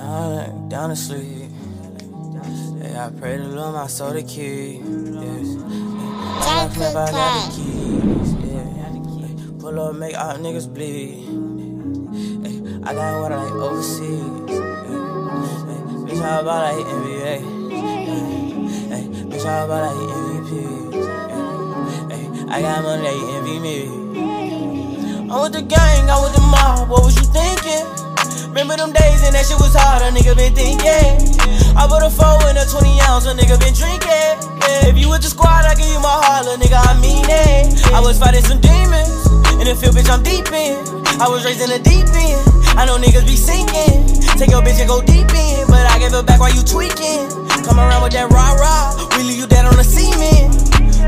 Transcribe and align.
I'm 0.00 0.68
down 0.68 0.88
to 0.88 0.96
sleep. 0.96 1.50
Hey, 2.80 2.96
I 2.96 3.10
pray 3.18 3.36
to 3.36 3.44
Lord 3.44 3.74
my 3.74 3.86
soul 3.86 4.12
to 4.12 4.22
keep. 4.22 4.80
Yes. 4.80 5.56
I 6.42 6.64
if 6.72 6.96
I 6.96 7.10
got 7.10 7.32
the 7.44 7.56
keys. 7.56 8.32
Yeah. 8.48 9.60
Pull 9.60 9.78
up, 9.78 9.94
make 9.96 10.16
all 10.16 10.34
niggas 10.36 10.72
bleed. 10.72 11.26
Hey, 12.44 12.56
I 12.82 12.94
got 12.94 13.20
what 13.20 13.32
I 13.32 13.44
like 13.44 13.52
overseas. 13.52 14.48
Hey, 14.48 15.80
bitch, 16.08 16.22
how 16.22 16.40
about 16.40 16.60
like 16.74 16.86
NBA? 16.86 17.34
Hey, 18.88 19.04
bitch, 19.28 19.44
how 19.44 19.64
about 19.66 19.82
like 19.84 20.00
MVP? 20.16 20.50
Hey, 22.10 22.24
I 22.48 22.62
got 22.62 22.82
money, 22.82 23.02
they 23.02 23.18
envy 23.36 23.58
me. 23.60 23.78
I'm 25.30 25.42
with 25.42 25.52
the 25.52 25.62
gang, 25.62 26.10
I'm 26.10 26.22
with 26.22 26.34
the 26.34 26.40
mob. 26.40 26.88
What 26.88 27.04
was 27.04 27.14
you 27.16 27.24
thinking? 27.24 28.09
Remember 28.50 28.74
them 28.74 28.90
days 28.90 29.22
and 29.22 29.30
that 29.38 29.46
shit 29.46 29.62
was 29.62 29.78
hard, 29.78 30.02
a 30.02 30.10
nigga 30.10 30.34
been 30.34 30.50
thinking. 30.50 31.38
I 31.78 31.86
put 31.86 32.02
a 32.02 32.10
four 32.10 32.34
in 32.50 32.58
a 32.58 32.66
20 32.66 32.98
ounce, 33.06 33.30
a 33.30 33.32
nigga 33.38 33.54
been 33.62 33.70
drinking. 33.70 34.42
If 34.90 34.98
you 34.98 35.06
with 35.06 35.22
the 35.22 35.30
squad, 35.30 35.70
I 35.70 35.78
give 35.78 35.86
you 35.86 36.02
my 36.02 36.10
heart, 36.10 36.50
little 36.50 36.58
nigga, 36.58 36.82
I 36.82 36.98
mean 36.98 37.22
it. 37.30 37.78
I 37.94 38.02
was 38.02 38.18
fighting 38.18 38.42
some 38.42 38.58
demons, 38.58 39.22
in 39.62 39.70
the 39.70 39.78
field, 39.78 39.94
bitch, 39.94 40.10
I'm 40.10 40.26
deep 40.26 40.50
in. 40.50 40.82
I 41.22 41.30
was 41.30 41.46
raised 41.46 41.62
in 41.62 41.70
the 41.70 41.78
deep 41.78 42.10
end, 42.10 42.42
I 42.74 42.90
know 42.90 42.98
niggas 42.98 43.22
be 43.22 43.38
sinking. 43.38 44.18
Take 44.34 44.50
your 44.50 44.66
bitch 44.66 44.82
and 44.82 44.90
go 44.90 44.98
deep 44.98 45.30
in, 45.30 45.70
but 45.70 45.86
I 45.86 46.02
give 46.02 46.10
it 46.10 46.26
back 46.26 46.42
while 46.42 46.50
you 46.50 46.66
tweaking. 46.66 47.30
Come 47.62 47.78
around 47.78 48.02
with 48.02 48.18
that 48.18 48.34
rah 48.34 48.58
rah, 48.58 48.98
we 49.14 49.30
leave 49.30 49.38
you 49.38 49.46
dead 49.46 49.62
on 49.62 49.78
the 49.78 49.86
cement. 49.86 50.58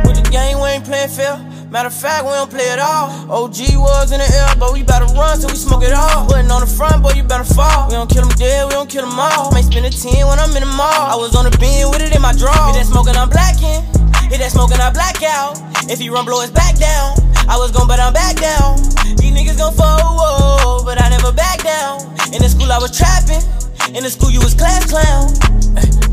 With 0.06 0.14
the 0.14 0.26
game, 0.30 0.62
we 0.62 0.78
ain't 0.78 0.86
playing 0.86 1.10
fair. 1.10 1.42
Matter 1.72 1.88
of 1.88 1.96
fact, 1.96 2.28
we 2.28 2.36
don't 2.36 2.52
play 2.52 2.68
it 2.68 2.78
all. 2.78 3.08
OG 3.32 3.80
was 3.80 4.12
in 4.12 4.20
the 4.20 4.28
air, 4.28 4.52
but 4.60 4.76
we 4.76 4.84
to 4.84 5.08
run 5.16 5.40
till 5.40 5.48
we 5.48 5.56
smoke 5.56 5.80
it 5.80 5.96
all. 5.96 6.28
Putting 6.28 6.52
on 6.52 6.60
the 6.60 6.68
front, 6.68 7.00
boy, 7.02 7.16
you 7.16 7.24
better 7.24 7.48
fall. 7.48 7.88
We 7.88 7.96
don't 7.96 8.12
kill 8.12 8.28
them 8.28 8.36
dead, 8.36 8.68
we 8.68 8.76
don't 8.76 8.90
kill 8.92 9.08
them 9.08 9.16
all. 9.16 9.48
May 9.56 9.64
spend 9.64 9.88
a 9.88 9.90
10 9.90 10.28
when 10.28 10.36
I'm 10.36 10.52
in 10.52 10.68
the 10.68 10.68
mall. 10.68 11.08
I 11.08 11.16
was 11.16 11.32
on 11.34 11.48
the 11.48 11.56
beam 11.56 11.88
with 11.88 12.04
it 12.04 12.12
in 12.12 12.20
my 12.20 12.36
draw. 12.36 12.52
Hit 12.68 12.76
that 12.76 12.84
smoking, 12.84 13.16
I'm 13.16 13.32
blacking. 13.32 13.80
Hit 14.28 14.44
that 14.44 14.52
smoking, 14.52 14.84
I 14.84 14.92
black 14.92 15.24
out. 15.24 15.56
If 15.88 15.96
he 15.96 16.12
run, 16.12 16.28
blow 16.28 16.44
his 16.44 16.52
back 16.52 16.76
down. 16.76 17.16
I 17.48 17.56
was 17.56 17.72
gone, 17.72 17.88
but 17.88 17.96
I'm 17.96 18.12
back 18.12 18.36
down. 18.36 18.76
These 19.16 19.32
niggas 19.32 19.56
gon' 19.56 19.72
whoa, 19.72 20.84
but 20.84 21.00
I 21.00 21.08
never 21.08 21.32
back 21.32 21.64
down. 21.64 22.04
In 22.36 22.44
the 22.44 22.52
school, 22.52 22.68
I 22.68 22.76
was 22.76 22.92
trapping. 22.92 23.40
In 23.96 24.04
the 24.04 24.12
school, 24.12 24.28
you 24.28 24.44
was 24.44 24.52
class 24.52 24.92
clown. 24.92 26.11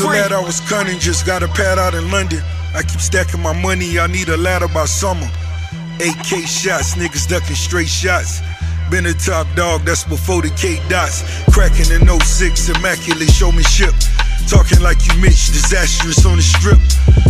Life 0.00 0.08
was 0.08 0.08
Since 0.08 0.08
free. 0.08 0.18
the 0.18 0.34
I 0.34 0.40
was 0.40 0.60
cunning, 0.60 0.98
just 0.98 1.26
got 1.26 1.42
a 1.42 1.48
pad 1.48 1.78
out 1.78 1.94
in 1.94 2.10
London. 2.10 2.42
I 2.74 2.82
keep 2.82 3.00
stacking 3.00 3.40
my 3.40 3.52
money, 3.52 3.98
I 3.98 4.06
need 4.06 4.28
a 4.28 4.36
ladder 4.36 4.68
by 4.68 4.84
summer. 4.84 5.28
8K 5.98 6.46
shots, 6.46 6.94
niggas 6.94 7.28
ducking 7.28 7.56
straight 7.56 7.88
shots. 7.88 8.40
Been 8.90 9.06
a 9.06 9.14
top 9.14 9.46
dog, 9.54 9.82
that's 9.84 10.04
before 10.04 10.42
the 10.42 10.50
K 10.50 10.80
dots. 10.88 11.22
Cracking 11.52 11.90
in 11.92 12.08
06, 12.08 12.68
immaculate 12.70 13.30
showmanship. 13.30 13.94
Talking 14.48 14.80
like 14.80 14.98
you 15.06 15.14
Mitch, 15.20 15.52
disastrous 15.52 16.26
on 16.26 16.36
the 16.36 16.42
strip. 16.42 16.80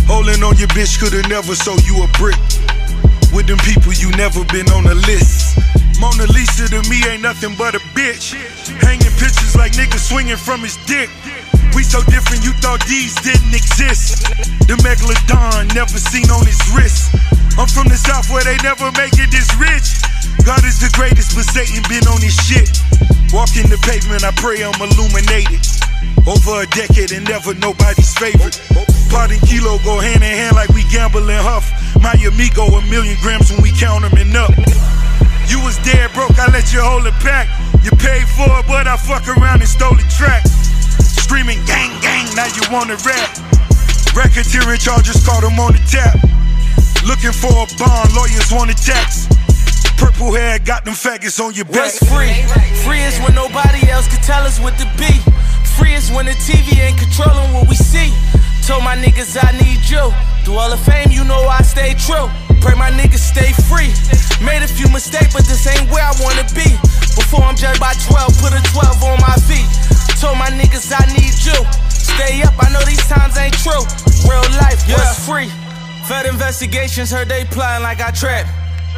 Holding 0.07 0.41
on 0.43 0.57
your 0.57 0.69
bitch, 0.69 0.99
could've 0.99 1.29
never 1.29 1.53
sold 1.53 1.85
you 1.85 2.01
a 2.03 2.07
brick. 2.17 2.39
With 3.33 3.47
them 3.47 3.59
people, 3.59 3.93
you 3.93 4.09
never 4.17 4.43
been 4.45 4.69
on 4.71 4.87
a 4.87 4.95
list. 4.95 5.59
Mona 6.01 6.25
Lisa 6.33 6.65
to 6.65 6.81
me 6.89 7.05
ain't 7.05 7.21
nothing 7.21 7.53
but 7.53 7.77
a 7.77 7.81
bitch. 7.93 8.33
Hanging 8.81 9.13
pictures 9.21 9.53
like 9.55 9.77
niggas 9.77 10.09
swinging 10.09 10.35
from 10.35 10.65
his 10.65 10.73
dick. 10.89 11.13
We 11.77 11.85
so 11.85 12.01
different, 12.09 12.41
you 12.41 12.57
thought 12.57 12.81
these 12.89 13.13
didn't 13.21 13.53
exist. 13.53 14.25
The 14.65 14.81
megalodon 14.81 15.69
never 15.77 16.01
seen 16.01 16.25
on 16.33 16.41
his 16.49 16.57
wrist. 16.73 17.13
I'm 17.53 17.69
from 17.69 17.85
the 17.85 18.01
south 18.01 18.33
where 18.33 18.41
they 18.41 18.57
never 18.65 18.89
make 18.97 19.13
it 19.21 19.29
this 19.29 19.53
rich. 19.61 20.01
God 20.41 20.65
is 20.65 20.81
the 20.81 20.89
greatest, 20.97 21.37
but 21.37 21.45
Satan 21.45 21.85
been 21.85 22.09
on 22.09 22.17
his 22.17 22.33
shit. 22.33 22.81
Walking 23.29 23.69
the 23.69 23.77
pavement, 23.85 24.25
I 24.25 24.33
pray 24.41 24.65
I'm 24.65 24.73
illuminated. 24.81 25.61
Over 26.25 26.65
a 26.65 26.67
decade 26.73 27.13
and 27.13 27.29
never 27.29 27.53
nobody's 27.53 28.09
favorite. 28.17 28.57
Pot 29.13 29.29
and 29.29 29.41
kilo 29.45 29.77
go 29.85 30.01
hand 30.01 30.25
in 30.25 30.33
hand 30.33 30.57
like 30.57 30.73
we 30.73 30.81
gamble 30.89 31.29
and 31.29 31.45
huff. 31.45 31.69
My 32.01 32.17
amigo, 32.25 32.73
a 32.73 32.81
million 32.89 33.21
grams 33.21 33.53
when 33.53 33.61
we 33.61 33.69
count 33.69 34.01
them 34.01 34.17
and 34.17 34.33
up. 34.33 34.49
You 35.47 35.63
was 35.63 35.77
dead 35.85 36.11
broke, 36.13 36.37
I 36.37 36.51
let 36.51 36.73
you 36.73 36.81
hold 36.81 37.05
it 37.07 37.17
back. 37.23 37.47
You 37.83 37.91
paid 37.97 38.27
for 38.37 38.49
it, 38.59 38.65
but 38.67 38.87
I 38.87 38.97
fuck 38.97 39.27
around 39.27 39.61
and 39.61 39.69
stole 39.69 39.95
the 39.95 40.05
track. 40.11 40.45
Screaming 41.21 41.63
gang 41.65 41.93
gang, 42.01 42.27
now 42.35 42.45
you 42.51 42.61
wanna 42.71 42.97
rap. 43.05 43.29
Racketeering 44.13 44.79
charges 44.79 45.23
caught 45.25 45.43
him 45.43 45.59
on 45.59 45.73
the 45.73 45.83
tap. 45.87 46.19
Looking 47.07 47.31
for 47.31 47.49
a 47.49 47.67
bond, 47.79 48.13
lawyers 48.13 48.51
want 48.51 48.69
a 48.69 48.77
tax. 48.77 49.27
Purple 49.97 50.33
hair 50.33 50.59
got 50.59 50.85
them 50.85 50.93
faggots 50.93 51.39
on 51.39 51.53
your 51.53 51.65
back. 51.65 51.89
What's 51.89 51.99
free? 52.09 52.33
Free 52.83 53.01
is 53.01 53.17
when 53.21 53.33
nobody 53.35 53.89
else 53.89 54.07
can 54.07 54.21
tell 54.21 54.43
us 54.43 54.59
what 54.59 54.77
to 54.77 54.85
be. 54.97 55.13
Free 55.77 55.93
is 55.93 56.11
when 56.11 56.25
the 56.25 56.37
TV 56.43 56.77
ain't 56.81 56.97
controlling 56.97 57.53
what 57.53 57.67
we 57.69 57.75
see. 57.75 58.13
Told 58.61 58.83
my 58.83 58.95
niggas 58.95 59.37
I 59.41 59.51
need 59.57 59.81
you. 59.89 60.05
Through 60.45 60.57
all 60.57 60.69
the 60.69 60.77
fame, 60.77 61.09
you 61.11 61.23
know 61.23 61.41
I 61.49 61.61
stay 61.61 61.93
true. 61.97 62.29
Pray 62.61 62.75
my 62.77 62.91
niggas 62.91 63.25
stay 63.33 63.51
free. 63.67 63.89
Made 64.45 64.61
a 64.61 64.69
few 64.69 64.87
mistakes, 64.89 65.33
but 65.33 65.45
this 65.45 65.65
ain't 65.65 65.89
where 65.89 66.05
I 66.05 66.13
wanna 66.21 66.45
be. 66.53 66.69
Before 67.17 67.41
I'm 67.41 67.55
judged 67.55 67.81
by 67.81 67.93
12, 68.05 68.37
put 68.37 68.53
a 68.53 68.61
12 68.71 69.03
on 69.03 69.17
my 69.19 69.35
feet. 69.49 69.65
Told 70.21 70.37
my 70.37 70.49
niggas 70.53 70.93
I 70.93 71.05
need 71.17 71.33
you. 71.41 71.57
Stay 71.89 72.43
up, 72.43 72.53
I 72.61 72.69
know 72.69 72.81
these 72.85 73.05
times 73.09 73.37
ain't 73.37 73.57
true. 73.57 73.83
Real 74.29 74.45
life 74.61 74.85
was 74.87 75.25
free. 75.25 75.49
Fed 76.05 76.25
investigations 76.25 77.09
heard 77.11 77.29
they 77.29 77.45
plotting 77.45 77.83
like 77.83 77.99
I 77.99 78.11
trap. 78.11 78.45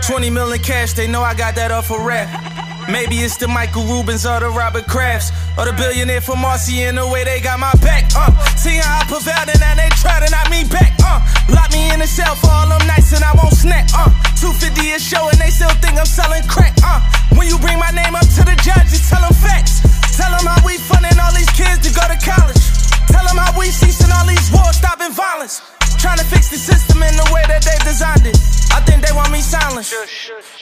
20 0.06 0.30
million 0.30 0.62
cash, 0.62 0.94
they 0.94 1.08
know 1.08 1.22
I 1.22 1.34
got 1.34 1.56
that 1.56 1.72
off 1.72 1.90
a 1.90 1.98
rap. 1.98 2.53
Maybe 2.90 3.24
it's 3.24 3.38
the 3.38 3.48
Michael 3.48 3.84
Rubins 3.84 4.28
or 4.28 4.40
the 4.40 4.50
Robert 4.50 4.86
Krafts 4.86 5.32
or 5.58 5.66
the 5.66 5.74
billionaire 5.74 6.22
from 6.22 6.40
Marcy 6.40 6.84
in 6.84 6.96
the 6.96 7.08
way 7.08 7.24
they 7.24 7.40
got 7.40 7.60
my 7.60 7.72
back. 7.80 8.12
Uh, 8.16 8.32
see 8.60 8.76
how 8.76 9.00
I 9.00 9.04
prevailed 9.08 9.48
and 9.48 9.60
now 9.60 9.76
they 9.76 9.88
try 9.96 10.20
to 10.20 10.28
knock 10.28 10.52
me 10.52 10.68
back. 10.68 10.92
Uh, 11.00 11.24
lock 11.48 11.72
me 11.72 11.92
in 11.94 12.00
the 12.00 12.08
cell 12.08 12.36
for 12.36 12.52
all 12.52 12.68
them 12.68 12.84
nights 12.88 13.16
and 13.16 13.24
I 13.24 13.32
won't 13.40 13.56
snap. 13.56 13.88
Uh, 13.96 14.12
250 14.36 14.92
a 14.92 15.00
show 15.00 15.24
and 15.32 15.40
they 15.40 15.50
still 15.50 15.72
think 15.80 15.96
I'm 15.96 16.10
selling 16.10 16.44
crack. 16.48 16.76
Uh, 16.84 17.00
when 17.40 17.48
you 17.48 17.58
bring 17.60 17.80
my 17.80 17.92
name 17.96 18.16
up 18.16 18.28
to 18.36 18.44
the 18.44 18.56
judge, 18.60 18.92
just 18.92 19.08
tell 19.08 19.24
them 19.24 19.34
facts. 19.34 19.80
Tell 20.20 20.30
them 20.30 20.44
how 20.44 20.60
we 20.68 20.76
funding 20.78 21.18
all 21.18 21.32
these 21.32 21.50
kids 21.56 21.88
to 21.88 21.90
go 21.96 22.04
to 22.04 22.20
college. 22.20 22.64
Tell 23.08 23.24
them 23.24 23.40
how 23.40 23.56
we 23.58 23.72
ceasing 23.72 24.12
all 24.12 24.28
these 24.28 24.52
wars, 24.52 24.76
stopping 24.78 25.12
violence. 25.16 25.73
Trying 26.04 26.20
to 26.20 26.26
fix 26.26 26.50
the 26.50 26.58
system 26.58 27.02
in 27.02 27.16
the 27.16 27.32
way 27.34 27.44
that 27.48 27.64
they 27.64 27.80
designed 27.88 28.28
it. 28.28 28.36
I 28.76 28.84
think 28.84 29.08
they 29.08 29.16
want 29.16 29.32
me 29.32 29.40
silenced. 29.40 29.96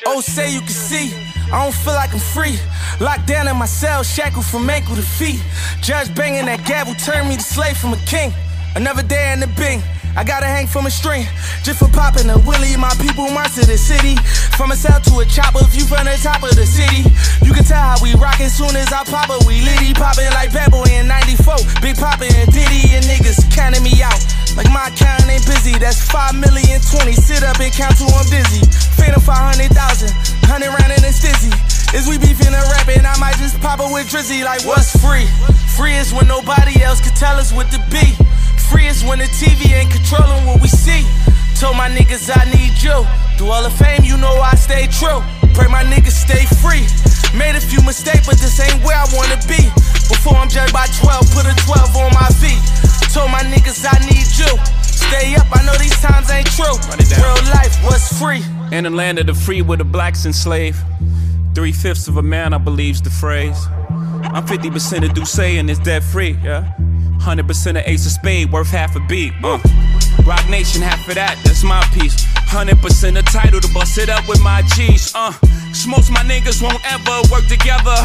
Oh, 0.06 0.22
say 0.22 0.54
you 0.54 0.60
can 0.60 0.70
see. 0.70 1.10
I 1.52 1.64
don't 1.66 1.74
feel 1.74 1.94
like 1.94 2.14
I'm 2.14 2.20
free. 2.20 2.60
Locked 3.00 3.26
down 3.26 3.48
in 3.48 3.58
my 3.58 3.66
cell, 3.66 4.04
shackled 4.04 4.46
from 4.46 4.70
ankle 4.70 4.96
to 4.96 5.02
feet. 5.02 5.42
Judge 5.82 6.14
banging 6.14 6.46
that 6.46 6.64
gavel 6.68 6.94
turned 6.94 7.28
me 7.28 7.38
to 7.38 7.42
slave 7.42 7.76
from 7.76 7.94
a 7.94 8.02
king. 8.06 8.32
Another 8.76 9.02
day 9.02 9.34
in 9.34 9.40
the 9.40 9.48
bing. 9.58 9.82
I 10.16 10.24
gotta 10.24 10.46
hang 10.46 10.68
from 10.68 10.86
a 10.86 10.92
string 10.92 11.26
just 11.64 11.80
for 11.80 11.88
popping 11.88 12.30
a 12.30 12.38
willy. 12.44 12.76
My 12.76 12.92
people 13.00 13.32
march 13.32 13.56
to 13.56 13.66
the 13.66 13.78
city. 13.78 14.16
From 14.60 14.72
a 14.72 14.76
cell 14.76 15.00
to 15.00 15.20
a 15.20 15.26
chopper, 15.26 15.64
view 15.72 15.86
from 15.88 16.06
the 16.06 16.20
top 16.22 16.44
of 16.44 16.54
the 16.54 16.66
city. 16.68 17.08
You 17.42 17.54
can 17.54 17.64
tell 17.64 17.82
how 17.82 17.98
we 18.04 18.14
rockin' 18.20 18.50
soon 18.50 18.76
as 18.76 18.92
I 18.92 19.04
pop 19.08 19.32
it. 19.32 19.48
We 19.48 19.64
litty 19.64 19.94
poppin' 19.96 20.30
like 20.36 20.52
Bad 20.54 20.70
Boy 20.72 20.86
in 20.92 21.08
94. 21.08 21.56
Big 21.82 21.96
That's 25.82 25.98
5 26.14 26.38
million 26.38 26.78
20. 26.78 27.10
Sit 27.18 27.42
up 27.42 27.58
and 27.58 27.74
count 27.74 27.98
to 27.98 28.06
I'm 28.06 28.30
dizzy. 28.30 28.62
Phantom 29.02 29.18
500,000, 29.18 29.74
100 29.74 30.78
round 30.78 30.94
in 30.94 31.02
a 31.02 31.10
stizzy. 31.10 31.50
Is 31.98 32.06
we 32.06 32.22
beefing 32.22 32.54
and 32.54 32.68
rapping? 32.70 33.02
I 33.02 33.18
might 33.18 33.34
just 33.42 33.58
pop 33.66 33.82
it 33.82 33.90
with 33.90 34.06
Drizzy 34.06 34.46
like 34.46 34.62
what's 34.62 34.94
free? 35.02 35.26
Free 35.74 35.98
is 35.98 36.14
when 36.14 36.30
nobody 36.30 36.78
else 36.86 37.02
can 37.02 37.18
tell 37.18 37.34
us 37.42 37.50
what 37.50 37.74
to 37.74 37.82
be. 37.90 38.14
Free 38.70 38.86
is 38.86 39.02
when 39.02 39.18
the 39.18 39.30
TV 39.42 39.74
ain't 39.74 39.90
controlling 39.90 40.46
what 40.46 40.62
we 40.62 40.70
see. 40.70 41.02
Told 41.58 41.74
my 41.82 41.90
niggas 41.90 42.30
I 42.30 42.46
need 42.54 42.78
you. 42.78 43.02
Through 43.42 43.50
all 43.50 43.66
the 43.66 43.74
fame, 43.74 44.06
you 44.06 44.22
know 44.22 44.38
I 44.38 44.54
stay 44.62 44.86
true. 44.86 45.26
Pray 45.58 45.66
my 45.66 45.82
niggas 45.82 46.14
stay 46.14 46.46
free. 46.62 46.86
Made 47.34 47.58
a 47.58 47.64
few 47.64 47.82
mistakes, 47.82 48.30
but 48.30 48.38
this 48.38 48.62
ain't 48.62 48.78
where 48.86 49.02
I 49.02 49.10
wanna 49.18 49.42
be. 49.50 49.66
Before 50.14 50.38
I'm 50.38 50.46
judged 50.46 50.78
by 50.78 50.86
12, 51.02 51.26
put 51.34 51.50
a 51.50 51.58
12 51.66 51.98
on 52.06 52.14
my 52.14 52.30
feet. 52.38 52.62
Told 53.10 53.34
my 53.34 53.42
niggas 53.50 53.82
I 53.82 53.98
need 54.06 54.30
you. 54.38 54.81
Stay 55.12 55.36
up, 55.36 55.48
I 55.52 55.66
know 55.66 55.74
these 55.74 56.00
times 56.00 56.32
ain't 56.32 56.48
true. 56.48 56.66
Real 56.66 57.44
life 57.52 57.84
was 57.84 58.08
free. 58.18 58.42
In 58.72 58.86
the 58.86 58.90
land 58.90 59.20
of 59.20 59.26
the 59.28 59.34
free 59.34 59.62
where 59.62 59.78
the 59.78 59.84
blacks 59.84 60.26
enslaved. 60.26 60.78
Three 61.54 61.74
fifths 61.74 62.08
of 62.08 62.16
a 62.16 62.24
man, 62.24 62.54
I 62.54 62.58
believe's 62.60 63.02
the 63.02 63.10
phrase. 63.10 63.68
I'm 63.70 64.46
50% 64.48 65.04
of 65.04 65.14
D'ussé 65.14 65.60
and 65.60 65.70
it's 65.70 65.80
debt 65.80 66.02
free, 66.02 66.38
yeah. 66.42 66.72
100% 67.22 67.70
of 67.80 67.84
Ace 67.86 68.06
of 68.08 68.12
Spade, 68.12 68.52
worth 68.52 68.72
half 68.72 68.96
a 68.96 69.00
beat. 69.00 69.34
Uh. 69.44 69.60
Roc 70.26 70.42
Nation, 70.50 70.82
half 70.82 71.08
of 71.08 71.16
that, 71.16 71.38
that's 71.44 71.64
my 71.64 71.82
piece. 71.94 72.26
100% 72.50 72.82
of 73.18 73.26
title 73.26 73.62
to 73.62 73.70
bust 73.74 73.98
it 73.98 74.10
up 74.10 74.28
with 74.28 74.42
my 74.42 74.64
G's. 74.74 75.14
Uh. 75.14 75.32
Most 75.88 76.12
my 76.12 76.22
niggas 76.26 76.62
won't 76.62 76.82
ever 76.92 77.22
work 77.32 77.46
together. 77.48 77.96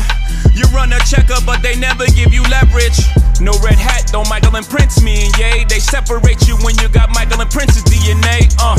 You 0.52 0.64
run 0.76 0.92
a 0.92 1.00
checker, 1.00 1.40
but 1.44 1.62
they 1.62 1.76
never 1.76 2.06
give 2.12 2.32
you 2.32 2.42
leverage. 2.44 3.00
No 3.40 3.52
red 3.64 3.80
hat, 3.80 4.12
don't 4.12 4.28
Michael 4.28 4.54
and 4.56 4.64
Prince 4.68 5.02
me 5.02 5.24
and 5.26 5.32
Ye. 5.36 5.64
They 5.64 5.80
separate 5.80 6.46
you 6.46 6.56
when 6.60 6.76
you 6.78 6.88
got 6.88 7.10
Michael 7.10 7.40
and 7.40 7.50
Prince's 7.50 7.84
DNA. 7.84 8.52
Uh. 8.60 8.76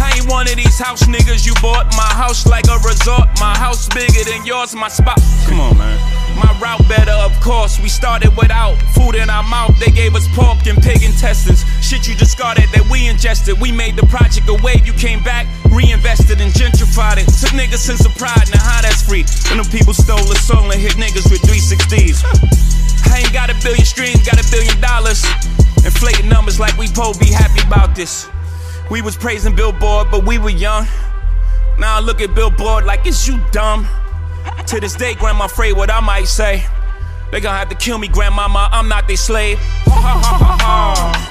I 0.00 0.16
ain't 0.16 0.28
one 0.28 0.48
of 0.48 0.56
these 0.56 0.78
house 0.78 1.04
niggas 1.04 1.46
you 1.46 1.54
bought. 1.60 1.92
My 1.92 2.08
house 2.16 2.46
like 2.46 2.66
a 2.68 2.78
resort. 2.80 3.28
My 3.38 3.56
house 3.56 3.86
bigger 3.88 4.24
than 4.24 4.46
yours. 4.46 4.74
My 4.74 4.88
spot. 4.88 5.20
Come 5.46 5.60
on, 5.60 5.76
man. 5.76 5.98
My 6.40 6.48
route 6.58 6.88
better, 6.88 7.12
of 7.12 7.38
course. 7.40 7.78
We 7.78 7.88
started 7.88 8.34
without 8.36 8.80
food 8.96 9.14
in 9.14 9.28
our 9.28 9.42
mouth. 9.42 9.78
They 9.78 9.92
gave 9.92 10.14
us 10.16 10.26
pork 10.34 10.66
and 10.66 10.80
pig 10.82 11.02
intestines. 11.02 11.64
Shit 11.84 12.08
you 12.08 12.14
discarded 12.14 12.64
that 12.72 12.88
we 12.88 13.08
ingested. 13.08 13.60
We 13.60 13.72
made 13.72 13.96
the 13.96 14.06
project 14.06 14.48
a 14.48 14.56
wave. 14.64 14.86
You 14.86 14.94
came 14.94 15.22
back, 15.22 15.46
reinvested 15.68 16.40
and 16.40 16.52
gentrified 16.52 17.20
it. 17.20 17.28
Took 17.28 17.52
niggas 17.52 17.84
sense 17.84 18.06
of 18.06 18.16
pride. 18.16 18.48
Now 18.56 18.64
how 18.64 18.80
that's 18.80 19.04
free? 19.04 19.24
When 19.52 19.60
them 19.60 19.68
people 19.68 19.92
stole 19.92 20.24
a 20.32 20.38
song 20.40 20.72
and 20.72 20.80
hit 20.80 20.96
niggas 20.96 21.28
with 21.28 21.44
360s. 21.44 22.24
I 23.12 23.20
ain't 23.20 23.32
got 23.32 23.50
a 23.50 23.56
billion 23.60 23.84
streams, 23.84 24.24
got 24.24 24.40
a 24.40 24.46
billion 24.50 24.80
dollars. 24.80 25.24
Inflating 25.84 26.28
numbers 26.28 26.58
like 26.58 26.76
we 26.78 26.88
po 26.88 27.12
be 27.20 27.28
happy 27.28 27.60
about 27.66 27.94
this. 27.94 28.28
We 28.90 29.02
was 29.02 29.16
praising 29.16 29.54
Billboard, 29.54 30.08
but 30.10 30.24
we 30.24 30.38
were 30.38 30.50
young. 30.50 30.84
Now 31.78 31.96
I 31.96 32.00
look 32.00 32.20
at 32.20 32.34
Billboard 32.34 32.84
like 32.84 33.06
it's 33.06 33.26
you 33.26 33.40
dumb. 33.52 33.86
To 34.66 34.80
this 34.80 34.96
day, 34.96 35.14
grandma 35.14 35.44
afraid 35.44 35.74
what 35.74 35.90
I 35.90 36.00
might 36.00 36.24
say. 36.24 36.64
They 37.30 37.40
gonna 37.40 37.56
have 37.56 37.68
to 37.68 37.76
kill 37.76 37.98
me, 37.98 38.08
grandmama. 38.08 38.68
I'm 38.72 38.88
not 38.88 39.06
their 39.06 39.16
slave. 39.16 39.60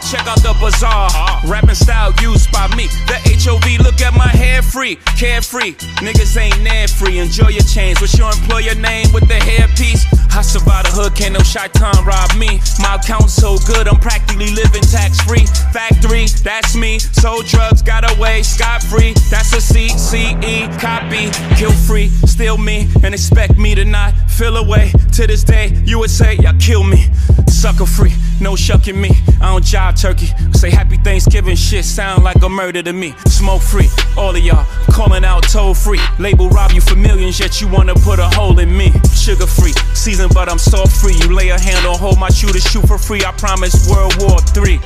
Check 0.10 0.26
out 0.28 0.42
the 0.42 0.56
bazaar. 0.60 1.10
Rapping 1.46 1.76
style 1.76 2.14
used 2.22 2.52
by 2.52 2.68
me. 2.76 2.88
The 3.06 3.18
HOV, 3.38 3.86
look 3.86 4.02
at 4.02 4.14
my 4.14 4.28
hair 4.28 4.62
free. 4.62 4.96
Carefree. 5.18 5.74
Niggas 6.02 6.36
ain't 6.38 6.64
there 6.64 6.88
free. 6.88 7.20
Enjoy 7.20 7.50
your 7.50 7.64
chains. 7.64 8.02
What's 8.02 8.18
your 8.18 8.32
employer 8.32 8.76
name 8.76 9.12
with 9.14 9.28
the 9.28 9.36
hairpiece? 9.36 10.06
I 10.32 10.42
survived 10.42 10.88
the 10.88 10.92
hood, 10.92 11.16
can't 11.16 11.34
no 11.34 11.42
shaitan 11.42 12.06
rob 12.06 12.34
me. 12.38 12.62
My 12.80 12.96
account's 12.96 13.34
so 13.34 13.58
good, 13.66 13.88
I'm 13.88 14.00
practically 14.00 14.52
living 14.52 14.84
tax 14.84 15.20
free. 15.22 15.46
Factory, 15.74 16.28
that's 16.44 16.76
me. 16.76 17.00
Sold 17.00 17.46
drugs, 17.46 17.82
got 17.82 18.06
away, 18.16 18.44
scot 18.44 18.82
free. 18.84 19.14
That's 19.30 19.52
a 19.54 19.62
CCE 19.62 20.80
copy. 20.80 21.30
Kill 21.56 21.72
free, 21.72 22.10
steal 22.26 22.58
me, 22.58 22.88
and 23.04 23.14
expect 23.14 23.58
me 23.58 23.76
to 23.76 23.86
not 23.86 24.14
feel 24.30 24.58
away. 24.58 24.92
To 25.14 25.28
this 25.28 25.44
day, 25.44 25.74
you 25.84 26.00
would 26.00 26.12
say, 26.12 26.36
y'all 26.36 26.58
kill 26.60 26.84
me. 26.84 27.10
Sucker 27.48 27.86
free, 27.86 28.14
no 28.42 28.56
shucking 28.56 29.00
me. 29.00 29.10
I 29.42 29.52
don't 29.52 29.64
job 29.64 29.96
turkey. 29.96 30.28
Say 30.54 30.70
happy 30.70 30.98
Thanksgiving 30.98 31.56
shit 31.56 31.86
sound 31.86 32.24
like 32.24 32.42
a 32.42 32.50
murder 32.50 32.82
to 32.84 32.94
me. 32.94 33.14
Smoke 33.26 33.62
free, 33.62 33.88
all 34.18 34.36
of 34.36 34.44
y'all 34.44 34.66
calling 34.92 35.24
out 35.24 35.44
toll 35.44 35.74
free. 35.74 36.00
Label 36.18 36.50
rob 36.50 36.72
you 36.72 36.82
for 36.82 36.96
millions, 36.96 37.40
yet 37.40 37.62
you 37.62 37.68
wanna 37.68 37.96
put 37.96 38.20
a 38.20 38.30
hole 38.30 38.60
in 38.60 38.76
me. 38.76 38.92
Sugar 39.16 39.48
free, 39.48 39.74
season 39.94 40.30
but 40.34 40.50
I'm 40.50 40.60
salt 40.60 40.92
free. 40.92 41.16
You 41.16 41.34
lay 41.34 41.50
a 41.50 41.60
hand 41.60 41.86
on 41.86 41.98
hold 41.98 42.20
my 42.20 42.30
shooter, 42.30 42.60
shoot 42.60 42.88
for 42.88 42.98
free. 42.98 43.24
I 43.24 43.32
promise 43.34 43.90
World 43.90 44.16
War 44.22 44.40
Three. 44.40 44.80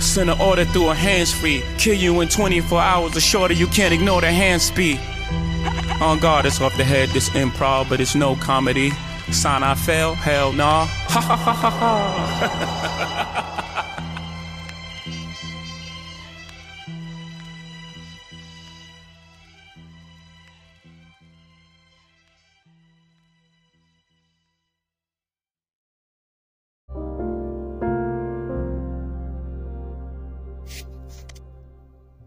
Send 0.00 0.30
an 0.30 0.40
order 0.40 0.64
through 0.64 0.90
a 0.90 0.94
hands 0.94 1.32
free. 1.32 1.62
Kill 1.78 1.94
you 1.94 2.20
in 2.20 2.28
24 2.28 2.80
hours 2.80 3.16
or 3.16 3.20
shorter, 3.20 3.54
you 3.54 3.66
can't 3.66 3.94
ignore 3.94 4.20
the 4.20 4.30
hand 4.30 4.60
speed. 4.60 5.00
On 6.00 6.18
God, 6.18 6.44
it's 6.44 6.60
off 6.60 6.76
the 6.76 6.84
head, 6.84 7.08
this 7.10 7.30
improv, 7.30 7.88
but 7.88 8.00
it's 8.00 8.14
no 8.14 8.36
comedy. 8.36 8.92
Sign 9.30 9.62
I 9.62 9.74
fail? 9.74 10.14
Hell 10.14 10.52
nah. 10.52 10.86
Ha 10.86 11.20
ha 11.20 11.36
ha 11.36 11.52
ha 11.52 11.70
ha. 11.70 13.85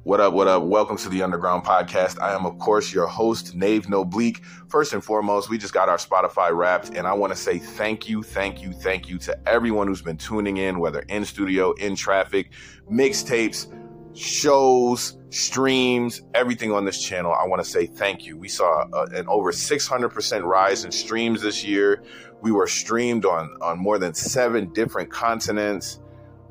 What 0.09 0.19
up, 0.19 0.33
what 0.33 0.47
up? 0.47 0.63
Welcome 0.63 0.97
to 0.97 1.09
the 1.09 1.21
Underground 1.21 1.63
Podcast. 1.63 2.19
I 2.19 2.33
am, 2.33 2.43
of 2.43 2.57
course, 2.57 2.91
your 2.91 3.05
host, 3.05 3.53
Nave 3.53 3.87
No 3.87 4.03
Bleak. 4.03 4.43
First 4.67 4.93
and 4.93 5.03
foremost, 5.03 5.51
we 5.51 5.59
just 5.59 5.71
got 5.71 5.87
our 5.87 5.97
Spotify 5.97 6.51
wrapped, 6.51 6.97
and 6.97 7.05
I 7.05 7.13
want 7.13 7.31
to 7.31 7.37
say 7.37 7.59
thank 7.59 8.09
you, 8.09 8.23
thank 8.23 8.59
you, 8.59 8.73
thank 8.73 9.07
you 9.07 9.19
to 9.19 9.37
everyone 9.47 9.85
who's 9.85 10.01
been 10.01 10.17
tuning 10.17 10.57
in, 10.57 10.79
whether 10.79 11.01
in 11.01 11.25
studio, 11.25 11.73
in 11.73 11.95
traffic, 11.95 12.53
mixtapes, 12.91 13.67
shows, 14.17 15.19
streams, 15.29 16.23
everything 16.33 16.71
on 16.71 16.85
this 16.85 16.99
channel. 16.99 17.31
I 17.31 17.45
want 17.45 17.63
to 17.63 17.69
say 17.69 17.85
thank 17.85 18.25
you. 18.25 18.35
We 18.35 18.47
saw 18.47 18.87
uh, 18.91 19.05
an 19.11 19.27
over 19.27 19.51
600% 19.51 20.43
rise 20.43 20.85
in 20.85 20.91
streams 20.91 21.43
this 21.43 21.63
year. 21.63 22.01
We 22.41 22.51
were 22.51 22.65
streamed 22.65 23.25
on, 23.25 23.55
on 23.61 23.77
more 23.77 23.99
than 23.99 24.15
seven 24.15 24.73
different 24.73 25.11
continents. 25.11 25.99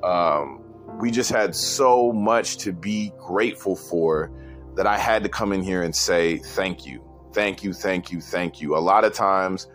Um, 0.04 0.62
we 0.98 1.12
just 1.12 1.30
had 1.30 1.54
so 1.54 2.12
much 2.12 2.56
to 2.58 2.72
be 2.72 3.12
grateful 3.18 3.76
for 3.76 4.32
that 4.74 4.86
I 4.86 4.98
had 4.98 5.22
to 5.22 5.28
come 5.28 5.52
in 5.52 5.62
here 5.62 5.82
and 5.82 5.94
say 5.94 6.38
thank 6.38 6.84
you. 6.86 7.04
Thank 7.32 7.62
you, 7.62 7.72
thank 7.72 8.10
you, 8.10 8.20
thank 8.20 8.60
you. 8.60 8.76
A 8.76 8.80
lot 8.80 9.04
of 9.04 9.12
times 9.12 9.68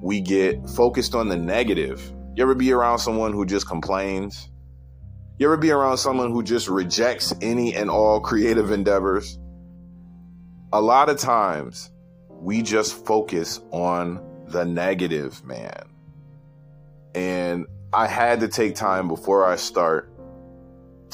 we 0.00 0.20
get 0.20 0.68
focused 0.70 1.14
on 1.14 1.28
the 1.28 1.36
negative. 1.36 2.12
You 2.34 2.42
ever 2.42 2.56
be 2.56 2.72
around 2.72 2.98
someone 2.98 3.32
who 3.32 3.46
just 3.46 3.68
complains? 3.68 4.50
You 5.38 5.46
ever 5.46 5.56
be 5.56 5.70
around 5.70 5.98
someone 5.98 6.32
who 6.32 6.42
just 6.42 6.68
rejects 6.68 7.32
any 7.40 7.74
and 7.74 7.88
all 7.88 8.20
creative 8.20 8.72
endeavors? 8.72 9.38
A 10.72 10.80
lot 10.80 11.08
of 11.08 11.18
times 11.18 11.92
we 12.30 12.62
just 12.62 13.04
focus 13.06 13.60
on 13.70 14.20
the 14.48 14.64
negative, 14.64 15.44
man. 15.44 15.84
And 17.14 17.66
I 17.92 18.08
had 18.08 18.40
to 18.40 18.48
take 18.48 18.74
time 18.74 19.06
before 19.06 19.46
I 19.46 19.54
start 19.54 20.13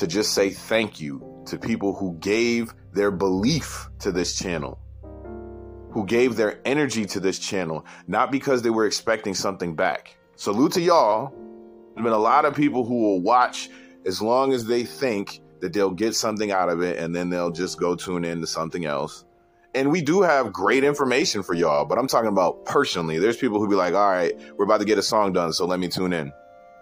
to 0.00 0.06
just 0.06 0.32
say 0.32 0.48
thank 0.48 0.98
you 0.98 1.22
to 1.44 1.58
people 1.58 1.92
who 1.94 2.14
gave 2.20 2.72
their 2.94 3.10
belief 3.10 3.90
to 3.98 4.10
this 4.10 4.34
channel, 4.34 4.78
who 5.90 6.06
gave 6.06 6.36
their 6.36 6.58
energy 6.64 7.04
to 7.04 7.20
this 7.20 7.38
channel, 7.38 7.84
not 8.08 8.32
because 8.32 8.62
they 8.62 8.70
were 8.70 8.86
expecting 8.86 9.34
something 9.34 9.76
back. 9.76 10.16
Salute 10.36 10.72
to 10.72 10.80
y'all. 10.80 11.34
There's 11.94 12.02
been 12.02 12.14
a 12.14 12.18
lot 12.18 12.46
of 12.46 12.54
people 12.54 12.82
who 12.82 12.94
will 13.02 13.20
watch 13.20 13.68
as 14.06 14.22
long 14.22 14.54
as 14.54 14.64
they 14.64 14.84
think 14.84 15.42
that 15.60 15.74
they'll 15.74 15.90
get 15.90 16.14
something 16.14 16.50
out 16.50 16.70
of 16.70 16.80
it 16.80 16.98
and 16.98 17.14
then 17.14 17.28
they'll 17.28 17.50
just 17.50 17.78
go 17.78 17.94
tune 17.94 18.24
in 18.24 18.40
to 18.40 18.46
something 18.46 18.86
else. 18.86 19.26
And 19.74 19.92
we 19.92 20.00
do 20.00 20.22
have 20.22 20.50
great 20.50 20.82
information 20.82 21.42
for 21.42 21.52
y'all, 21.52 21.84
but 21.84 21.98
I'm 21.98 22.06
talking 22.06 22.30
about 22.30 22.64
personally. 22.64 23.18
There's 23.18 23.36
people 23.36 23.60
who 23.60 23.68
be 23.68 23.76
like, 23.76 23.92
all 23.92 24.10
right, 24.10 24.32
we're 24.56 24.64
about 24.64 24.80
to 24.80 24.86
get 24.86 24.96
a 24.96 25.02
song 25.02 25.34
done, 25.34 25.52
so 25.52 25.66
let 25.66 25.78
me 25.78 25.88
tune 25.88 26.14
in. 26.14 26.32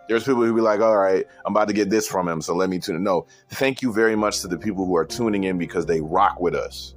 There's 0.08 0.24
people 0.24 0.42
who 0.42 0.54
be 0.54 0.62
like, 0.62 0.80
all 0.80 0.96
right, 0.96 1.26
I'm 1.44 1.52
about 1.52 1.68
to 1.68 1.74
get 1.74 1.90
this 1.90 2.08
from 2.08 2.26
him, 2.26 2.40
so 2.40 2.54
let 2.54 2.70
me 2.70 2.78
tune 2.78 2.96
in. 2.96 3.02
No, 3.02 3.26
thank 3.50 3.82
you 3.82 3.92
very 3.92 4.16
much 4.16 4.40
to 4.40 4.48
the 4.48 4.56
people 4.56 4.86
who 4.86 4.96
are 4.96 5.04
tuning 5.04 5.44
in 5.44 5.58
because 5.58 5.84
they 5.84 6.00
rock 6.00 6.40
with 6.40 6.54
us. 6.54 6.94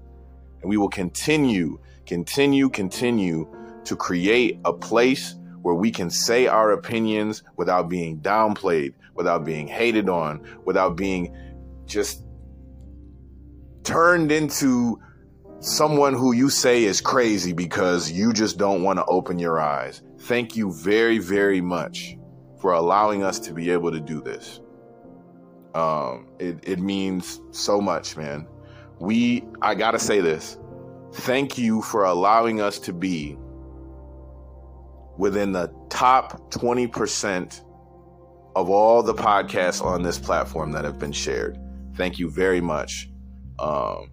And 0.62 0.70
we 0.70 0.78
will 0.78 0.90
continue, 0.90 1.78
continue, 2.06 2.70
continue 2.70 3.54
to 3.84 3.96
create 3.98 4.60
a 4.64 4.72
place 4.72 5.36
where 5.62 5.76
we 5.76 5.92
can 5.92 6.10
say 6.10 6.48
our 6.48 6.72
opinions 6.72 7.44
without 7.58 7.90
being 7.90 8.20
downplayed, 8.22 8.94
without 9.16 9.44
being 9.44 9.68
hated 9.68 10.08
on, 10.08 10.42
without 10.64 10.96
being 10.96 11.36
just 11.86 12.24
turned 13.84 14.32
into 14.32 15.00
someone 15.60 16.14
who 16.14 16.32
you 16.32 16.50
say 16.50 16.86
is 16.86 17.02
crazy 17.02 17.52
because 17.52 18.10
you 18.10 18.32
just 18.32 18.58
don't 18.58 18.84
want 18.84 18.98
to 18.98 19.06
open 19.06 19.38
your 19.38 19.60
eyes. 19.60 20.02
Thank 20.22 20.56
you 20.56 20.72
very, 20.72 21.18
very 21.18 21.60
much 21.60 22.16
for 22.62 22.74
allowing 22.74 23.24
us 23.24 23.40
to 23.40 23.54
be 23.54 23.72
able 23.72 23.92
to 23.92 24.00
do 24.00 24.22
this. 24.22 24.62
Um, 25.74 26.28
it, 26.38 26.60
it 26.64 26.80
means 26.80 27.42
so 27.50 27.82
much, 27.82 28.16
man. 28.16 28.48
We, 29.00 29.44
I 29.64 29.74
gotta 29.74 29.98
say 29.98 30.22
this. 30.22 30.60
Thank 31.14 31.58
you 31.58 31.82
for 31.82 32.06
allowing 32.06 32.62
us 32.62 32.78
to 32.80 32.94
be 32.94 33.36
within 35.18 35.52
the 35.52 35.74
top 35.90 36.52
20% 36.52 37.62
of 38.56 38.70
all 38.70 39.02
the 39.02 39.14
podcasts 39.14 39.84
on 39.84 40.04
this 40.04 40.20
platform 40.20 40.72
that 40.74 40.86
have 40.86 41.00
been 41.00 41.12
shared. 41.12 41.58
Thank 41.96 42.20
you 42.20 42.30
very 42.30 42.62
much. 42.62 43.10
Um, 43.60 44.12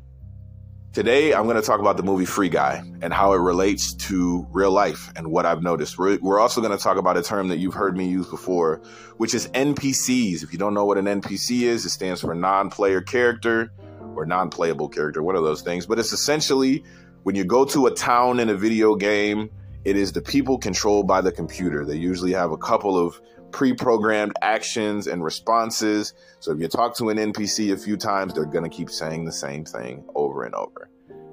today, 0.99 1.33
I'm 1.33 1.45
going 1.45 1.55
to 1.55 1.63
talk 1.63 1.79
about 1.79 1.97
the 1.97 2.03
movie 2.03 2.25
Free 2.25 2.49
Guy 2.49 2.83
and 3.03 3.13
how 3.13 3.33
it 3.33 3.37
relates 3.37 3.95
to 4.09 4.45
real 4.51 4.73
life 4.73 5.13
and 5.15 5.31
what 5.31 5.47
I've 5.47 5.63
noticed. 5.63 5.97
We're, 5.97 6.41
also 6.41 6.61
going 6.61 6.77
to 6.77 6.83
talk 6.83 6.97
about 6.97 7.17
a 7.17 7.23
term 7.23 7.47
that 7.51 7.59
you've 7.59 7.75
heard 7.75 7.97
me 7.97 8.09
use 8.09 8.27
before, 8.27 8.83
which 9.17 9.33
is 9.33 9.47
NPCs. 9.51 10.43
If 10.43 10.53
you 10.53 10.59
don't 10.59 10.75
know 10.75 10.85
what 10.85 10.99
an 10.99 11.05
NPC 11.05 11.61
is, 11.61 11.87
it 11.87 11.91
stands 11.91 12.21
for 12.21 12.35
non 12.35 12.69
player 12.69 13.01
character 13.01 13.71
or 14.17 14.27
non 14.27 14.51
playable 14.51 14.89
character, 14.89 15.23
one 15.23 15.37
of 15.37 15.45
those 15.45 15.63
things. 15.63 15.87
But 15.87 16.01
it's 16.01 16.13
essentially 16.13 16.83
when 17.23 17.37
you 17.37 17.45
go 17.45 17.65
to 17.67 17.87
a 17.87 17.95
town 17.95 18.41
in 18.41 18.49
a 18.49 18.57
video 18.57 18.97
game, 18.97 19.51
it 19.85 19.95
is 19.95 20.11
the 20.11 20.21
people 20.21 20.59
controlled 20.59 21.07
by 21.07 21.21
the 21.21 21.31
computer. 21.31 21.85
They 21.85 21.95
usually 21.95 22.33
have 22.33 22.51
a 22.51 22.59
couple 22.59 22.99
of 22.99 23.21
pre 23.51 23.73
programmed 23.73 24.33
actions 24.43 25.07
and 25.07 25.23
responses. 25.23 26.15
So 26.41 26.53
if 26.53 26.61
you 26.61 26.69
talk 26.69 26.97
to 26.99 27.11
an 27.11 27.19
NPC 27.19 27.73
a 27.73 27.77
few 27.77 27.97
times, 27.97 28.35
they're 28.35 28.45
going 28.45 28.69
to 28.69 28.75
keep 28.75 28.91
saying 28.91 29.25
the 29.25 29.33
same 29.33 29.65
thing 29.65 30.05
over 30.15 30.45
and 30.45 30.55
over. 30.55 30.91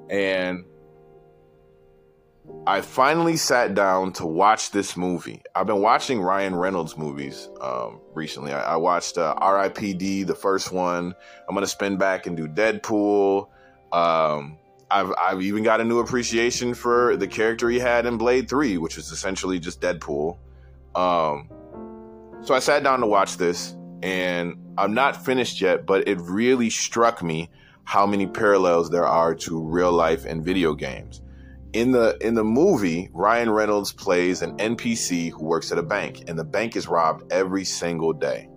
And 0.09 0.65
I 2.67 2.81
finally 2.81 3.37
sat 3.37 3.75
down 3.75 4.13
to 4.13 4.25
watch 4.25 4.71
this 4.71 4.97
movie. 4.97 5.41
I've 5.53 5.67
been 5.67 5.81
watching 5.81 6.21
Ryan 6.21 6.55
Reynolds 6.55 6.97
movies 6.97 7.49
um, 7.61 8.01
recently. 8.13 8.53
I, 8.53 8.73
I 8.73 8.75
watched 8.77 9.17
uh, 9.17 9.35
R.I.P.D. 9.37 10.23
the 10.23 10.35
first 10.35 10.71
one. 10.71 11.13
I'm 11.47 11.55
gonna 11.55 11.67
spin 11.67 11.97
back 11.97 12.27
and 12.27 12.35
do 12.35 12.47
Deadpool. 12.47 13.47
Um, 13.91 14.57
I've 14.89 15.13
I've 15.19 15.41
even 15.41 15.63
got 15.63 15.81
a 15.81 15.83
new 15.83 15.99
appreciation 15.99 16.73
for 16.73 17.15
the 17.17 17.27
character 17.27 17.69
he 17.69 17.79
had 17.79 18.05
in 18.05 18.17
Blade 18.17 18.49
Three, 18.49 18.77
which 18.77 18.97
is 18.97 19.11
essentially 19.11 19.59
just 19.59 19.81
Deadpool. 19.81 20.37
Um, 20.95 21.49
so 22.45 22.53
I 22.53 22.59
sat 22.59 22.83
down 22.83 22.99
to 22.99 23.07
watch 23.07 23.37
this, 23.37 23.75
and 24.03 24.55
I'm 24.77 24.93
not 24.93 25.25
finished 25.25 25.61
yet, 25.61 25.87
but 25.87 26.07
it 26.07 26.19
really 26.21 26.69
struck 26.69 27.23
me 27.23 27.49
how 27.85 28.05
many 28.05 28.27
parallels 28.27 28.91
there 28.91 29.05
are 29.05 29.33
to 29.35 29.59
real 29.59 29.91
life 29.91 30.25
and 30.25 30.45
video 30.45 30.75
games. 30.75 31.21
In 31.73 31.91
the 31.91 32.17
in 32.21 32.35
the 32.35 32.43
movie, 32.43 33.09
Ryan 33.13 33.49
Reynolds 33.49 33.91
plays 33.91 34.43
an 34.43 34.57
NPC 34.57 35.31
who 35.31 35.43
works 35.43 35.71
at 35.71 35.79
a 35.79 35.83
bank, 35.83 36.23
and 36.27 36.37
the 36.37 36.43
bank 36.43 36.75
is 36.75 36.87
robbed 36.87 37.33
every 37.33 37.65
single 37.65 38.13
day. 38.13 38.47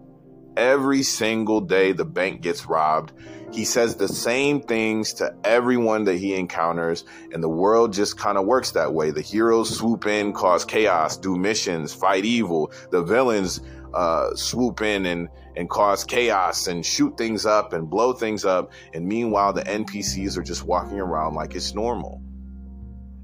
Every 0.57 1.03
single 1.03 1.61
day, 1.61 1.93
the 1.93 2.05
bank 2.05 2.43
gets 2.43 2.67
robbed. 2.67 3.13
He 3.53 3.65
says 3.65 3.97
the 3.97 4.09
same 4.09 4.61
things 4.61 5.15
to 5.15 5.35
everyone 5.45 6.05
that 6.05 6.17
he 6.17 6.35
encounters, 6.35 7.05
and 7.33 7.43
the 7.43 7.49
world 7.49 7.93
just 7.93 8.19
kind 8.19 8.37
of 8.37 8.45
works 8.45 8.73
that 8.73 8.93
way. 8.93 9.11
The 9.11 9.23
heroes 9.23 9.75
swoop 9.75 10.07
in, 10.07 10.33
cause 10.33 10.65
chaos, 10.65 11.17
do 11.17 11.37
missions, 11.37 11.95
fight 11.95 12.25
evil. 12.25 12.73
The 12.91 13.03
villains 13.03 13.61
uh, 13.95 14.35
swoop 14.35 14.81
in 14.83 15.07
and 15.07 15.29
and 15.57 15.69
cause 15.69 16.05
chaos 16.05 16.69
and 16.69 16.87
shoot 16.87 17.17
things 17.19 17.45
up 17.45 17.73
and 17.73 17.91
blow 17.91 18.13
things 18.13 18.45
up. 18.45 18.73
And 18.95 19.07
meanwhile, 19.07 19.53
the 19.53 19.63
NPCs 19.63 20.39
are 20.39 20.43
just 20.43 20.65
walking 20.65 21.01
around 21.01 21.35
like 21.35 21.55
it's 21.57 21.75
normal. 21.75 22.23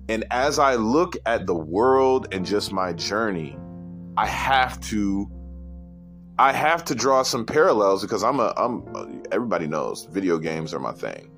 And 0.09 0.25
as 0.31 0.59
I 0.59 0.75
look 0.75 1.17
at 1.27 1.47
the 1.47 1.55
world 1.55 2.29
and 2.33 2.45
just 2.45 2.73
my 2.73 2.93
journey, 2.93 3.57
I 4.17 4.27
have 4.27 4.81
to 4.89 5.31
I 6.39 6.53
have 6.53 6.85
to 6.87 6.95
draw 6.95 7.23
some 7.23 7.47
parallels 7.47 8.03
because 8.03 8.25
I'm 8.25 8.41
a 8.41 8.53
I'm 8.57 9.23
everybody 9.31 9.67
knows 9.67 10.07
video 10.11 10.39
games 10.39 10.75
are 10.75 10.81
my 10.81 10.93
thing. 10.93 11.31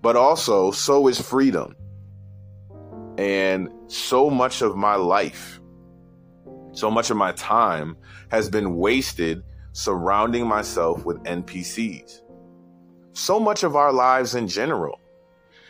But 0.00 0.16
also 0.16 0.70
so 0.70 1.08
is 1.08 1.20
freedom. 1.20 1.74
And 3.18 3.68
so 3.88 4.30
much 4.30 4.62
of 4.62 4.76
my 4.76 4.96
life, 4.96 5.60
so 6.74 6.90
much 6.90 7.10
of 7.10 7.16
my 7.16 7.32
time 7.32 7.96
has 8.30 8.50
been 8.50 8.76
wasted 8.76 9.42
surrounding 9.72 10.46
myself 10.46 11.04
with 11.04 11.22
NPCs. 11.24 12.20
So 13.12 13.40
much 13.40 13.62
of 13.62 13.76
our 13.76 13.92
lives 13.92 14.34
in 14.34 14.48
general. 14.48 15.00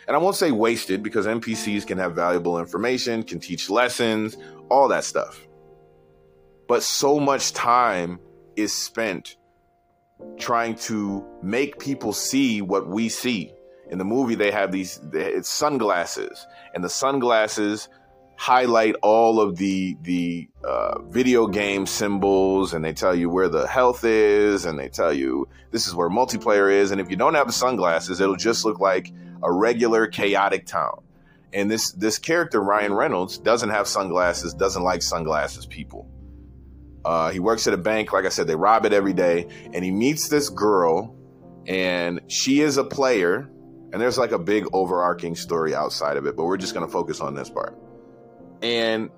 And 0.07 0.15
I 0.15 0.19
won't 0.19 0.35
say 0.35 0.51
wasted 0.51 1.01
because 1.01 1.25
NPCs 1.25 1.85
can 1.87 1.97
have 1.97 2.13
valuable 2.13 2.59
information, 2.59 3.23
can 3.23 3.39
teach 3.39 3.69
lessons, 3.69 4.37
all 4.69 4.87
that 4.89 5.03
stuff. 5.03 5.47
But 6.67 6.83
so 6.83 7.19
much 7.19 7.53
time 7.53 8.19
is 8.55 8.73
spent 8.73 9.37
trying 10.37 10.75
to 10.75 11.25
make 11.41 11.79
people 11.79 12.13
see 12.13 12.61
what 12.61 12.87
we 12.87 13.09
see. 13.09 13.51
In 13.89 13.97
the 13.99 14.05
movie, 14.05 14.35
they 14.35 14.51
have 14.51 14.71
these 14.71 14.99
it's 15.13 15.49
sunglasses, 15.49 16.47
and 16.73 16.83
the 16.83 16.89
sunglasses 16.89 17.89
highlight 18.37 18.95
all 19.01 19.39
of 19.39 19.57
the 19.57 19.97
the 20.01 20.49
uh, 20.63 21.01
video 21.03 21.47
game 21.47 21.85
symbols, 21.85 22.73
and 22.73 22.83
they 22.83 22.93
tell 22.93 23.15
you 23.15 23.29
where 23.29 23.49
the 23.49 23.67
health 23.67 24.03
is, 24.03 24.65
and 24.65 24.77
they 24.77 24.89
tell 24.89 25.13
you 25.13 25.47
this 25.71 25.87
is 25.87 25.95
where 25.95 26.09
multiplayer 26.09 26.71
is. 26.71 26.91
And 26.91 26.99
if 26.99 27.09
you 27.09 27.15
don't 27.15 27.35
have 27.35 27.47
the 27.47 27.53
sunglasses, 27.53 28.21
it'll 28.21 28.35
just 28.35 28.65
look 28.65 28.79
like 28.79 29.11
a 29.43 29.51
regular 29.51 30.07
chaotic 30.07 30.65
town. 30.65 31.01
And 31.53 31.71
this 31.71 31.91
this 31.91 32.19
character 32.19 32.61
Ryan 32.61 32.93
Reynolds 32.93 33.37
doesn't 33.37 33.69
have 33.69 33.87
sunglasses, 33.87 34.53
doesn't 34.53 34.83
like 34.83 35.01
sunglasses 35.01 35.65
people. 35.65 36.09
Uh, 37.05 37.29
he 37.29 37.39
works 37.39 37.67
at 37.67 37.73
a 37.73 37.77
bank. 37.77 38.11
Like 38.11 38.25
I 38.25 38.29
said, 38.29 38.47
they 38.47 38.55
rob 38.55 38.85
it 38.85 38.91
every 38.91 39.13
day. 39.13 39.47
And 39.73 39.85
he 39.85 39.91
meets 39.91 40.27
this 40.27 40.49
girl, 40.49 41.15
and 41.67 42.19
she 42.27 42.61
is 42.61 42.77
a 42.77 42.83
player. 42.83 43.49
And 43.93 44.01
there's 44.01 44.17
like 44.17 44.31
a 44.31 44.39
big 44.39 44.65
overarching 44.73 45.35
story 45.35 45.73
outside 45.73 46.17
of 46.17 46.25
it, 46.25 46.35
but 46.35 46.43
we're 46.43 46.57
just 46.57 46.73
going 46.73 46.85
to 46.85 46.91
focus 46.91 47.21
on 47.21 47.33
this 47.35 47.49
part. 47.49 47.77
And 48.65 49.11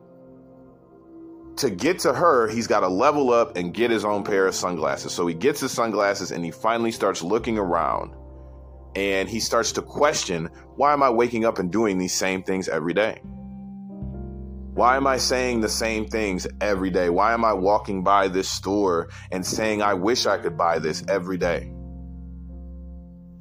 to 1.56 1.70
get 1.70 2.00
to 2.00 2.12
her, 2.12 2.50
he's 2.50 2.68
got 2.68 2.82
to 2.82 2.90
level 2.90 3.32
up 3.32 3.56
and 3.56 3.74
get 3.74 3.90
his 3.90 4.04
own 4.04 4.26
pair 4.26 4.46
of 4.46 4.54
sunglasses. 4.54 5.14
So 5.14 5.26
he 5.26 5.34
gets 5.34 5.62
his 5.62 5.72
sunglasses 5.72 6.32
and 6.32 6.44
he 6.44 6.52
finally 6.52 6.92
starts 6.92 7.24
looking 7.24 7.58
around 7.58 8.14
and 8.94 9.30
he 9.30 9.40
starts 9.40 9.72
to 9.74 9.82
question 9.82 10.50
why 10.76 10.92
am 10.92 11.02
I 11.02 11.10
waking 11.10 11.46
up 11.46 11.60
and 11.60 11.72
doing 11.72 11.98
these 11.98 12.14
same 12.14 12.44
things 12.44 12.68
every 12.68 12.94
day? 12.94 13.22
Why 14.74 14.98
am 14.98 15.08
I 15.08 15.16
saying 15.16 15.62
the 15.62 15.70
same 15.70 16.08
things 16.08 16.46
every 16.60 16.90
day? 16.90 17.10
Why 17.10 17.34
am 17.34 17.46
I 17.46 17.54
walking 17.54 18.04
by 18.04 18.28
this 18.28 18.50
store 18.50 19.08
and 19.32 19.46
saying, 19.46 19.82
I 19.82 19.94
wish 19.94 20.26
I 20.26 20.38
could 20.40 20.58
buy 20.58 20.80
this 20.80 21.06
every 21.08 21.38
day? 21.38 21.72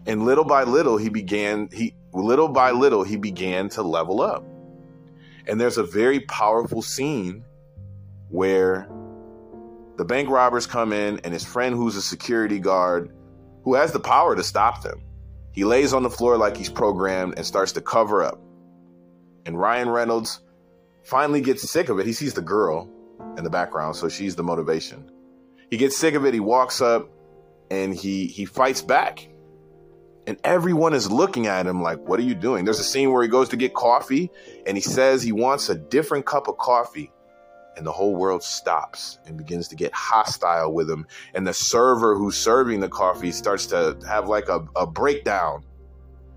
And 0.06 0.24
little 0.24 0.44
by 0.44 0.62
little, 0.62 0.98
he 0.98 1.08
began, 1.08 1.68
he, 1.72 1.96
little 2.14 2.48
by 2.48 2.70
little, 2.70 3.02
he 3.02 3.16
began 3.16 3.68
to 3.70 3.82
level 3.82 4.22
up. 4.22 4.46
And 5.46 5.60
there's 5.60 5.78
a 5.78 5.84
very 5.84 6.20
powerful 6.20 6.82
scene 6.82 7.44
where 8.28 8.88
the 9.96 10.04
bank 10.04 10.28
robbers 10.28 10.66
come 10.66 10.92
in 10.92 11.20
and 11.20 11.32
his 11.32 11.44
friend, 11.44 11.74
who's 11.74 11.96
a 11.96 12.02
security 12.02 12.58
guard, 12.58 13.14
who 13.62 13.74
has 13.74 13.92
the 13.92 14.00
power 14.00 14.36
to 14.36 14.42
stop 14.42 14.82
them, 14.82 15.02
he 15.52 15.64
lays 15.64 15.92
on 15.92 16.02
the 16.02 16.10
floor 16.10 16.36
like 16.36 16.56
he's 16.56 16.68
programmed 16.68 17.34
and 17.36 17.46
starts 17.46 17.72
to 17.72 17.80
cover 17.80 18.22
up. 18.22 18.38
And 19.46 19.58
Ryan 19.58 19.88
Reynolds 19.88 20.40
finally 21.04 21.40
gets 21.40 21.68
sick 21.68 21.88
of 21.88 21.98
it. 21.98 22.06
He 22.06 22.12
sees 22.12 22.34
the 22.34 22.42
girl 22.42 22.90
in 23.38 23.44
the 23.44 23.50
background, 23.50 23.96
so 23.96 24.08
she's 24.08 24.36
the 24.36 24.42
motivation. 24.42 25.10
He 25.70 25.76
gets 25.76 25.96
sick 25.96 26.14
of 26.14 26.26
it. 26.26 26.34
He 26.34 26.40
walks 26.40 26.80
up 26.80 27.08
and 27.70 27.94
he 27.94 28.26
he 28.26 28.44
fights 28.44 28.82
back. 28.82 29.28
And 30.26 30.38
everyone 30.44 30.92
is 30.92 31.10
looking 31.10 31.46
at 31.46 31.66
him 31.66 31.82
like, 31.82 31.98
"What 32.00 32.18
are 32.18 32.24
you 32.24 32.34
doing?" 32.34 32.64
There's 32.64 32.80
a 32.80 32.84
scene 32.84 33.12
where 33.12 33.22
he 33.22 33.28
goes 33.28 33.48
to 33.50 33.56
get 33.56 33.74
coffee 33.74 34.30
and 34.66 34.76
he 34.76 34.80
says 34.80 35.22
he 35.22 35.32
wants 35.32 35.68
a 35.68 35.74
different 35.74 36.26
cup 36.26 36.48
of 36.48 36.58
coffee. 36.58 37.12
And 37.76 37.86
the 37.86 37.92
whole 37.92 38.16
world 38.16 38.42
stops 38.42 39.18
and 39.26 39.36
begins 39.36 39.68
to 39.68 39.76
get 39.76 39.92
hostile 39.92 40.72
with 40.72 40.90
him. 40.90 41.06
And 41.34 41.46
the 41.46 41.52
server 41.52 42.16
who's 42.16 42.36
serving 42.36 42.80
the 42.80 42.88
coffee 42.88 43.30
starts 43.30 43.66
to 43.66 43.98
have 44.08 44.28
like 44.28 44.48
a, 44.48 44.66
a 44.74 44.86
breakdown 44.86 45.62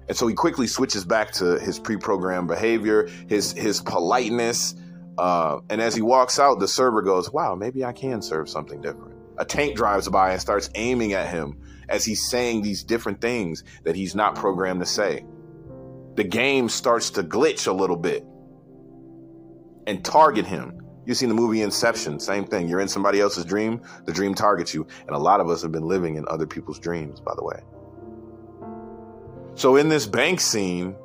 and 0.10 0.18
so 0.18 0.26
he 0.26 0.34
quickly 0.34 0.66
switches 0.66 1.06
back 1.06 1.32
to 1.34 1.60
his 1.60 1.78
pre-programmed 1.78 2.48
behavior, 2.48 3.08
his 3.28 3.54
his 3.54 3.80
politeness. 3.80 4.76
Uh, 5.20 5.60
and 5.70 5.80
as 5.82 5.94
he 5.94 6.02
walks 6.02 6.40
out, 6.40 6.60
the 6.60 6.68
server 6.68 7.04
goes, 7.04 7.32
"Wow, 7.32 7.54
maybe 7.54 7.86
I 7.86 7.94
can 7.94 8.24
serve 8.24 8.50
something 8.50 8.82
different." 8.82 9.14
A 9.38 9.46
tank 9.46 9.76
drives 9.76 10.10
by 10.10 10.32
and 10.32 10.42
starts 10.42 10.70
aiming 10.74 11.14
at 11.14 11.28
him 11.28 11.60
as 11.90 12.06
he's 12.06 12.30
saying 12.30 12.62
these 12.62 12.84
different 12.84 13.22
things 13.22 13.64
that 13.84 13.96
he's 13.96 14.16
not 14.16 14.36
programmed 14.36 14.80
to 14.80 14.86
say. 14.86 15.26
The 16.16 16.24
game 16.24 16.70
starts 16.70 17.12
to 17.12 17.24
glitch 17.24 17.68
a 17.68 17.72
little 17.72 17.96
bit 17.96 18.26
and 19.88 20.04
target 20.04 20.46
him. 20.46 20.82
You've 21.06 21.18
seen 21.18 21.30
the 21.30 21.36
movie 21.36 21.62
Inception, 21.62 22.20
same 22.20 22.46
thing. 22.46 22.68
You're 22.68 22.82
in 22.82 22.88
somebody 22.88 23.20
else's 23.20 23.46
dream, 23.46 23.82
the 24.06 24.14
dream 24.14 24.36
targets 24.36 24.74
you. 24.74 24.86
And 25.08 25.12
a 25.12 25.20
lot 25.20 25.40
of 25.40 25.50
us 25.50 25.62
have 25.64 25.72
been 25.72 25.88
living 25.88 26.16
in 26.16 26.26
other 26.28 26.46
people's 26.46 26.80
dreams, 26.80 27.20
by 27.20 27.34
the 27.36 27.44
way. 27.44 27.62
So 29.56 29.76
in 29.76 29.90
this 29.90 30.06
bank 30.06 30.40
scene, 30.40 30.96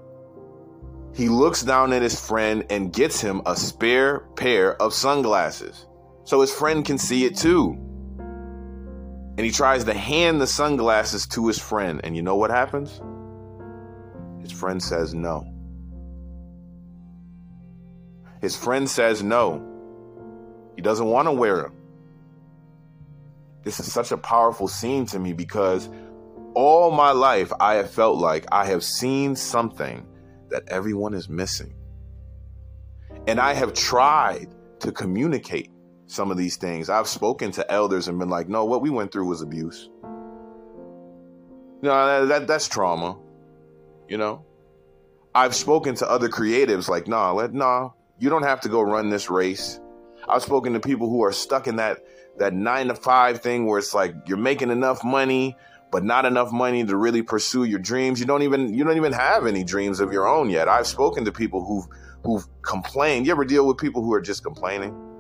he 1.15 1.29
looks 1.29 1.63
down 1.63 1.93
at 1.93 2.03
his 2.03 2.21
friend 2.21 2.65
and 2.71 2.93
gets 2.93 3.21
him 3.21 3.41
a 3.47 3.57
spare 3.57 4.21
pair 4.37 4.81
of 4.83 4.93
sunglasses 4.93 5.87
so 6.25 6.41
his 6.41 6.53
friend 6.53 6.85
can 6.85 6.99
see 6.99 7.25
it 7.25 7.37
too. 7.37 7.79
And 9.37 9.45
he 9.45 9.51
tries 9.51 9.85
to 9.85 9.95
hand 9.95 10.41
the 10.41 10.47
sunglasses 10.47 11.27
to 11.29 11.47
his 11.49 11.59
friend. 11.59 12.01
And 12.05 12.15
you 12.15 12.23
know 12.23 12.37
what 12.37 12.51
happens? 12.51 13.01
His 14.41 14.53
friend 14.53 14.83
says 14.83 15.13
no. 15.15 15.51
His 18.41 18.57
friend 18.57 18.89
says 18.89 19.23
no. 19.23 19.63
He 20.77 20.83
doesn't 20.83 21.07
want 21.07 21.27
to 21.27 21.33
wear 21.33 21.63
them. 21.63 21.73
This 23.65 23.81
is 23.81 23.91
such 23.91 24.13
a 24.13 24.19
powerful 24.19 24.69
scene 24.69 25.07
to 25.07 25.19
me 25.19 25.33
because 25.33 25.89
all 26.55 26.91
my 26.91 27.11
life 27.11 27.53
I 27.59 27.75
have 27.75 27.91
felt 27.91 28.19
like 28.19 28.47
I 28.53 28.67
have 28.67 28.85
seen 28.85 29.35
something 29.35 30.07
that 30.51 30.63
everyone 30.69 31.15
is 31.15 31.29
missing. 31.29 31.75
And 33.27 33.41
I 33.41 33.55
have 33.55 33.73
tried 33.73 34.55
to 34.81 34.93
communicate 34.93 35.71
some 36.07 36.31
of 36.31 36.37
these 36.37 36.57
things. 36.57 36.89
I've 36.91 37.09
spoken 37.09 37.51
to 37.53 37.71
elders 37.71 38.09
and 38.09 38.19
been 38.19 38.29
like, 38.29 38.49
no, 38.49 38.65
what 38.65 38.83
we 38.83 38.91
went 38.91 39.13
through 39.13 39.27
was 39.27 39.43
abuse. 39.43 39.89
No, 41.83 42.07
that, 42.07 42.29
that 42.29 42.47
that's 42.47 42.69
trauma. 42.69 43.19
You 44.09 44.19
know? 44.19 44.45
I've 45.35 45.55
spoken 45.55 45.97
to 45.97 46.11
other 46.11 46.29
creatives 46.29 46.89
like, 46.89 47.09
nah, 47.09 47.33
let 47.33 47.53
nah, 47.53 47.91
you 48.19 48.31
don't 48.31 48.45
have 48.45 48.61
to 48.63 48.69
go 48.69 48.81
run 48.81 49.11
this 49.11 49.29
race. 49.29 49.81
I've 50.29 50.43
spoken 50.43 50.73
to 50.75 50.81
people 50.81 51.11
who 51.11 51.25
are 51.25 51.33
stuck 51.33 51.67
in 51.67 51.77
that 51.77 51.99
that 52.39 52.53
nine 52.53 52.89
to 52.89 52.95
five 52.95 53.43
thing 53.43 53.67
where 53.67 53.79
it's 53.79 53.95
like 53.95 54.15
you're 54.27 54.37
making 54.37 54.71
enough 54.71 55.05
money, 55.05 55.57
but 55.91 56.05
not 56.05 56.25
enough 56.25 56.53
money 56.53 56.85
to 56.85 56.97
really 56.97 57.23
pursue 57.23 57.65
your 57.65 57.79
dreams. 57.79 58.21
You 58.21 58.27
don't 58.27 58.43
even 58.43 58.73
you 58.75 58.85
don't 58.85 58.97
even 58.97 59.13
have 59.13 59.47
any 59.47 59.65
dreams 59.65 60.01
of 60.01 60.13
your 60.13 60.27
own 60.27 60.51
yet. 60.51 60.69
I've 60.69 60.87
spoken 60.87 61.25
to 61.25 61.33
people 61.33 61.65
who've 61.65 61.87
who've 62.25 62.47
complained. 62.63 63.27
You 63.27 63.33
ever 63.33 63.45
deal 63.45 63.67
with 63.67 63.77
people 63.79 64.03
who 64.03 64.13
are 64.15 64.21
just 64.21 64.43
complaining? 64.43 65.14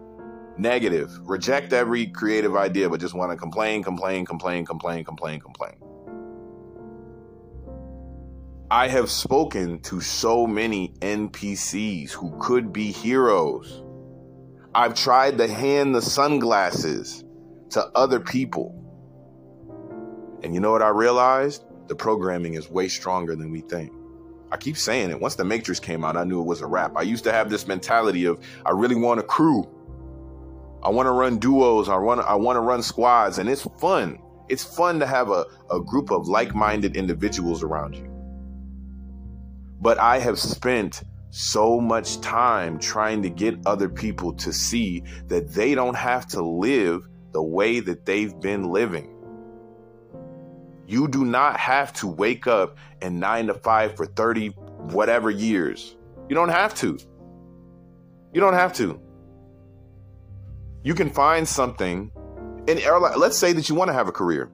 Negative. 0.57 1.11
Reject 1.23 1.73
every 1.73 2.07
creative 2.07 2.57
idea, 2.57 2.89
but 2.89 3.01
just 3.01 3.15
want 3.15 3.33
to 3.33 3.37
complain, 3.37 3.83
complain, 3.83 4.25
complain, 4.25 4.65
complain, 4.65 5.05
complain, 5.05 5.41
complain. 5.41 5.75
I 8.71 8.89
have 8.89 9.11
spoken 9.11 9.81
to 9.83 10.01
so 10.01 10.47
many 10.47 10.95
NPCs 11.01 12.11
who 12.11 12.37
could 12.41 12.73
be 12.73 12.93
heroes 12.93 13.85
I've 14.77 14.95
tried 14.95 15.39
to 15.39 15.47
hand 15.47 15.95
the 15.95 16.03
sunglasses 16.03 17.23
to 17.71 17.87
other 17.95 18.19
people. 18.19 18.75
And 20.43 20.53
you 20.53 20.59
know 20.59 20.73
what 20.73 20.83
I 20.83 20.89
realized? 20.89 21.65
The 21.87 21.95
programming 21.95 22.55
is 22.55 22.69
way 22.69 22.89
stronger 22.89 23.37
than 23.37 23.53
we 23.53 23.61
think. 23.61 23.93
I 24.51 24.57
keep 24.57 24.77
saying 24.77 25.11
it. 25.11 25.21
Once 25.21 25.37
the 25.37 25.45
Matrix 25.45 25.79
came 25.79 26.05
out, 26.05 26.17
I 26.17 26.25
knew 26.25 26.41
it 26.41 26.47
was 26.47 26.61
a 26.61 26.67
wrap. 26.67 26.97
I 26.97 27.03
used 27.03 27.23
to 27.23 27.33
have 27.33 27.51
this 27.51 27.69
mentality 27.69 28.25
of 28.25 28.41
I 28.67 28.73
really 28.73 28.97
want 28.97 29.21
a 29.21 29.23
crew. 29.23 29.69
I 30.85 30.91
want 30.91 31.07
to 31.07 31.13
run 31.13 31.39
duos. 31.39 31.89
I 31.89 31.97
want 31.97 32.21
I 32.21 32.35
want 32.35 32.57
to 32.57 32.61
run 32.61 32.83
squads, 32.83 33.39
and 33.39 33.49
it's 33.49 33.63
fun. 33.79 34.19
It's 34.49 34.63
fun 34.63 35.01
to 35.01 35.07
have 35.07 35.31
a, 35.31 35.47
a 35.71 35.81
group 35.81 36.11
of 36.11 36.29
like-minded 36.29 36.97
individuals 36.97 37.63
around 37.63 37.95
you. 37.97 38.11
But 39.81 39.99
I 39.99 40.19
have 40.19 40.39
spent 40.39 41.03
so 41.31 41.81
much 41.81 42.21
time 42.21 42.79
trying 42.79 43.23
to 43.23 43.31
get 43.31 43.59
other 43.67 43.89
people 43.89 44.35
to 44.35 44.53
see 44.53 45.03
that 45.29 45.53
they 45.53 45.75
don't 45.75 45.97
have 45.97 46.27
to 46.29 46.45
live 46.45 47.09
the 47.33 47.43
way 47.43 47.81
that 47.81 48.05
they've 48.05 48.39
been 48.41 48.71
living. 48.71 49.11
You 50.87 51.09
do 51.09 51.25
not 51.25 51.59
have 51.59 51.95
to 51.95 52.07
wake 52.07 52.47
up 52.47 52.77
and 53.01 53.19
nine 53.19 53.47
to 53.47 53.55
five 53.55 53.97
for 53.97 54.05
30 54.05 54.49
whatever 54.93 55.31
years. 55.31 55.97
You 56.29 56.35
don't 56.35 56.51
have 56.51 56.75
to. 56.77 56.99
You 58.33 58.41
don't 58.41 58.55
have 58.55 58.75
to. 58.75 59.01
You 60.85 60.95
can 60.95 61.09
find 61.09 61.49
something, 61.49 62.13
and 62.69 62.85
let's 63.17 63.39
say 63.39 63.55
that 63.55 63.71
you 63.71 63.75
want 63.75 63.89
to 63.89 63.95
have 63.95 64.07
a 64.07 64.13
career. 64.13 64.53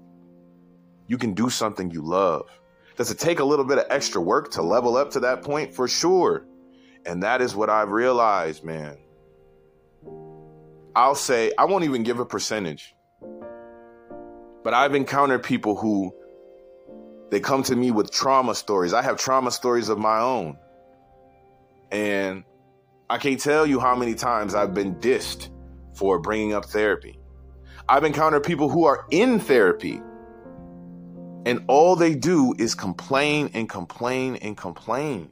You 1.09 1.19
can 1.19 1.35
do 1.35 1.51
something 1.51 1.91
you 1.91 2.03
love. 2.03 2.49
Does 2.97 3.11
it 3.11 3.19
take 3.19 3.41
a 3.41 3.45
little 3.45 3.65
bit 3.65 3.79
of 3.79 3.87
extra 3.91 4.23
work 4.23 4.53
to 4.53 4.63
level 4.63 4.97
up 4.97 5.11
to 5.11 5.21
that 5.21 5.43
point? 5.43 5.75
For 5.75 5.89
sure. 5.89 6.47
And 7.05 7.25
that 7.25 7.41
is 7.43 7.57
what 7.57 7.69
I've 7.69 7.91
realized, 7.91 8.63
man. 8.63 8.97
I'll 10.95 11.17
say, 11.17 11.51
I 11.59 11.65
won't 11.65 11.83
even 11.83 12.05
give 12.05 12.21
a 12.21 12.25
percentage. 12.25 12.95
But 14.63 14.73
I've 14.73 14.95
encountered 14.95 15.43
people 15.43 15.75
who 15.75 16.15
they 17.33 17.41
come 17.41 17.65
to 17.65 17.75
me 17.75 17.91
with 17.91 18.13
trauma 18.13 18.55
stories. 18.55 18.93
I 18.93 19.03
have 19.03 19.17
trauma 19.17 19.51
stories 19.51 19.89
of 19.89 19.99
my 19.99 20.21
own. 20.21 20.59
And 21.91 22.45
I 23.09 23.19
can't 23.19 23.41
tell 23.41 23.67
you 23.67 23.81
how 23.81 23.97
many 23.97 24.15
times 24.15 24.55
I've 24.55 24.75
been 24.75 24.95
dissed 24.95 25.49
for 26.01 26.19
bringing 26.19 26.55
up 26.55 26.65
therapy. 26.65 27.19
I've 27.87 28.05
encountered 28.05 28.43
people 28.43 28.71
who 28.71 28.87
are 28.87 29.05
in 29.11 29.39
therapy 29.39 30.01
and 31.45 31.63
all 31.69 31.95
they 31.95 32.15
do 32.15 32.55
is 32.59 32.75
complain 32.75 33.51
and 33.53 33.69
complain 33.69 34.37
and 34.37 34.57
complain. 34.57 35.31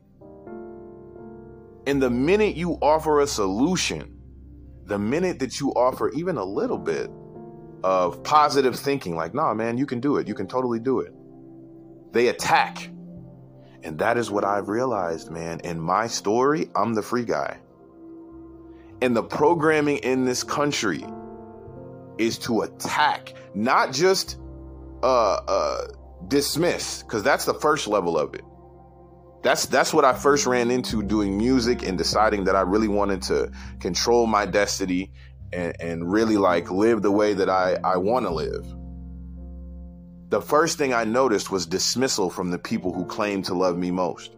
And 1.87 2.02
the 2.02 2.11
minute 2.11 2.54
you 2.54 2.72
offer 2.83 3.20
a 3.20 3.26
solution, 3.26 4.20
the 4.85 4.98
minute 4.98 5.38
that 5.38 5.59
you 5.59 5.70
offer 5.70 6.11
even 6.11 6.37
a 6.37 6.44
little 6.44 6.76
bit 6.76 7.11
of 7.83 8.22
positive 8.22 8.78
thinking, 8.78 9.16
like, 9.16 9.33
nah, 9.33 9.54
man, 9.54 9.78
you 9.78 9.87
can 9.87 10.00
do 10.00 10.18
it, 10.18 10.28
you 10.28 10.35
can 10.35 10.46
totally 10.46 10.81
do 10.81 11.00
it, 11.00 11.14
they 12.12 12.28
attack. 12.28 12.90
And 13.83 13.98
that 14.00 14.18
is 14.18 14.31
what 14.31 14.44
I've 14.44 14.68
realized, 14.68 15.31
man. 15.31 15.61
In 15.61 15.81
my 15.81 16.09
story, 16.09 16.68
I'm 16.76 16.92
the 16.92 17.02
free 17.02 17.24
guy. 17.24 17.57
And 19.00 19.16
the 19.16 19.22
programming 19.22 19.98
in 19.98 20.24
this 20.24 20.42
country 20.42 21.04
is 22.18 22.38
to 22.38 22.62
attack, 22.62 23.34
not 23.54 23.92
just 23.92 24.38
uh, 25.02 25.40
uh, 25.46 25.87
dismiss, 26.26 27.02
because 27.02 27.22
that's 27.22 27.44
the 27.44 27.54
first 27.54 27.87
level 27.87 28.18
of 28.18 28.34
it 28.34 28.42
that's 29.42 29.66
that's 29.66 29.94
what 29.94 30.04
I 30.04 30.14
first 30.14 30.46
ran 30.46 30.70
into 30.70 31.02
doing 31.02 31.38
music 31.38 31.87
and 31.87 31.96
deciding 31.96 32.44
that 32.44 32.56
I 32.56 32.62
really 32.62 32.88
wanted 32.88 33.22
to 33.22 33.52
control 33.80 34.26
my 34.26 34.46
destiny 34.46 35.12
and, 35.52 35.74
and 35.80 36.12
really 36.12 36.37
like 36.37 36.70
live 36.70 37.02
the 37.02 37.11
way 37.11 37.34
that 37.34 37.48
I, 37.48 37.76
I 37.84 37.96
want 37.96 38.26
to 38.26 38.32
live. 38.32 38.66
The 40.30 40.42
first 40.42 40.76
thing 40.76 40.92
I 40.92 41.04
noticed 41.04 41.50
was 41.50 41.66
dismissal 41.66 42.28
from 42.28 42.50
the 42.50 42.58
people 42.58 42.92
who 42.92 43.06
claim 43.06 43.42
to 43.44 43.54
love 43.54 43.78
me 43.78 43.90
most. 43.90 44.32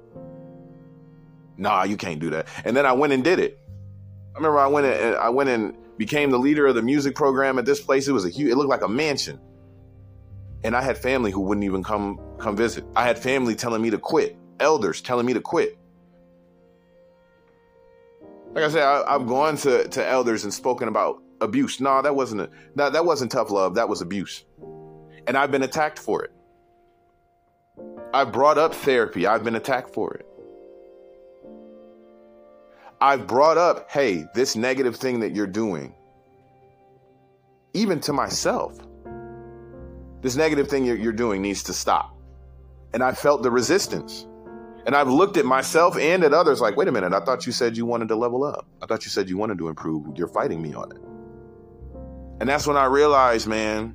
Nah, 1.57 1.83
you 1.83 1.97
can't 1.97 2.21
do 2.21 2.31
that. 2.31 2.47
And 2.65 2.77
then 2.77 2.87
I 2.87 2.93
went 2.93 3.13
and 3.13 3.25
did 3.25 3.39
it. 3.39 3.60
Remember 4.41 4.59
I 4.59 4.67
went 4.67 4.87
and 4.87 5.17
I 5.17 5.29
went 5.29 5.51
and 5.51 5.77
became 5.97 6.31
the 6.31 6.39
leader 6.39 6.67
of 6.67 6.75
the 6.75 6.83
music 6.83 7.15
program 7.15 7.59
at 7.59 7.67
this 7.67 7.81
place. 7.81 8.09
It 8.09 8.13
was 8.13 8.25
a 8.25 8.31
huge, 8.31 8.51
it 8.51 8.57
looked 8.57 8.71
like 8.71 8.83
a 8.83 8.89
mansion. 8.89 9.39
And 10.65 10.75
I 10.75 10.83
had 10.83 10.99
family 10.99 11.31
who 11.31 11.41
wouldn't 11.41 11.65
even 11.65 11.83
come 11.83 12.19
come 12.39 12.57
visit. 12.57 12.85
I 12.97 13.05
had 13.05 13.19
family 13.19 13.55
telling 13.55 13.83
me 13.83 13.91
to 13.91 13.99
quit 13.99 14.37
elders 14.61 15.01
telling 15.01 15.27
me 15.27 15.33
to 15.33 15.41
quit. 15.41 15.77
Like 18.53 18.65
I 18.65 18.69
said, 18.69 18.83
I, 18.83 19.13
have 19.13 19.27
gone 19.27 19.57
to, 19.59 19.89
to 19.89 20.07
elders 20.07 20.45
and 20.45 20.53
spoken 20.53 20.89
about 20.89 21.23
abuse. 21.41 21.81
No, 21.81 22.03
that 22.03 22.15
wasn't 22.15 22.43
a, 22.43 22.51
no, 22.75 22.91
that 22.91 23.05
wasn't 23.05 23.33
tough 23.33 23.51
love. 23.51 23.77
That 23.77 23.89
was 23.89 24.01
abuse, 24.01 24.45
and 25.27 25.37
I've 25.37 25.51
been 25.51 25.63
attacked 25.63 25.99
for 25.99 26.25
it. 26.25 26.33
I 28.13 28.25
brought 28.25 28.59
up 28.59 28.75
therapy. 28.75 29.27
I've 29.27 29.45
been 29.45 29.55
attacked 29.55 29.95
for 29.95 30.15
it. 30.15 30.27
I've 33.01 33.27
brought 33.27 33.57
up, 33.57 33.91
hey, 33.91 34.27
this 34.35 34.57
negative 34.57 34.97
thing 34.97 35.21
that 35.21 35.35
you're 35.35 35.47
doing, 35.47 35.95
even 37.73 38.01
to 38.01 38.13
myself. 38.13 38.79
This 40.21 40.37
negative 40.37 40.69
thing 40.69 40.85
you're, 40.85 40.97
you're 40.97 41.13
doing 41.13 41.41
needs 41.41 41.63
to 41.65 41.73
stop. 41.73 42.15
And 42.93 43.03
I 43.03 43.13
felt 43.13 43.43
the 43.43 43.51
resistance. 43.51 44.27
And 44.85 44.95
I've 44.95 45.09
looked 45.09 45.37
at 45.39 45.47
myself 45.47 45.97
and 45.97 46.25
at 46.25 46.35
others 46.35 46.61
like, 46.61 46.77
wait 46.77 46.89
a 46.89 46.93
minute, 46.93 47.15
I 47.15 47.21
thought 47.21 47.47
you 47.47 47.53
said 47.53 47.77
you 47.77 47.87
wanted 47.87 48.09
to 48.09 48.17
level 48.17 48.45
up. 48.45 48.67
I 48.83 48.87
thought 48.87 49.05
you 49.05 49.11
said 49.11 49.31
you 49.31 49.39
wanted 49.39 49.59
to 49.59 49.69
improve. 49.69 50.07
You're 50.19 50.29
fighting 50.29 50.61
me 50.61 50.75
on 50.75 50.93
it. 50.93 51.01
And 52.41 52.49
that's 52.49 52.67
when 52.67 52.77
I 52.77 52.87
realized, 52.87 53.47
man, 53.47 53.95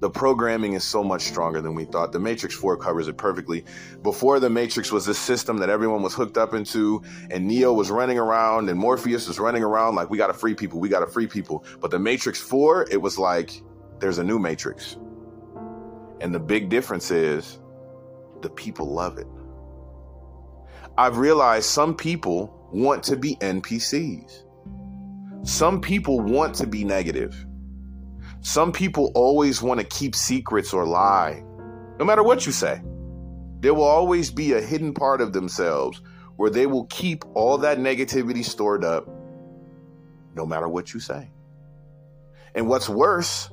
the 0.00 0.10
programming 0.10 0.74
is 0.74 0.84
so 0.84 1.02
much 1.02 1.22
stronger 1.22 1.60
than 1.62 1.74
we 1.74 1.84
thought. 1.84 2.12
The 2.12 2.18
Matrix 2.18 2.54
4 2.54 2.76
covers 2.76 3.08
it 3.08 3.16
perfectly. 3.16 3.64
Before 4.02 4.38
the 4.40 4.50
Matrix 4.50 4.92
was 4.92 5.06
this 5.06 5.18
system 5.18 5.56
that 5.58 5.70
everyone 5.70 6.02
was 6.02 6.12
hooked 6.12 6.36
up 6.36 6.52
into, 6.52 7.02
and 7.30 7.46
Neo 7.46 7.72
was 7.72 7.90
running 7.90 8.18
around, 8.18 8.68
and 8.68 8.78
Morpheus 8.78 9.26
was 9.26 9.38
running 9.38 9.62
around 9.62 9.94
like, 9.94 10.10
we 10.10 10.18
got 10.18 10.26
to 10.26 10.34
free 10.34 10.54
people, 10.54 10.80
we 10.80 10.88
got 10.90 11.00
to 11.00 11.06
free 11.06 11.26
people. 11.26 11.64
But 11.80 11.90
the 11.90 11.98
Matrix 11.98 12.40
4, 12.40 12.88
it 12.90 13.00
was 13.00 13.18
like, 13.18 13.62
there's 13.98 14.18
a 14.18 14.24
new 14.24 14.38
Matrix. 14.38 14.98
And 16.20 16.34
the 16.34 16.40
big 16.40 16.68
difference 16.68 17.10
is 17.10 17.58
the 18.42 18.50
people 18.50 18.92
love 18.92 19.16
it. 19.16 19.26
I've 20.98 21.16
realized 21.16 21.66
some 21.66 21.94
people 21.94 22.68
want 22.72 23.02
to 23.04 23.16
be 23.16 23.36
NPCs. 23.36 24.42
Some 25.42 25.80
people 25.80 26.20
want 26.20 26.54
to 26.56 26.66
be 26.66 26.84
negative. 26.84 27.45
Some 28.46 28.70
people 28.70 29.10
always 29.16 29.60
want 29.60 29.80
to 29.80 29.86
keep 29.86 30.14
secrets 30.14 30.72
or 30.72 30.86
lie. 30.86 31.42
No 31.98 32.04
matter 32.04 32.22
what 32.22 32.46
you 32.46 32.52
say, 32.52 32.80
there 33.58 33.74
will 33.74 33.82
always 33.82 34.30
be 34.30 34.52
a 34.52 34.60
hidden 34.60 34.94
part 34.94 35.20
of 35.20 35.32
themselves 35.32 36.00
where 36.36 36.48
they 36.48 36.66
will 36.66 36.84
keep 36.84 37.24
all 37.34 37.58
that 37.58 37.78
negativity 37.78 38.44
stored 38.44 38.84
up 38.84 39.08
no 40.36 40.46
matter 40.46 40.68
what 40.68 40.94
you 40.94 41.00
say. 41.00 41.28
And 42.54 42.68
what's 42.68 42.88
worse, 42.88 43.50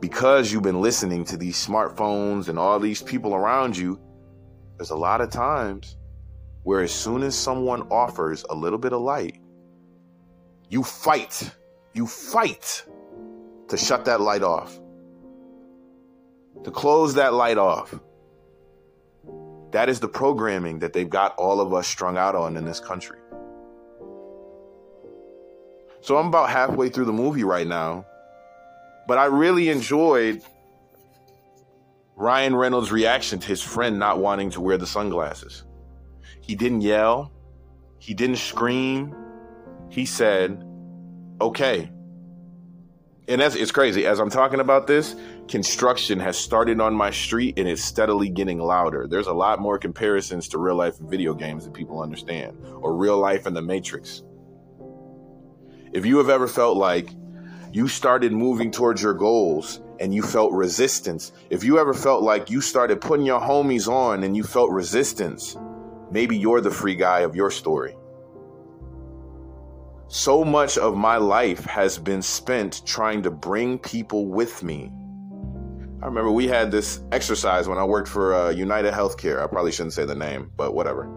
because 0.00 0.52
you've 0.52 0.64
been 0.64 0.82
listening 0.82 1.24
to 1.24 1.38
these 1.38 1.56
smartphones 1.56 2.50
and 2.50 2.58
all 2.58 2.78
these 2.78 3.00
people 3.00 3.34
around 3.34 3.74
you, 3.74 3.98
there's 4.76 4.90
a 4.90 4.96
lot 4.96 5.22
of 5.22 5.30
times 5.30 5.96
where 6.64 6.82
as 6.82 6.92
soon 6.92 7.22
as 7.22 7.34
someone 7.34 7.88
offers 7.90 8.44
a 8.50 8.54
little 8.54 8.78
bit 8.78 8.92
of 8.92 9.00
light, 9.00 9.40
you 10.68 10.82
fight. 10.82 11.54
You 11.94 12.06
fight 12.06 12.84
to 13.70 13.76
shut 13.76 14.04
that 14.04 14.20
light 14.20 14.42
off, 14.42 14.78
to 16.64 16.70
close 16.70 17.14
that 17.14 17.32
light 17.32 17.58
off. 17.58 17.98
That 19.70 19.88
is 19.88 20.00
the 20.00 20.08
programming 20.08 20.80
that 20.80 20.92
they've 20.92 21.08
got 21.08 21.34
all 21.36 21.60
of 21.60 21.72
us 21.72 21.86
strung 21.86 22.18
out 22.18 22.34
on 22.34 22.56
in 22.56 22.64
this 22.64 22.80
country. 22.80 23.18
So 26.00 26.16
I'm 26.16 26.26
about 26.26 26.50
halfway 26.50 26.88
through 26.88 27.04
the 27.04 27.12
movie 27.12 27.44
right 27.44 27.66
now, 27.66 28.06
but 29.06 29.18
I 29.18 29.26
really 29.26 29.68
enjoyed 29.68 30.42
Ryan 32.16 32.56
Reynolds' 32.56 32.90
reaction 32.90 33.38
to 33.38 33.46
his 33.46 33.62
friend 33.62 33.98
not 33.98 34.18
wanting 34.18 34.50
to 34.50 34.60
wear 34.60 34.76
the 34.76 34.86
sunglasses. 34.86 35.64
He 36.40 36.54
didn't 36.54 36.80
yell, 36.80 37.30
he 37.98 38.14
didn't 38.14 38.36
scream. 38.36 39.14
He 39.90 40.06
said, 40.06 40.64
okay. 41.40 41.90
And 43.30 43.40
it's 43.40 43.70
crazy. 43.70 44.06
As 44.06 44.18
I'm 44.18 44.28
talking 44.28 44.58
about 44.58 44.88
this, 44.88 45.14
construction 45.46 46.18
has 46.18 46.36
started 46.36 46.80
on 46.80 46.92
my 46.92 47.12
street 47.12 47.60
and 47.60 47.68
it's 47.68 47.80
steadily 47.80 48.28
getting 48.28 48.58
louder. 48.58 49.06
There's 49.06 49.28
a 49.28 49.32
lot 49.32 49.60
more 49.60 49.78
comparisons 49.78 50.48
to 50.48 50.58
real 50.58 50.74
life 50.74 50.98
video 50.98 51.32
games 51.32 51.64
that 51.64 51.72
people 51.72 52.02
understand, 52.02 52.58
or 52.80 52.96
real 52.96 53.18
life 53.18 53.46
in 53.46 53.54
the 53.54 53.62
Matrix. 53.62 54.24
If 55.92 56.06
you 56.06 56.18
have 56.18 56.28
ever 56.28 56.48
felt 56.48 56.76
like 56.76 57.10
you 57.72 57.86
started 57.86 58.32
moving 58.32 58.72
towards 58.72 59.00
your 59.00 59.14
goals 59.14 59.80
and 60.00 60.12
you 60.12 60.22
felt 60.22 60.52
resistance, 60.52 61.30
if 61.50 61.62
you 61.62 61.78
ever 61.78 61.94
felt 61.94 62.24
like 62.24 62.50
you 62.50 62.60
started 62.60 63.00
putting 63.00 63.26
your 63.26 63.40
homies 63.40 63.86
on 63.86 64.24
and 64.24 64.36
you 64.36 64.42
felt 64.42 64.72
resistance, 64.72 65.56
maybe 66.10 66.36
you're 66.36 66.60
the 66.60 66.72
free 66.72 66.96
guy 66.96 67.20
of 67.20 67.36
your 67.36 67.52
story. 67.52 67.94
So 70.12 70.44
much 70.44 70.76
of 70.76 70.96
my 70.96 71.18
life 71.18 71.64
has 71.66 71.96
been 71.96 72.20
spent 72.20 72.82
trying 72.84 73.22
to 73.22 73.30
bring 73.30 73.78
people 73.78 74.26
with 74.26 74.60
me. 74.64 74.90
I 76.02 76.06
remember 76.06 76.32
we 76.32 76.48
had 76.48 76.72
this 76.72 77.00
exercise 77.12 77.68
when 77.68 77.78
I 77.78 77.84
worked 77.84 78.08
for 78.08 78.34
uh, 78.34 78.50
United 78.50 78.92
Healthcare. 78.92 79.40
I 79.40 79.46
probably 79.46 79.70
shouldn't 79.70 79.92
say 79.92 80.04
the 80.04 80.16
name, 80.16 80.50
but 80.56 80.74
whatever. 80.74 81.08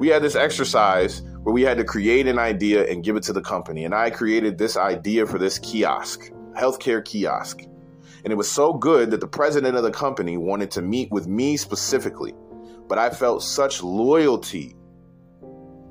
We 0.00 0.08
had 0.08 0.24
this 0.24 0.34
exercise 0.34 1.22
where 1.44 1.52
we 1.52 1.62
had 1.62 1.78
to 1.78 1.84
create 1.84 2.26
an 2.26 2.40
idea 2.40 2.90
and 2.90 3.04
give 3.04 3.14
it 3.14 3.22
to 3.22 3.32
the 3.32 3.42
company. 3.42 3.84
And 3.84 3.94
I 3.94 4.10
created 4.10 4.58
this 4.58 4.76
idea 4.76 5.24
for 5.24 5.38
this 5.38 5.60
kiosk, 5.60 6.32
healthcare 6.58 7.04
kiosk. 7.04 7.60
And 8.24 8.32
it 8.32 8.36
was 8.36 8.50
so 8.50 8.72
good 8.72 9.12
that 9.12 9.20
the 9.20 9.28
president 9.28 9.76
of 9.76 9.84
the 9.84 9.92
company 9.92 10.36
wanted 10.36 10.72
to 10.72 10.82
meet 10.82 11.12
with 11.12 11.28
me 11.28 11.56
specifically. 11.56 12.34
But 12.88 12.98
I 12.98 13.08
felt 13.08 13.44
such 13.44 13.84
loyalty 13.84 14.74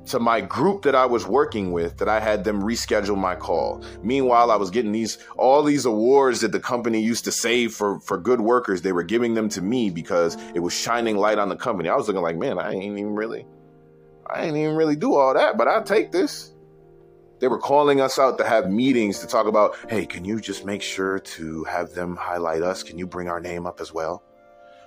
to 0.06 0.18
my 0.18 0.40
group 0.40 0.82
that 0.82 0.94
I 0.94 1.06
was 1.06 1.26
working 1.26 1.72
with 1.72 1.98
that 1.98 2.08
I 2.08 2.20
had 2.20 2.44
them 2.44 2.62
reschedule 2.62 3.18
my 3.18 3.34
call. 3.34 3.82
Meanwhile, 4.02 4.50
I 4.50 4.56
was 4.56 4.70
getting 4.70 4.92
these 4.92 5.18
all 5.36 5.62
these 5.62 5.84
awards 5.84 6.40
that 6.40 6.52
the 6.52 6.60
company 6.60 7.00
used 7.00 7.24
to 7.24 7.32
save 7.32 7.74
for 7.74 8.00
for 8.00 8.18
good 8.18 8.40
workers. 8.40 8.82
They 8.82 8.92
were 8.92 9.02
giving 9.02 9.34
them 9.34 9.48
to 9.50 9.62
me 9.62 9.90
because 9.90 10.36
it 10.54 10.60
was 10.60 10.72
shining 10.72 11.16
light 11.16 11.38
on 11.38 11.48
the 11.48 11.56
company. 11.56 11.88
I 11.88 11.96
was 11.96 12.08
looking 12.08 12.22
like, 12.22 12.36
man, 12.36 12.58
I 12.58 12.72
ain't 12.72 12.84
even 12.84 13.14
really 13.14 13.46
I 14.28 14.44
ain't 14.44 14.56
even 14.56 14.76
really 14.76 14.96
do 14.96 15.14
all 15.14 15.34
that, 15.34 15.56
but 15.56 15.68
I 15.68 15.80
take 15.82 16.12
this. 16.12 16.52
They 17.38 17.48
were 17.48 17.58
calling 17.58 18.00
us 18.00 18.18
out 18.18 18.38
to 18.38 18.44
have 18.44 18.70
meetings 18.70 19.18
to 19.18 19.26
talk 19.26 19.46
about, 19.46 19.76
hey, 19.90 20.06
can 20.06 20.24
you 20.24 20.40
just 20.40 20.64
make 20.64 20.80
sure 20.80 21.18
to 21.18 21.64
have 21.64 21.92
them 21.92 22.16
highlight 22.16 22.62
us? 22.62 22.82
Can 22.82 22.98
you 22.98 23.06
bring 23.06 23.28
our 23.28 23.40
name 23.40 23.66
up 23.66 23.80
as 23.80 23.92
well? 23.92 24.22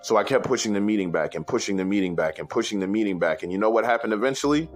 So 0.01 0.17
I 0.17 0.23
kept 0.23 0.45
pushing 0.45 0.73
the 0.73 0.81
meeting 0.81 1.11
back 1.11 1.35
and 1.35 1.45
pushing 1.45 1.77
the 1.77 1.85
meeting 1.85 2.15
back 2.15 2.39
and 2.39 2.49
pushing 2.49 2.79
the 2.79 2.87
meeting 2.87 3.19
back. 3.19 3.43
And 3.43 3.51
you 3.51 3.57
know 3.57 3.69
what 3.69 3.85
happened 3.85 4.13
eventually? 4.13 4.69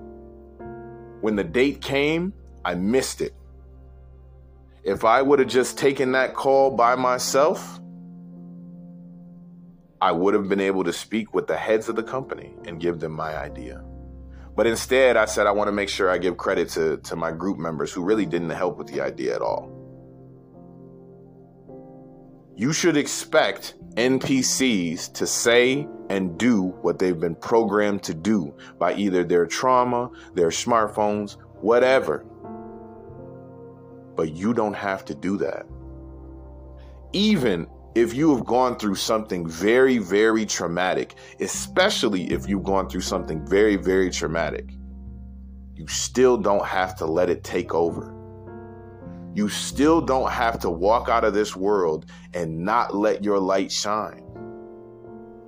When 1.23 1.37
the 1.37 1.43
date 1.45 1.79
came, 1.81 2.33
I 2.65 2.75
missed 2.75 3.21
it. 3.21 3.33
If 4.83 5.05
I 5.05 5.21
would 5.21 5.39
have 5.39 5.47
just 5.47 5.77
taken 5.77 6.11
that 6.11 6.33
call 6.33 6.69
by 6.69 6.95
myself, 6.95 7.79
I 10.01 10.11
would 10.11 10.33
have 10.33 10.49
been 10.49 10.59
able 10.59 10.83
to 10.83 10.91
speak 10.91 11.33
with 11.33 11.47
the 11.47 11.55
heads 11.55 11.87
of 11.87 11.95
the 11.95 12.03
company 12.03 12.53
and 12.65 12.77
give 12.77 12.99
them 12.99 13.13
my 13.13 13.37
idea. 13.37 13.81
But 14.57 14.67
instead, 14.67 15.15
I 15.15 15.23
said 15.23 15.47
I 15.47 15.51
want 15.51 15.69
to 15.69 15.71
make 15.71 15.87
sure 15.87 16.09
I 16.09 16.17
give 16.17 16.35
credit 16.35 16.67
to, 16.71 16.97
to 16.97 17.15
my 17.15 17.31
group 17.31 17.57
members 17.57 17.93
who 17.93 18.03
really 18.03 18.25
didn't 18.25 18.49
help 18.49 18.77
with 18.77 18.87
the 18.87 18.99
idea 18.99 19.33
at 19.33 19.41
all. 19.41 19.71
You 22.57 22.73
should 22.73 22.97
expect 22.97 23.75
NPCs 23.95 25.13
to 25.13 25.27
say 25.27 25.87
and 26.09 26.37
do 26.37 26.63
what 26.81 26.97
they've 26.99 27.19
been 27.19 27.35
programmed 27.35 28.03
to 28.03 28.13
do 28.13 28.53
by 28.79 28.93
either 28.95 29.23
their 29.23 29.45
trauma, 29.45 30.09
their 30.33 30.49
smartphones, 30.49 31.37
whatever. 31.61 32.25
But 34.15 34.33
you 34.33 34.53
don't 34.53 34.73
have 34.73 35.05
to 35.05 35.15
do 35.15 35.37
that. 35.37 35.65
Even 37.13 37.67
if 37.95 38.13
you 38.13 38.35
have 38.35 38.45
gone 38.45 38.77
through 38.77 38.95
something 38.95 39.47
very, 39.47 39.99
very 39.99 40.45
traumatic, 40.45 41.15
especially 41.39 42.31
if 42.31 42.47
you've 42.49 42.63
gone 42.63 42.89
through 42.89 43.01
something 43.01 43.45
very, 43.47 43.75
very 43.75 44.09
traumatic, 44.09 44.71
you 45.75 45.87
still 45.87 46.37
don't 46.37 46.65
have 46.65 46.95
to 46.95 47.05
let 47.05 47.29
it 47.29 47.43
take 47.43 47.73
over. 47.73 48.12
You 49.35 49.49
still 49.49 50.01
don't 50.01 50.31
have 50.31 50.59
to 50.59 50.69
walk 50.69 51.09
out 51.09 51.23
of 51.23 51.33
this 51.33 51.55
world 51.55 52.05
and 52.33 52.59
not 52.59 52.95
let 52.95 53.23
your 53.23 53.39
light 53.39 53.71
shine. 53.71 54.23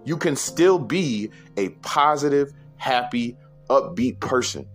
You 0.05 0.17
can 0.17 0.35
still 0.35 0.79
be 0.79 1.31
a 1.57 1.69
positive, 1.69 2.53
happy, 2.77 3.37
upbeat 3.69 4.19
person. 4.19 4.67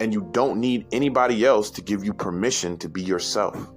And 0.00 0.14
you 0.14 0.28
don't 0.32 0.60
need 0.60 0.86
anybody 0.92 1.44
else 1.44 1.70
to 1.72 1.82
give 1.82 2.04
you 2.04 2.14
permission 2.14 2.78
to 2.78 2.88
be 2.88 3.02
yourself. 3.02 3.70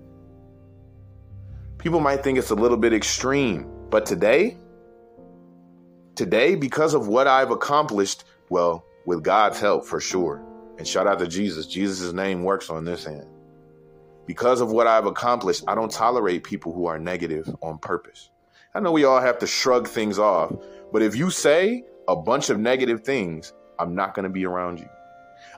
People 1.78 2.00
might 2.00 2.24
think 2.24 2.38
it's 2.38 2.52
a 2.52 2.56
little 2.56 2.78
bit 2.78 2.94
extreme, 2.94 3.70
but 3.90 4.06
today, 4.06 4.58
today, 6.16 6.56
because 6.56 6.94
of 6.94 7.08
what 7.08 7.28
I've 7.28 7.52
accomplished, 7.52 8.24
well, 8.50 8.86
with 9.06 9.22
God's 9.22 9.60
help 9.60 9.86
for 9.86 10.00
sure, 10.00 10.42
and 10.78 10.88
shout 10.88 11.08
out 11.08 11.20
to 11.20 11.28
Jesus, 11.28 11.68
Jesus' 11.68 12.14
name 12.14 12.44
works 12.44 12.70
on 12.70 12.86
this 12.86 13.06
end. 13.06 13.28
Because 14.26 14.62
of 14.62 14.72
what 14.72 14.88
I've 14.88 15.06
accomplished, 15.06 15.64
I 15.68 15.76
don't 15.76 15.92
tolerate 15.92 16.44
people 16.44 16.74
who 16.74 16.86
are 16.86 16.98
negative 16.98 17.54
on 17.62 17.78
purpose. 17.78 18.30
I 18.74 18.80
know 18.80 18.92
we 18.92 19.04
all 19.04 19.20
have 19.20 19.38
to 19.40 19.48
shrug 19.48 19.88
things 19.88 20.18
off, 20.18 20.54
but 20.92 21.02
if 21.02 21.16
you 21.16 21.30
say 21.30 21.84
a 22.08 22.16
bunch 22.16 22.50
of 22.50 22.60
negative 22.60 23.02
things, 23.02 23.54
I'm 23.80 23.96
not 23.96 24.14
going 24.14 24.24
to 24.24 24.30
be 24.30 24.46
around 24.46 24.80
you. 24.80 24.88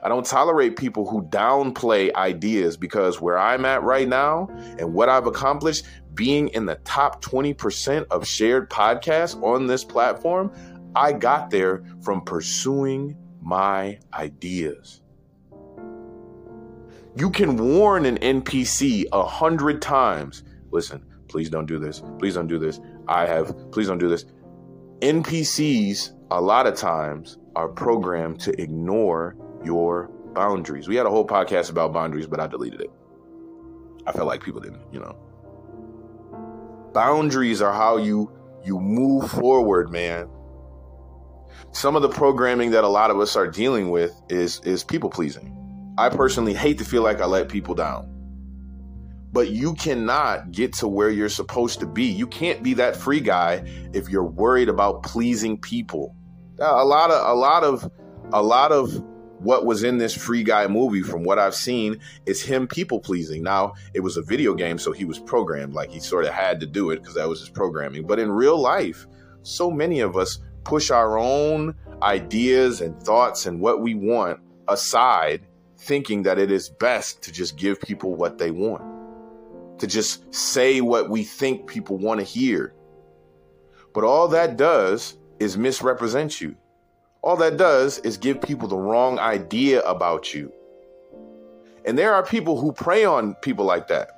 I 0.02 0.08
don't 0.08 0.26
tolerate 0.26 0.76
people 0.76 1.08
who 1.08 1.22
downplay 1.22 2.14
ideas 2.14 2.76
because 2.76 3.20
where 3.20 3.38
I'm 3.38 3.64
at 3.64 3.82
right 3.82 4.08
now 4.08 4.48
and 4.78 4.92
what 4.92 5.08
I've 5.08 5.26
accomplished, 5.26 5.84
being 6.14 6.48
in 6.48 6.66
the 6.66 6.76
top 6.84 7.22
20% 7.22 8.06
of 8.10 8.26
shared 8.26 8.68
podcasts 8.70 9.40
on 9.42 9.66
this 9.66 9.84
platform, 9.84 10.52
I 10.94 11.12
got 11.12 11.50
there 11.50 11.84
from 12.02 12.22
pursuing 12.22 13.16
my 13.40 13.98
ideas. 14.12 15.02
You 17.16 17.30
can 17.30 17.56
warn 17.56 18.04
an 18.04 18.18
NPC 18.18 19.06
a 19.10 19.24
hundred 19.24 19.80
times. 19.80 20.44
Listen, 20.70 21.02
please 21.28 21.48
don't 21.48 21.64
do 21.64 21.78
this. 21.78 22.02
Please 22.18 22.34
don't 22.34 22.46
do 22.46 22.58
this. 22.58 22.78
I 23.08 23.24
have, 23.24 23.70
please 23.72 23.86
don't 23.86 23.98
do 23.98 24.08
this. 24.08 24.26
NPCs, 25.00 26.12
a 26.30 26.40
lot 26.40 26.66
of 26.66 26.76
times, 26.76 27.38
are 27.54 27.68
programmed 27.68 28.40
to 28.40 28.60
ignore 28.60 29.34
your 29.64 30.10
boundaries. 30.34 30.88
We 30.88 30.96
had 30.96 31.06
a 31.06 31.10
whole 31.10 31.26
podcast 31.26 31.70
about 31.70 31.94
boundaries, 31.94 32.26
but 32.26 32.38
I 32.38 32.46
deleted 32.46 32.82
it. 32.82 32.90
I 34.06 34.12
felt 34.12 34.26
like 34.26 34.42
people 34.42 34.60
didn't, 34.60 34.82
you 34.92 35.00
know. 35.00 35.16
Boundaries 36.92 37.62
are 37.62 37.72
how 37.72 37.96
you 37.96 38.30
you 38.62 38.78
move 38.78 39.30
forward, 39.30 39.90
man. 39.90 40.28
Some 41.72 41.96
of 41.96 42.02
the 42.02 42.08
programming 42.08 42.72
that 42.72 42.84
a 42.84 42.88
lot 42.88 43.10
of 43.10 43.18
us 43.20 43.36
are 43.36 43.46
dealing 43.46 43.90
with 43.90 44.12
is 44.28 44.60
is 44.60 44.84
people 44.84 45.08
pleasing. 45.08 45.55
I 45.98 46.10
personally 46.10 46.52
hate 46.52 46.78
to 46.78 46.84
feel 46.84 47.02
like 47.02 47.20
I 47.20 47.26
let 47.26 47.48
people 47.48 47.74
down. 47.74 48.12
But 49.32 49.50
you 49.50 49.74
cannot 49.74 50.52
get 50.52 50.72
to 50.74 50.88
where 50.88 51.10
you're 51.10 51.28
supposed 51.28 51.80
to 51.80 51.86
be. 51.86 52.04
You 52.04 52.26
can't 52.26 52.62
be 52.62 52.74
that 52.74 52.96
free 52.96 53.20
guy 53.20 53.64
if 53.92 54.08
you're 54.08 54.24
worried 54.24 54.68
about 54.68 55.02
pleasing 55.02 55.58
people. 55.58 56.14
A 56.58 56.84
lot 56.84 57.10
of 57.10 57.28
a 57.28 57.38
lot 57.38 57.64
of 57.64 57.90
a 58.32 58.42
lot 58.42 58.72
of 58.72 59.02
what 59.38 59.66
was 59.66 59.84
in 59.84 59.98
this 59.98 60.14
free 60.14 60.42
guy 60.42 60.66
movie 60.66 61.02
from 61.02 61.22
what 61.22 61.38
I've 61.38 61.54
seen 61.54 62.00
is 62.24 62.42
him 62.42 62.66
people 62.66 63.00
pleasing. 63.00 63.42
Now, 63.42 63.74
it 63.92 64.00
was 64.00 64.16
a 64.16 64.22
video 64.22 64.54
game 64.54 64.78
so 64.78 64.92
he 64.92 65.04
was 65.04 65.18
programmed 65.18 65.74
like 65.74 65.90
he 65.90 66.00
sort 66.00 66.24
of 66.24 66.32
had 66.32 66.60
to 66.60 66.66
do 66.66 66.90
it 66.90 67.00
because 67.00 67.14
that 67.14 67.28
was 67.28 67.40
his 67.40 67.50
programming. 67.50 68.06
But 68.06 68.18
in 68.18 68.30
real 68.30 68.58
life, 68.58 69.06
so 69.42 69.70
many 69.70 70.00
of 70.00 70.16
us 70.16 70.38
push 70.64 70.90
our 70.90 71.18
own 71.18 71.74
ideas 72.02 72.80
and 72.80 73.00
thoughts 73.02 73.46
and 73.46 73.60
what 73.60 73.80
we 73.80 73.94
want 73.94 74.40
aside 74.68 75.46
thinking 75.86 76.24
that 76.24 76.38
it 76.38 76.50
is 76.50 76.68
best 76.68 77.22
to 77.22 77.32
just 77.32 77.56
give 77.56 77.80
people 77.80 78.14
what 78.14 78.38
they 78.38 78.50
want. 78.50 78.82
to 79.78 79.86
just 79.86 80.32
say 80.34 80.80
what 80.80 81.10
we 81.10 81.22
think 81.22 81.66
people 81.66 81.98
want 81.98 82.20
to 82.20 82.24
hear. 82.24 82.74
But 83.94 84.04
all 84.04 84.28
that 84.28 84.56
does 84.56 85.16
is 85.38 85.56
misrepresent 85.56 86.40
you. 86.40 86.56
All 87.22 87.36
that 87.36 87.56
does 87.56 87.98
is 88.00 88.16
give 88.16 88.40
people 88.40 88.68
the 88.68 88.76
wrong 88.76 89.18
idea 89.18 89.80
about 89.82 90.32
you. 90.32 90.52
And 91.84 91.98
there 91.98 92.14
are 92.14 92.24
people 92.24 92.60
who 92.60 92.72
prey 92.72 93.04
on 93.04 93.34
people 93.36 93.64
like 93.64 93.88
that. 93.88 94.10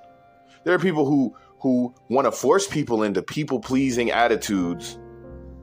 There 0.64 0.74
are 0.74 0.78
people 0.78 1.04
who 1.06 1.34
who 1.60 1.92
want 2.08 2.24
to 2.24 2.30
force 2.30 2.68
people 2.68 3.02
into 3.02 3.20
people-pleasing 3.20 4.12
attitudes 4.12 4.96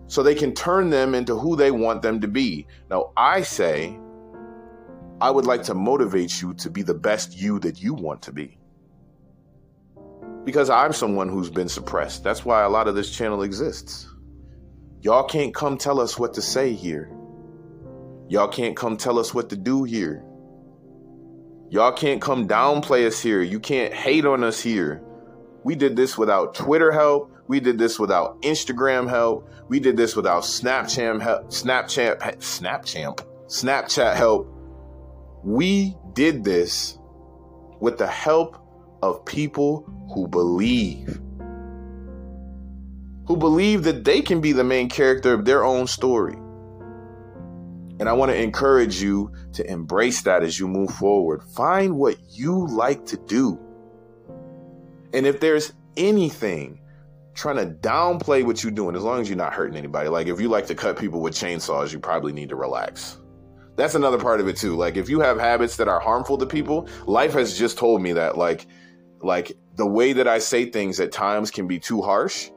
so 0.07 0.21
they 0.21 0.35
can 0.35 0.53
turn 0.53 0.89
them 0.89 1.15
into 1.15 1.39
who 1.39 1.55
they 1.55 1.71
want 1.71 2.01
them 2.01 2.19
to 2.19 2.27
be. 2.27 2.67
Now, 2.89 3.13
I 3.15 3.43
say 3.43 3.97
I 5.21 5.31
would 5.31 5.45
like 5.45 5.63
to 5.63 5.73
motivate 5.73 6.41
you 6.41 6.53
to 6.55 6.69
be 6.69 6.81
the 6.81 6.93
best 6.93 7.37
you 7.37 7.59
that 7.59 7.81
you 7.81 7.93
want 7.93 8.21
to 8.23 8.33
be. 8.33 8.57
Because 10.43 10.69
I'm 10.69 10.93
someone 10.93 11.29
who's 11.29 11.49
been 11.49 11.69
suppressed. 11.69 12.23
That's 12.23 12.43
why 12.43 12.63
a 12.63 12.69
lot 12.69 12.87
of 12.87 12.95
this 12.95 13.15
channel 13.15 13.41
exists. 13.41 14.07
Y'all 15.01 15.23
can't 15.23 15.53
come 15.53 15.77
tell 15.77 15.99
us 15.99 16.19
what 16.19 16.33
to 16.33 16.41
say 16.41 16.73
here. 16.73 17.11
Y'all 18.27 18.47
can't 18.47 18.75
come 18.75 18.97
tell 18.97 19.17
us 19.17 19.33
what 19.33 19.49
to 19.49 19.55
do 19.55 19.83
here. 19.83 20.23
Y'all 21.69 21.91
can't 21.91 22.21
come 22.21 22.47
downplay 22.47 23.07
us 23.07 23.21
here. 23.21 23.41
You 23.41 23.59
can't 23.59 23.93
hate 23.93 24.25
on 24.25 24.43
us 24.43 24.61
here. 24.61 25.01
We 25.63 25.75
did 25.75 25.95
this 25.95 26.17
without 26.17 26.53
Twitter 26.53 26.91
help. 26.91 27.31
We 27.47 27.59
did 27.59 27.77
this 27.77 27.99
without 27.99 28.41
Instagram 28.41 29.09
help. 29.09 29.49
We 29.67 29.79
did 29.79 29.97
this 29.97 30.15
without 30.15 30.43
Snapchat 30.43 31.21
help. 31.21 31.47
Snapchat, 31.47 32.19
Snapchat, 32.19 33.25
Snapchat 33.47 34.15
help. 34.15 34.54
We 35.45 35.95
did 36.13 36.43
this 36.43 36.97
with 37.79 37.99
the 37.99 38.07
help 38.07 38.57
of 39.03 39.23
people 39.25 39.85
who 40.11 40.27
believe. 40.27 41.19
Who 43.27 43.37
believe 43.37 43.83
that 43.83 44.03
they 44.03 44.23
can 44.23 44.41
be 44.41 44.53
the 44.53 44.63
main 44.63 44.89
character 44.89 45.33
of 45.33 45.45
their 45.45 45.63
own 45.63 45.85
story. 45.85 46.33
And 47.99 48.09
I 48.09 48.13
want 48.13 48.31
to 48.31 48.41
encourage 48.41 48.99
you 48.99 49.31
to 49.53 49.71
embrace 49.71 50.23
that 50.23 50.41
as 50.41 50.59
you 50.59 50.67
move 50.67 50.89
forward. 50.89 51.43
Find 51.55 51.95
what 51.95 52.17
you 52.31 52.65
like 52.67 53.05
to 53.05 53.17
do. 53.17 53.59
And 55.13 55.27
if 55.27 55.39
there's 55.39 55.73
anything 55.95 56.81
trying 57.35 57.57
to 57.57 57.67
downplay 57.67 58.43
what 58.43 58.63
you're 58.63 58.71
doing, 58.71 58.95
as 58.95 59.03
long 59.03 59.21
as 59.21 59.29
you're 59.29 59.37
not 59.37 59.53
hurting 59.53 59.77
anybody, 59.77 60.09
like 60.09 60.25
if 60.25 60.41
you 60.41 60.49
like 60.49 60.65
to 60.67 60.75
cut 60.75 60.97
people 60.97 61.21
with 61.21 61.35
chainsaws, 61.35 61.93
you 61.93 61.99
probably 61.99 62.33
need 62.33 62.49
to 62.49 62.55
relax. 62.55 63.19
That's 63.75 63.95
another 63.95 64.17
part 64.17 64.39
of 64.39 64.47
it 64.47 64.55
too. 64.55 64.75
Like 64.75 64.95
if 64.95 65.09
you 65.09 65.19
have 65.19 65.39
habits 65.39 65.75
that 65.77 65.87
are 65.87 65.99
harmful 65.99 66.37
to 66.37 66.45
people, 66.45 66.87
life 67.05 67.33
has 67.33 67.57
just 67.57 67.77
told 67.77 68.01
me 68.01 68.13
that 68.13 68.37
like 68.37 68.67
like 69.21 69.57
the 69.75 69.85
way 69.85 70.13
that 70.13 70.27
I 70.27 70.39
say 70.39 70.69
things 70.69 70.99
at 70.99 71.11
times 71.11 71.51
can 71.51 71.67
be 71.67 71.79
too 71.79 72.01
harsh. 72.01 72.49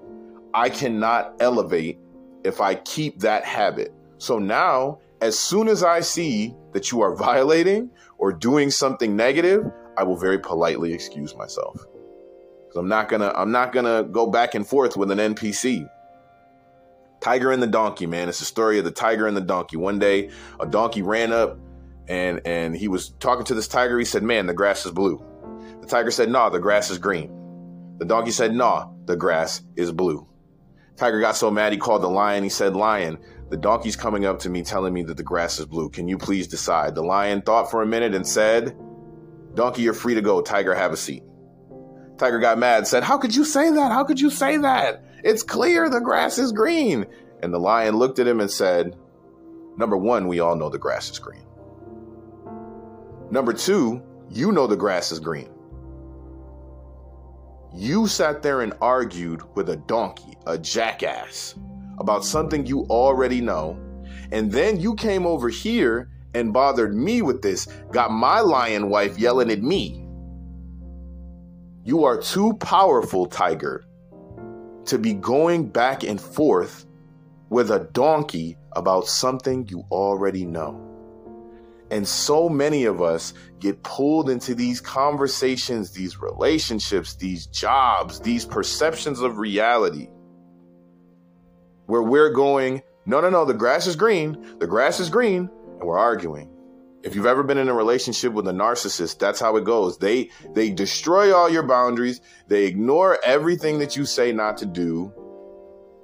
I 0.54 0.70
cannot 0.70 1.35
elevate 1.40 1.98
if 2.44 2.61
I 2.61 2.76
keep 2.76 3.20
that 3.20 3.44
habit. 3.44 3.92
So 4.18 4.38
now, 4.38 5.00
as 5.20 5.38
soon 5.38 5.68
as 5.68 5.83
I 5.83 6.00
see 6.00 6.54
that 6.72 6.92
you 6.92 7.00
are 7.00 7.14
violating 7.28 7.90
or 8.18 8.33
doing 8.33 8.70
something 8.70 9.16
negative, 9.16 9.64
I 9.96 10.04
will 10.04 10.16
very 10.16 10.38
politely 10.38 10.92
excuse 10.92 11.35
myself. 11.35 11.76
Cuz 12.68 12.76
I'm 12.76 12.88
not 12.88 13.09
going 13.09 13.22
to 13.22 13.37
I'm 13.38 13.50
not 13.50 13.72
going 13.72 13.87
to 13.87 14.09
go 14.09 14.26
back 14.26 14.54
and 14.54 14.66
forth 14.66 14.96
with 14.96 15.11
an 15.11 15.18
NPC. 15.18 15.88
Tiger 17.20 17.50
and 17.50 17.62
the 17.62 17.66
donkey, 17.66 18.07
man. 18.07 18.28
It's 18.28 18.38
the 18.38 18.44
story 18.44 18.78
of 18.78 18.85
the 18.85 18.90
tiger 18.90 19.26
and 19.26 19.37
the 19.37 19.42
donkey. 19.42 19.76
One 19.76 19.98
day, 19.98 20.31
a 20.61 20.66
donkey 20.66 21.02
ran 21.02 21.33
up 21.33 21.59
and 22.09 22.40
and 22.44 22.76
he 22.76 22.88
was 22.88 23.11
talking 23.20 23.44
to 23.46 23.54
this 23.54 23.68
tiger. 23.68 23.98
He 23.98 24.04
said, 24.04 24.22
"Man, 24.22 24.46
the 24.46 24.54
grass 24.54 24.87
is 24.87 24.92
blue." 24.92 25.22
The 25.81 25.87
tiger 25.87 26.11
said, 26.11 26.31
"Nah, 26.31 26.48
the 26.50 26.61
grass 26.61 26.90
is 26.90 26.98
green." 26.98 27.31
The 27.98 28.04
donkey 28.04 28.31
said, 28.31 28.54
"Nah, 28.54 28.88
the 29.07 29.16
grass 29.16 29.62
is 29.76 29.92
blue." 29.92 30.26
Tiger 30.96 31.20
got 31.20 31.37
so 31.37 31.50
mad 31.50 31.72
he 31.72 31.78
called 31.78 32.02
the 32.02 32.09
lion. 32.09 32.44
He 32.44 32.48
said, 32.48 32.76
"Lion, 32.76 33.18
the 33.50 33.57
donkey's 33.57 33.96
coming 33.96 34.24
up 34.24 34.40
to 34.40 34.50
me 34.50 34.62
telling 34.62 34.92
me 34.92 35.02
that 35.04 35.16
the 35.16 35.22
grass 35.22 35.59
is 35.59 35.66
blue. 35.66 35.90
Can 35.90 36.09
you 36.09 36.18
please 36.18 36.46
decide?" 36.46 36.94
The 36.94 37.02
lion 37.02 37.42
thought 37.42 37.70
for 37.70 37.83
a 37.83 37.87
minute 37.87 38.14
and 38.14 38.26
said, 38.26 38.76
"Donkey, 39.54 39.83
you're 39.83 39.94
free 39.94 40.14
to 40.14 40.22
go. 40.22 40.40
Tiger, 40.40 40.74
have 40.74 40.92
a 40.92 40.96
seat." 40.96 41.24
Tiger 42.18 42.40
got 42.40 42.59
mad, 42.59 42.87
said, 42.87 43.04
How 43.04 43.16
could 43.16 43.35
you 43.35 43.44
say 43.44 43.70
that? 43.70 43.92
How 43.92 44.04
could 44.04 44.20
you 44.20 44.31
say 44.31 44.57
that? 44.59 45.04
It's 45.29 45.43
clear 45.43 45.91
the 45.91 46.01
grass 46.01 46.38
is 46.38 46.53
green. 46.53 47.05
And 47.43 47.53
the 47.53 47.59
lion 47.59 47.97
looked 47.97 48.19
at 48.19 48.27
him 48.27 48.41
and 48.41 48.51
said, 48.51 48.97
Number 49.77 49.95
one, 49.95 50.27
we 50.27 50.41
all 50.41 50.57
know 50.57 50.71
the 50.71 50.79
grass 50.79 51.11
is 51.11 51.19
green. 51.19 51.45
Number 53.31 53.53
two, 53.53 54.03
you 54.31 54.53
know 54.53 54.67
the 54.67 54.75
grass 54.75 55.12
is 55.12 55.21
green. 55.21 55.51
You 57.75 58.07
sat 58.07 58.43
there 58.43 58.62
and 58.62 58.73
argued 58.81 59.43
with 59.55 59.69
a 59.69 59.77
donkey, 59.77 60.33
a 60.47 60.57
jackass, 60.57 61.57
about 61.99 62.25
something 62.25 62.64
you 62.64 62.87
already 62.88 63.43
know. 63.43 63.79
And 64.33 64.51
then 64.51 64.81
you 64.81 64.95
came 64.95 65.27
over 65.27 65.51
here 65.51 66.09
and 66.33 66.55
bothered 66.55 66.97
me 66.97 67.21
with 67.21 67.43
this, 67.43 67.67
got 67.93 68.11
my 68.11 68.41
lion 68.41 68.88
wife 68.88 69.19
yelling 69.19 69.51
at 69.51 69.61
me. 69.61 70.09
You 71.85 72.05
are 72.05 72.19
too 72.19 72.55
powerful, 72.55 73.27
Tiger, 73.27 73.85
to 74.88 74.98
be 74.98 75.14
going 75.14 75.68
back 75.68 76.03
and 76.03 76.20
forth 76.20 76.87
with 77.48 77.70
a 77.70 77.88
donkey 77.92 78.57
about 78.72 79.07
something 79.07 79.66
you 79.68 79.85
already 79.90 80.44
know. 80.44 80.85
And 81.90 82.07
so 82.07 82.48
many 82.48 82.85
of 82.85 83.01
us 83.01 83.33
get 83.61 83.83
pulled 83.83 84.29
into 84.29 84.55
these 84.55 84.81
conversations, 84.81 85.92
these 85.92 86.20
relationships, 86.20 87.14
these 87.16 87.46
jobs, 87.46 88.20
these 88.20 88.44
perceptions 88.44 89.20
of 89.20 89.38
reality 89.38 90.09
where 91.87 92.03
we're 92.03 92.31
going, 92.31 92.83
no, 93.07 93.22
no, 93.22 93.31
no, 93.31 93.46
the 93.46 93.55
grass 93.55 93.87
is 93.87 93.96
green, 93.96 94.59
the 94.59 94.66
grass 94.66 95.01
is 95.01 95.09
green, 95.09 95.48
and 95.79 95.88
we're 95.88 95.98
arguing. 95.98 96.51
If 97.03 97.15
you've 97.15 97.27
ever 97.27 97.45
been 97.45 97.59
in 97.59 97.69
a 97.69 97.75
relationship 97.75 98.33
with 98.33 98.49
a 98.49 98.53
narcissist, 98.53 99.19
that's 99.19 99.39
how 99.41 99.57
it 99.57 99.65
goes. 99.65 99.99
They 99.99 100.31
they 100.53 100.71
destroy 100.71 101.35
all 101.35 101.49
your 101.49 101.63
boundaries, 101.63 102.21
they 102.49 102.67
ignore 102.67 103.19
everything 103.25 103.79
that 103.79 103.97
you 103.97 104.05
say 104.05 104.33
not 104.33 104.59
to 104.59 104.67
do. 104.67 105.13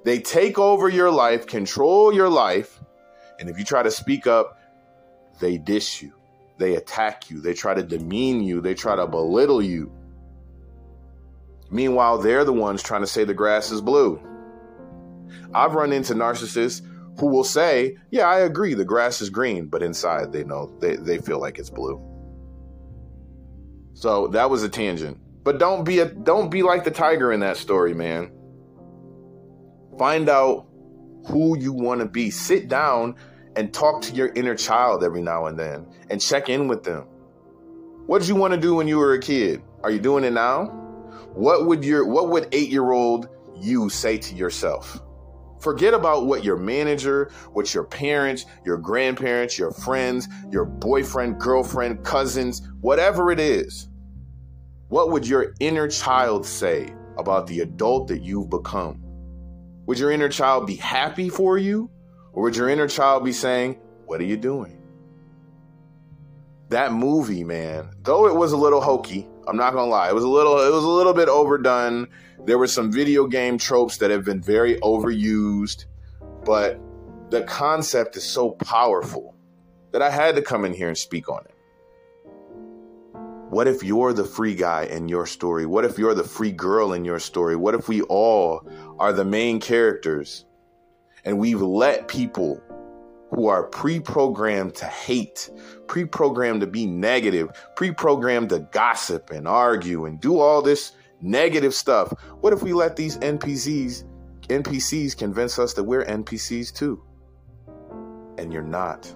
They 0.04 0.20
take 0.20 0.58
over 0.58 0.88
your 0.88 1.10
life, 1.10 1.46
control 1.46 2.12
your 2.12 2.28
life, 2.28 2.80
and 3.40 3.48
if 3.48 3.58
you 3.58 3.64
try 3.64 3.82
to 3.82 3.90
speak 3.90 4.26
up, 4.26 4.58
they 5.40 5.58
dish 5.58 6.02
you. 6.02 6.12
They 6.58 6.76
attack 6.76 7.30
you. 7.30 7.40
They 7.40 7.54
try 7.54 7.74
to 7.74 7.82
demean 7.82 8.42
you. 8.42 8.60
They 8.60 8.74
try 8.74 8.94
to 8.94 9.06
belittle 9.06 9.62
you. 9.62 9.90
Meanwhile, 11.70 12.18
they're 12.18 12.44
the 12.44 12.52
ones 12.52 12.82
trying 12.82 13.00
to 13.00 13.06
say 13.06 13.24
the 13.24 13.34
grass 13.34 13.72
is 13.72 13.80
blue. 13.80 14.20
I've 15.52 15.74
run 15.74 15.92
into 15.92 16.14
narcissists 16.14 16.86
who 17.18 17.26
will 17.26 17.44
say, 17.44 17.96
Yeah, 18.10 18.26
I 18.26 18.40
agree, 18.40 18.74
the 18.74 18.84
grass 18.84 19.20
is 19.20 19.30
green, 19.30 19.66
but 19.66 19.82
inside 19.82 20.32
they 20.32 20.44
know 20.44 20.76
they, 20.80 20.96
they 20.96 21.18
feel 21.18 21.40
like 21.40 21.58
it's 21.58 21.70
blue. 21.70 22.02
So 23.94 24.28
that 24.28 24.50
was 24.50 24.62
a 24.62 24.68
tangent. 24.68 25.18
But 25.44 25.58
don't 25.58 25.84
be 25.84 26.00
a 26.00 26.06
don't 26.06 26.50
be 26.50 26.62
like 26.62 26.84
the 26.84 26.90
tiger 26.90 27.32
in 27.32 27.40
that 27.40 27.56
story, 27.56 27.94
man. 27.94 28.32
Find 29.98 30.28
out 30.28 30.66
who 31.28 31.56
you 31.58 31.72
want 31.72 32.00
to 32.00 32.06
be. 32.06 32.30
Sit 32.30 32.68
down 32.68 33.14
and 33.56 33.72
talk 33.72 34.02
to 34.02 34.12
your 34.14 34.28
inner 34.34 34.54
child 34.54 35.04
every 35.04 35.22
now 35.22 35.46
and 35.46 35.58
then 35.58 35.86
and 36.10 36.20
check 36.20 36.48
in 36.48 36.66
with 36.66 36.82
them. 36.82 37.06
What 38.06 38.20
did 38.20 38.28
you 38.28 38.34
want 38.34 38.52
to 38.54 38.60
do 38.60 38.74
when 38.74 38.88
you 38.88 38.98
were 38.98 39.12
a 39.12 39.20
kid? 39.20 39.62
Are 39.82 39.90
you 39.90 40.00
doing 40.00 40.24
it 40.24 40.32
now? 40.32 40.64
What 41.34 41.66
would 41.66 41.84
your 41.84 42.06
what 42.06 42.30
would 42.30 42.50
8-year-old 42.50 43.28
you 43.56 43.88
say 43.90 44.18
to 44.18 44.34
yourself? 44.34 45.00
Forget 45.64 45.94
about 45.94 46.26
what 46.26 46.44
your 46.44 46.58
manager, 46.58 47.30
what 47.54 47.72
your 47.72 47.84
parents, 47.84 48.44
your 48.66 48.76
grandparents, 48.76 49.58
your 49.58 49.70
friends, 49.70 50.28
your 50.50 50.66
boyfriend, 50.66 51.40
girlfriend, 51.40 52.04
cousins, 52.04 52.60
whatever 52.82 53.30
it 53.32 53.40
is. 53.40 53.88
What 54.88 55.10
would 55.10 55.26
your 55.26 55.54
inner 55.60 55.88
child 55.88 56.44
say 56.44 56.94
about 57.16 57.46
the 57.46 57.60
adult 57.60 58.08
that 58.08 58.22
you've 58.22 58.50
become? 58.50 59.00
Would 59.86 59.98
your 59.98 60.10
inner 60.10 60.28
child 60.28 60.66
be 60.66 60.76
happy 60.76 61.30
for 61.30 61.56
you? 61.56 61.90
Or 62.34 62.42
would 62.42 62.56
your 62.56 62.68
inner 62.68 62.86
child 62.86 63.24
be 63.24 63.32
saying, 63.32 63.78
What 64.04 64.20
are 64.20 64.24
you 64.24 64.36
doing? 64.36 64.82
That 66.68 66.92
movie, 66.92 67.42
man, 67.42 67.88
though 68.02 68.26
it 68.26 68.34
was 68.34 68.52
a 68.52 68.56
little 68.58 68.82
hokey, 68.82 69.26
I'm 69.46 69.56
not 69.56 69.72
gonna 69.72 69.90
lie, 69.90 70.08
it 70.08 70.14
was 70.14 70.24
a 70.24 70.28
little 70.28 70.58
it 70.58 70.72
was 70.72 70.84
a 70.84 70.88
little 70.88 71.14
bit 71.14 71.28
overdone. 71.28 72.08
There 72.44 72.58
were 72.58 72.66
some 72.66 72.92
video 72.92 73.26
game 73.26 73.58
tropes 73.58 73.98
that 73.98 74.10
have 74.10 74.24
been 74.24 74.40
very 74.40 74.76
overused, 74.80 75.86
but 76.44 76.78
the 77.30 77.42
concept 77.42 78.16
is 78.16 78.24
so 78.24 78.50
powerful 78.50 79.34
that 79.92 80.02
I 80.02 80.10
had 80.10 80.36
to 80.36 80.42
come 80.42 80.64
in 80.64 80.74
here 80.74 80.88
and 80.88 80.98
speak 80.98 81.28
on 81.28 81.44
it. 81.44 81.54
What 83.50 83.68
if 83.68 83.82
you're 83.82 84.12
the 84.12 84.24
free 84.24 84.54
guy 84.54 84.84
in 84.84 85.08
your 85.08 85.26
story? 85.26 85.64
What 85.64 85.84
if 85.84 85.98
you're 85.98 86.14
the 86.14 86.24
free 86.24 86.50
girl 86.50 86.92
in 86.92 87.04
your 87.04 87.20
story? 87.20 87.54
What 87.54 87.74
if 87.74 87.88
we 87.88 88.02
all 88.02 88.68
are 88.98 89.12
the 89.12 89.24
main 89.24 89.60
characters 89.60 90.44
and 91.24 91.38
we've 91.38 91.62
let 91.62 92.08
people 92.08 92.60
who 93.34 93.48
are 93.48 93.64
pre 93.64 94.00
programmed 94.00 94.74
to 94.76 94.86
hate, 94.86 95.50
pre 95.86 96.04
programmed 96.04 96.60
to 96.60 96.66
be 96.66 96.86
negative, 96.86 97.50
pre 97.76 97.90
programmed 97.92 98.50
to 98.50 98.60
gossip 98.72 99.30
and 99.30 99.48
argue 99.48 100.04
and 100.04 100.20
do 100.20 100.38
all 100.38 100.62
this 100.62 100.92
negative 101.20 101.74
stuff. 101.74 102.12
What 102.40 102.52
if 102.52 102.62
we 102.62 102.72
let 102.72 102.96
these 102.96 103.18
NPCs 103.18 104.04
NPCs 104.48 105.16
convince 105.16 105.58
us 105.58 105.74
that 105.74 105.84
we're 105.84 106.04
NPCs 106.04 106.72
too? 106.72 107.02
And 108.38 108.52
you're 108.52 108.62
not. 108.62 109.12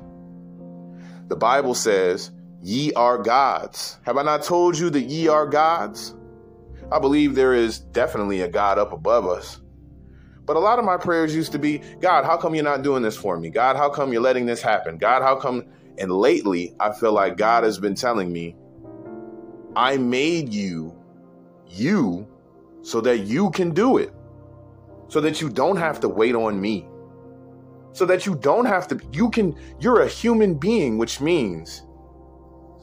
The 1.28 1.37
Bible 1.37 1.74
says, 1.74 2.31
"Ye 2.62 2.92
are 2.94 3.18
gods." 3.18 3.98
Have 4.04 4.16
I 4.16 4.22
not 4.22 4.42
told 4.42 4.78
you 4.78 4.90
that 4.90 5.02
ye 5.02 5.28
are 5.28 5.46
gods? 5.46 6.14
I 6.90 6.98
believe 6.98 7.35
there 7.35 7.52
is 7.52 7.78
definitely 7.78 8.40
a 8.40 8.48
God 8.48 8.78
up 8.78 8.92
above 8.92 9.26
us. 9.26 9.61
But 10.48 10.56
a 10.56 10.61
lot 10.61 10.78
of 10.78 10.87
my 10.87 10.96
prayers 10.96 11.34
used 11.34 11.52
to 11.52 11.58
be, 11.58 11.82
God, 12.00 12.24
how 12.24 12.38
come 12.38 12.54
you're 12.54 12.64
not 12.64 12.82
doing 12.82 13.02
this 13.02 13.14
for 13.14 13.38
me? 13.38 13.50
God, 13.50 13.76
how 13.76 13.90
come 13.90 14.14
you're 14.14 14.22
letting 14.22 14.46
this 14.46 14.62
happen? 14.62 14.96
God, 14.96 15.20
how 15.20 15.37
come? 15.37 15.66
And 15.98 16.11
lately, 16.11 16.74
I 16.80 16.90
feel 16.90 17.12
like 17.12 17.37
God 17.37 17.64
has 17.64 17.78
been 17.78 17.94
telling 17.94 18.32
me, 18.32 18.56
I 19.76 19.98
made 19.98 20.48
you, 20.48 20.96
you, 21.66 22.26
so 22.80 23.02
that 23.02 23.18
you 23.18 23.50
can 23.50 23.72
do 23.72 23.98
it. 23.98 24.11
So 25.08 25.20
that 25.20 25.42
you 25.42 25.50
don't 25.50 25.76
have 25.76 26.00
to 26.00 26.08
wait 26.08 26.34
on 26.34 26.58
me. 26.58 26.88
So 27.92 28.06
that 28.06 28.24
you 28.24 28.34
don't 28.34 28.64
have 28.64 28.88
to, 28.88 28.98
you 29.12 29.28
can, 29.28 29.54
you're 29.80 30.00
a 30.00 30.08
human 30.08 30.54
being, 30.54 30.96
which 30.96 31.20
means 31.20 31.82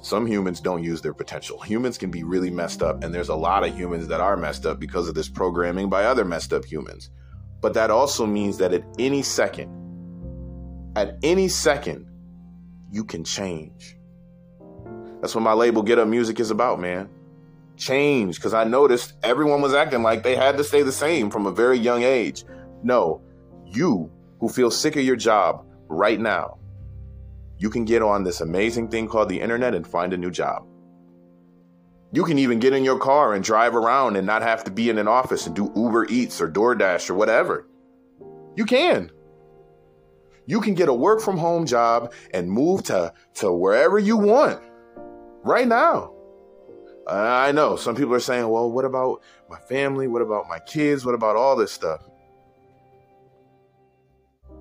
some 0.03 0.27
humans 0.27 0.59
don't 0.59 0.83
use 0.83 1.01
their 1.01 1.15
potential. 1.15 1.59
Humans 1.61 1.97
can 1.97 2.11
be 2.11 2.23
really 2.23 2.51
messed 2.51 2.83
up, 2.83 3.03
and 3.03 3.11
there's 3.11 3.29
a 3.29 3.35
lot 3.35 3.65
of 3.65 3.75
humans 3.75 4.07
that 4.09 4.21
are 4.21 4.37
messed 4.37 4.67
up 4.67 4.79
because 4.79 5.07
of 5.07 5.15
this 5.15 5.29
programming 5.29 5.89
by 5.89 6.05
other 6.05 6.25
messed 6.25 6.53
up 6.53 6.63
humans. 6.63 7.09
But 7.61 7.73
that 7.73 7.89
also 7.89 8.25
means 8.25 8.57
that 8.57 8.73
at 8.73 8.83
any 8.99 9.21
second, 9.23 9.71
at 10.95 11.17
any 11.23 11.47
second, 11.47 12.07
you 12.91 13.03
can 13.03 13.23
change. 13.23 13.97
That's 15.21 15.33
what 15.33 15.41
my 15.41 15.53
label 15.53 15.81
Get 15.81 15.99
Up 15.99 16.07
Music 16.07 16.39
is 16.39 16.51
about, 16.51 16.79
man. 16.79 17.09
Change. 17.77 18.35
Because 18.35 18.53
I 18.53 18.63
noticed 18.63 19.13
everyone 19.23 19.61
was 19.61 19.73
acting 19.73 20.03
like 20.03 20.23
they 20.23 20.35
had 20.35 20.57
to 20.57 20.63
stay 20.63 20.83
the 20.83 20.91
same 20.91 21.29
from 21.29 21.45
a 21.45 21.51
very 21.51 21.77
young 21.77 22.03
age. 22.03 22.45
No, 22.83 23.21
you 23.65 24.11
who 24.39 24.49
feel 24.49 24.69
sick 24.69 24.95
of 24.95 25.03
your 25.03 25.15
job 25.15 25.65
right 25.87 26.19
now, 26.19 26.57
you 27.57 27.69
can 27.69 27.85
get 27.85 28.01
on 28.01 28.23
this 28.23 28.41
amazing 28.41 28.89
thing 28.89 29.07
called 29.07 29.29
the 29.29 29.41
internet 29.41 29.73
and 29.73 29.87
find 29.87 30.13
a 30.13 30.17
new 30.17 30.29
job. 30.29 30.65
You 32.15 32.23
can 32.23 32.39
even 32.39 32.61
get 32.61 32.71
in 32.71 32.85
your 32.85 32.97
car 32.97 33.33
and 33.33 33.43
drive 33.43 33.75
around 33.75 34.15
and 34.15 34.25
not 34.25 34.41
have 34.41 34.63
to 34.63 34.71
be 34.71 34.89
in 34.89 34.97
an 34.97 35.05
office 35.05 35.47
and 35.47 35.53
do 35.53 35.69
Uber 35.75 36.05
Eats 36.05 36.39
or 36.39 36.49
DoorDash 36.49 37.09
or 37.09 37.13
whatever. 37.13 37.67
You 38.55 38.63
can. 38.63 39.11
You 40.45 40.61
can 40.61 40.75
get 40.75 40.87
a 40.87 40.93
work 40.93 41.19
from 41.19 41.37
home 41.37 41.65
job 41.65 42.13
and 42.33 42.49
move 42.49 42.83
to, 42.83 43.13
to 43.33 43.51
wherever 43.51 43.99
you 43.99 44.15
want 44.15 44.63
right 45.43 45.67
now. 45.67 46.13
I 47.05 47.51
know 47.51 47.75
some 47.75 47.97
people 47.97 48.13
are 48.13 48.21
saying, 48.21 48.47
well, 48.47 48.71
what 48.71 48.85
about 48.85 49.21
my 49.49 49.59
family? 49.59 50.07
What 50.07 50.21
about 50.21 50.47
my 50.47 50.59
kids? 50.59 51.05
What 51.05 51.15
about 51.15 51.35
all 51.35 51.57
this 51.57 51.73
stuff? 51.73 52.01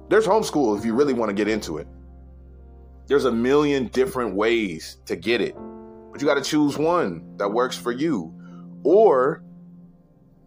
There's 0.08 0.26
homeschool 0.26 0.76
if 0.76 0.84
you 0.84 0.92
really 0.92 1.14
want 1.14 1.28
to 1.28 1.34
get 1.34 1.46
into 1.46 1.78
it. 1.78 1.86
There's 3.06 3.26
a 3.26 3.32
million 3.32 3.86
different 3.86 4.34
ways 4.34 4.96
to 5.06 5.14
get 5.14 5.40
it. 5.40 5.54
But 6.14 6.20
you 6.22 6.28
got 6.28 6.34
to 6.36 6.48
choose 6.48 6.78
one 6.78 7.38
that 7.38 7.48
works 7.48 7.76
for 7.76 7.90
you. 7.90 8.32
Or 8.84 9.42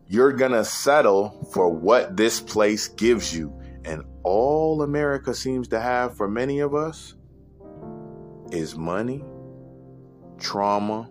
you're 0.07 0.31
going 0.31 0.53
to 0.53 0.63
settle 0.63 1.45
for 1.51 1.67
what 1.67 2.15
this 2.15 2.39
place 2.39 2.87
gives 2.87 3.35
you. 3.35 3.53
And 3.83 4.05
all 4.23 4.81
America 4.81 5.33
seems 5.33 5.67
to 5.67 5.81
have 5.81 6.15
for 6.15 6.29
many 6.29 6.59
of 6.59 6.73
us 6.73 7.15
is 8.49 8.77
money, 8.77 9.25
trauma, 10.39 11.09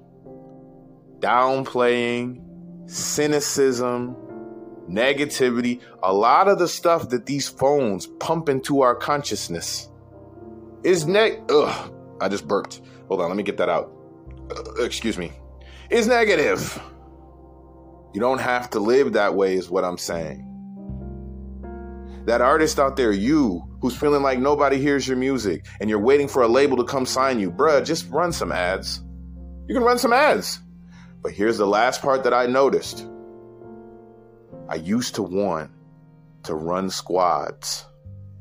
downplaying, 1.19 2.41
cynicism, 2.87 4.17
negativity, 4.89 5.83
a 6.03 6.15
lot 6.15 6.49
of 6.49 6.59
the 6.59 6.69
stuff 6.69 7.11
that 7.11 7.27
these 7.27 7.47
phones 7.47 8.07
pump 8.07 8.49
into 8.49 8.81
our 8.81 8.95
consciousness 8.95 9.91
is 10.83 11.07
neg. 11.07 11.43
Ugh, 11.51 11.93
I 12.23 12.31
just 12.31 12.49
burped. 12.49 12.81
Hold 13.09 13.21
on, 13.21 13.29
let 13.29 13.37
me 13.37 13.43
get 13.43 13.59
that 13.59 13.69
out 13.69 13.96
uh, 14.51 14.85
excuse 14.85 15.19
me, 15.19 15.33
is 15.91 16.07
negative. 16.07 16.81
You 18.15 18.21
don't 18.21 18.41
have 18.41 18.71
to 18.71 18.81
live 18.81 19.13
that 19.13 19.35
way, 19.35 19.57
is 19.57 19.69
what 19.69 19.85
I'm 19.85 19.99
saying. 19.99 20.43
That 22.27 22.41
artist 22.41 22.79
out 22.81 22.97
there, 22.97 23.13
you, 23.13 23.63
who's 23.81 23.97
feeling 23.97 24.23
like 24.23 24.39
nobody 24.39 24.79
hears 24.79 25.07
your 25.07 25.17
music 25.17 25.65
and 25.81 25.89
you're 25.89 26.01
waiting 26.01 26.27
for 26.27 26.43
a 26.43 26.49
label 26.49 26.77
to 26.79 26.85
come 26.85 27.07
sign 27.07 27.39
you, 27.39 27.51
bruh, 27.51 27.85
just 27.85 28.11
run 28.11 28.33
some 28.33 28.51
ads. 28.51 29.03
You 29.69 29.75
can 29.75 29.85
run 29.85 29.99
some 29.99 30.13
ads. 30.13 30.59
But 31.23 31.33
here's 31.33 31.59
the 31.59 31.67
last 31.67 32.03
part 32.03 32.25
that 32.25 32.35
I 32.35 32.47
noticed. 32.47 33.07
I 34.69 34.77
used 34.77 35.15
to 35.17 35.23
want 35.23 35.71
to 36.45 36.55
run 36.55 36.91
squads 36.91 37.85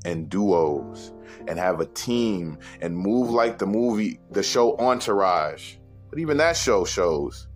and 0.03 0.29
duos 0.29 1.11
and 1.47 1.59
have 1.59 1.79
a 1.79 1.85
team 1.85 2.57
and 2.81 2.97
move 2.97 3.29
like 3.29 3.57
the 3.57 3.67
movie, 3.67 4.19
the 4.31 4.43
show 4.43 4.77
Entourage. 4.77 5.75
But 6.15 6.21
even 6.21 6.37
that 6.37 6.55
show 6.55 6.85
shows 6.85 7.49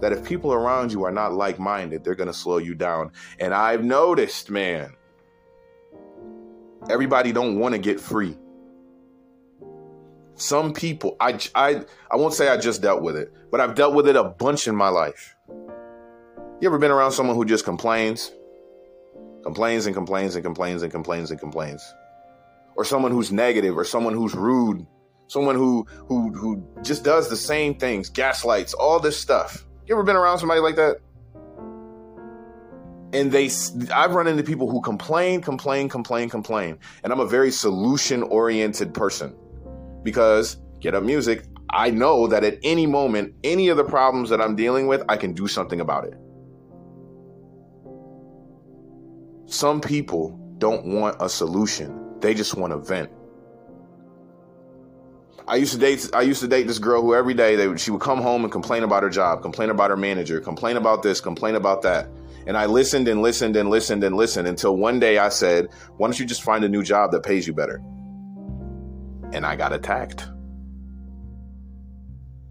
that 0.00 0.12
if 0.12 0.24
people 0.24 0.52
around 0.52 0.92
you 0.92 1.02
are 1.02 1.10
not 1.10 1.32
like 1.32 1.58
minded, 1.58 2.04
they're 2.04 2.14
going 2.14 2.28
to 2.28 2.32
slow 2.32 2.58
you 2.58 2.76
down. 2.76 3.10
And 3.40 3.52
I've 3.52 3.82
noticed, 3.82 4.48
man, 4.48 4.94
everybody 6.88 7.32
don't 7.32 7.58
want 7.58 7.74
to 7.74 7.80
get 7.80 7.98
free. 7.98 8.38
Some 10.36 10.72
people, 10.72 11.16
I, 11.18 11.40
I, 11.56 11.82
I 12.08 12.14
won't 12.14 12.32
say 12.32 12.46
I 12.46 12.58
just 12.58 12.80
dealt 12.80 13.02
with 13.02 13.16
it, 13.16 13.32
but 13.50 13.60
I've 13.60 13.74
dealt 13.74 13.94
with 13.94 14.06
it 14.06 14.14
a 14.14 14.22
bunch 14.22 14.68
in 14.68 14.76
my 14.76 14.88
life. 14.88 15.34
You 15.48 16.68
ever 16.68 16.78
been 16.78 16.92
around 16.92 17.10
someone 17.10 17.34
who 17.34 17.44
just 17.44 17.64
complains? 17.64 18.30
Complains 19.42 19.86
and 19.86 19.96
complains 19.96 20.36
and 20.36 20.44
complains 20.44 20.84
and 20.84 20.92
complains 20.92 21.32
and 21.32 21.40
complains. 21.40 21.82
Or 22.76 22.84
someone 22.84 23.10
who's 23.10 23.32
negative 23.32 23.76
or 23.76 23.84
someone 23.84 24.14
who's 24.14 24.36
rude 24.36 24.86
someone 25.30 25.54
who 25.54 25.86
who 26.08 26.32
who 26.32 26.62
just 26.82 27.04
does 27.04 27.30
the 27.30 27.36
same 27.36 27.74
things, 27.74 28.08
gaslights, 28.08 28.74
all 28.74 28.98
this 28.98 29.18
stuff. 29.18 29.64
You 29.86 29.94
ever 29.94 30.02
been 30.02 30.16
around 30.16 30.38
somebody 30.38 30.60
like 30.60 30.76
that? 30.76 30.96
And 33.12 33.32
they, 33.32 33.50
I've 33.92 34.14
run 34.14 34.28
into 34.28 34.44
people 34.44 34.70
who 34.70 34.80
complain, 34.80 35.40
complain, 35.40 35.88
complain, 35.88 36.28
complain, 36.28 36.78
and 37.02 37.12
I'm 37.12 37.20
a 37.20 37.26
very 37.26 37.50
solution 37.50 38.22
oriented 38.24 38.92
person 38.94 39.36
because 40.02 40.58
get 40.80 40.94
up 40.94 41.02
music. 41.04 41.44
I 41.72 41.90
know 41.90 42.26
that 42.26 42.42
at 42.42 42.58
any 42.64 42.86
moment, 42.86 43.34
any 43.44 43.68
of 43.68 43.76
the 43.76 43.84
problems 43.84 44.30
that 44.30 44.40
I'm 44.40 44.56
dealing 44.56 44.88
with, 44.88 45.04
I 45.08 45.16
can 45.16 45.32
do 45.32 45.46
something 45.46 45.80
about 45.80 46.04
it. 46.04 46.14
Some 49.46 49.80
people 49.80 50.36
don't 50.58 50.86
want 50.86 51.16
a 51.20 51.28
solution; 51.28 52.18
they 52.20 52.34
just 52.34 52.54
want 52.56 52.72
a 52.72 52.78
vent. 52.78 53.10
I 55.50 55.56
used 55.56 55.72
to 55.72 55.78
date 55.78 56.08
I 56.14 56.22
used 56.22 56.40
to 56.42 56.46
date 56.46 56.68
this 56.68 56.78
girl 56.78 57.02
who 57.02 57.12
every 57.12 57.34
day 57.34 57.56
they 57.56 57.76
she 57.76 57.90
would 57.90 58.00
come 58.00 58.22
home 58.22 58.44
and 58.44 58.52
complain 58.52 58.84
about 58.84 59.02
her 59.02 59.10
job, 59.10 59.42
complain 59.42 59.70
about 59.70 59.90
her 59.90 59.96
manager, 59.96 60.40
complain 60.40 60.76
about 60.76 61.02
this, 61.02 61.20
complain 61.20 61.56
about 61.56 61.82
that. 61.82 62.08
And 62.46 62.56
I 62.56 62.66
listened 62.66 63.08
and 63.08 63.20
listened 63.20 63.56
and 63.56 63.68
listened 63.68 64.04
and 64.04 64.14
listened 64.14 64.46
until 64.46 64.76
one 64.76 65.00
day 65.00 65.18
I 65.18 65.28
said, 65.28 65.66
"Why 65.96 66.06
don't 66.06 66.20
you 66.20 66.24
just 66.24 66.44
find 66.44 66.62
a 66.62 66.68
new 66.68 66.84
job 66.84 67.10
that 67.10 67.24
pays 67.24 67.48
you 67.48 67.52
better?" 67.52 67.82
And 69.32 69.44
I 69.44 69.56
got 69.56 69.72
attacked. 69.72 70.28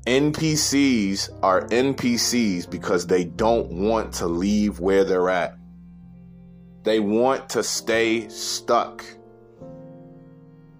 NPCs 0.05 1.29
are 1.41 1.67
NPCs 1.71 2.69
because 2.69 3.07
they 3.07 3.23
don't 3.23 3.71
want 3.71 4.12
to 4.15 4.27
leave 4.27 4.81
where 4.81 5.05
they're 5.05 5.29
at. 5.29 5.57
They 6.83 6.99
want 6.99 7.47
to 7.51 7.63
stay 7.63 8.27
stuck. 8.27 9.05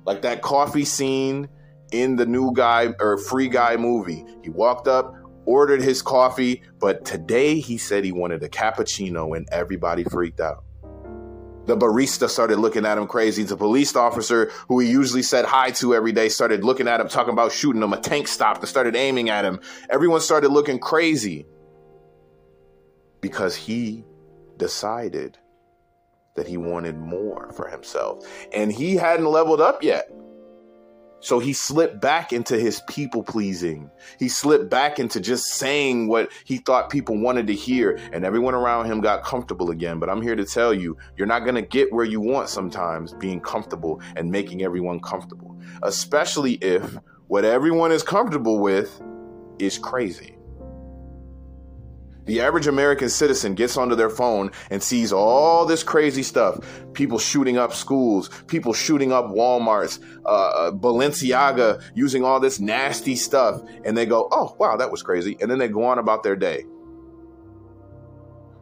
Like 0.06 0.24
that 0.24 0.42
coffee 0.42 0.86
scene 0.86 1.48
in 1.92 2.16
the 2.16 2.26
new 2.26 2.54
guy 2.54 2.94
or 3.00 3.18
free 3.18 3.48
guy 3.48 3.78
movie. 3.78 4.26
He 4.44 4.50
walked 4.50 4.88
up, 4.88 5.14
ordered 5.46 5.82
his 5.82 6.02
coffee, 6.02 6.62
but 6.80 7.06
today 7.06 7.60
he 7.60 7.78
said 7.78 8.04
he 8.04 8.12
wanted 8.12 8.44
a 8.44 8.50
cappuccino 8.50 9.36
and 9.36 9.48
everybody 9.52 10.04
freaked 10.04 10.40
out. 10.40 10.64
The 11.66 11.78
barista 11.78 12.28
started 12.28 12.58
looking 12.58 12.86
at 12.86 12.98
him 12.98 13.06
crazy. 13.06 13.44
The 13.44 13.56
police 13.56 13.96
officer, 13.96 14.52
who 14.68 14.80
he 14.80 14.90
usually 14.90 15.22
said 15.22 15.46
hi 15.46 15.70
to 15.72 15.94
every 15.94 16.12
day, 16.12 16.28
started 16.30 16.64
looking 16.64 16.88
at 16.88 17.00
him, 17.00 17.08
talking 17.08 17.34
about 17.34 17.52
shooting 17.52 17.84
him. 17.84 17.94
A 17.94 18.00
tank 18.00 18.28
stopped 18.28 18.62
and 18.62 18.68
started 18.68 18.96
aiming 18.96 19.30
at 19.30 19.46
him. 19.46 19.60
Everyone 19.88 20.20
started 20.20 20.50
looking 20.50 20.80
crazy 20.80 21.46
because 23.22 23.56
he 23.56 24.04
decided 24.58 25.38
that 26.36 26.48
he 26.48 26.58
wanted 26.58 26.98
more 26.98 27.52
for 27.54 27.68
himself. 27.68 28.26
And 28.54 28.72
he 28.72 28.96
hadn't 28.96 29.26
leveled 29.26 29.62
up 29.62 29.84
yet. 29.84 30.10
So 31.22 31.40
he 31.40 31.54
slipped 31.54 32.00
back 32.00 32.32
into 32.32 32.58
his 32.58 32.82
people 32.88 33.24
pleasing. 33.24 33.92
He 34.18 34.30
slipped 34.30 34.70
back 34.70 35.00
into 35.00 35.20
just 35.20 35.46
saying 35.46 36.08
what 36.08 36.32
he 36.46 36.58
thought 36.58 36.90
people 36.90 37.20
wanted 37.20 37.48
to 37.48 37.54
hear, 37.54 38.00
and 38.14 38.24
everyone 38.24 38.56
around 38.56 38.86
him 38.86 39.02
got 39.02 39.24
comfortable 39.24 39.70
again. 39.70 40.00
But 40.00 40.10
I'm 40.10 40.22
here 40.22 40.36
to 40.36 40.46
tell 40.46 40.74
you, 40.74 40.98
you're 41.18 41.28
not 41.28 41.42
going 41.42 41.56
to 41.56 41.62
get 41.62 41.92
where 41.92 42.06
you 42.06 42.22
want 42.22 42.48
sometimes 42.50 43.14
being 43.14 43.42
comfortable 43.42 44.02
and 44.16 44.32
making 44.32 44.64
everyone 44.64 45.02
comfortable, 45.02 45.60
especially 45.84 46.54
if 46.54 46.98
what 47.28 47.44
everyone 47.44 47.92
is 47.92 48.02
comfortable 48.02 48.60
with 48.60 49.02
is 49.60 49.78
crazy. 49.78 50.39
The 52.30 52.42
average 52.42 52.68
American 52.68 53.10
citizen 53.10 53.56
gets 53.56 53.76
onto 53.76 53.96
their 53.96 54.12
phone 54.12 54.52
and 54.70 54.84
sees 54.84 55.12
all 55.12 55.66
this 55.66 55.82
crazy 55.82 56.22
stuff. 56.22 56.60
People 56.94 57.18
shooting 57.18 57.58
up 57.58 57.74
schools, 57.74 58.30
people 58.46 58.72
shooting 58.72 59.12
up 59.12 59.26
Walmarts, 59.32 60.00
uh, 60.28 60.30
uh, 60.30 60.72
Balenciaga 60.72 61.82
using 61.96 62.24
all 62.24 62.40
this 62.40 62.60
nasty 62.60 63.16
stuff. 63.16 63.64
And 63.84 63.98
they 63.98 64.06
go, 64.06 64.28
oh, 64.32 64.56
wow, 64.60 64.78
that 64.78 64.92
was 64.92 65.02
crazy. 65.02 65.38
And 65.42 65.50
then 65.50 65.58
they 65.58 65.70
go 65.70 65.84
on 65.86 65.98
about 65.98 66.22
their 66.22 66.36
day. 66.36 66.66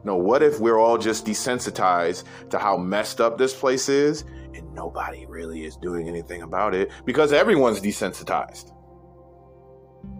No, 0.05 0.15
what 0.15 0.41
if 0.41 0.61
we're 0.61 0.79
all 0.79 0.97
just 0.97 1.25
desensitized 1.25 2.23
to 2.51 2.57
how 2.57 2.77
messed 2.77 3.19
up 3.19 3.37
this 3.37 3.53
place 3.53 3.89
is 3.89 4.23
and 4.53 4.73
nobody 4.73 5.25
really 5.25 5.65
is 5.65 5.75
doing 5.75 6.07
anything 6.07 6.41
about 6.41 6.73
it 6.73 6.89
because 7.03 7.33
everyone's 7.33 7.81
desensitized? 7.81 8.71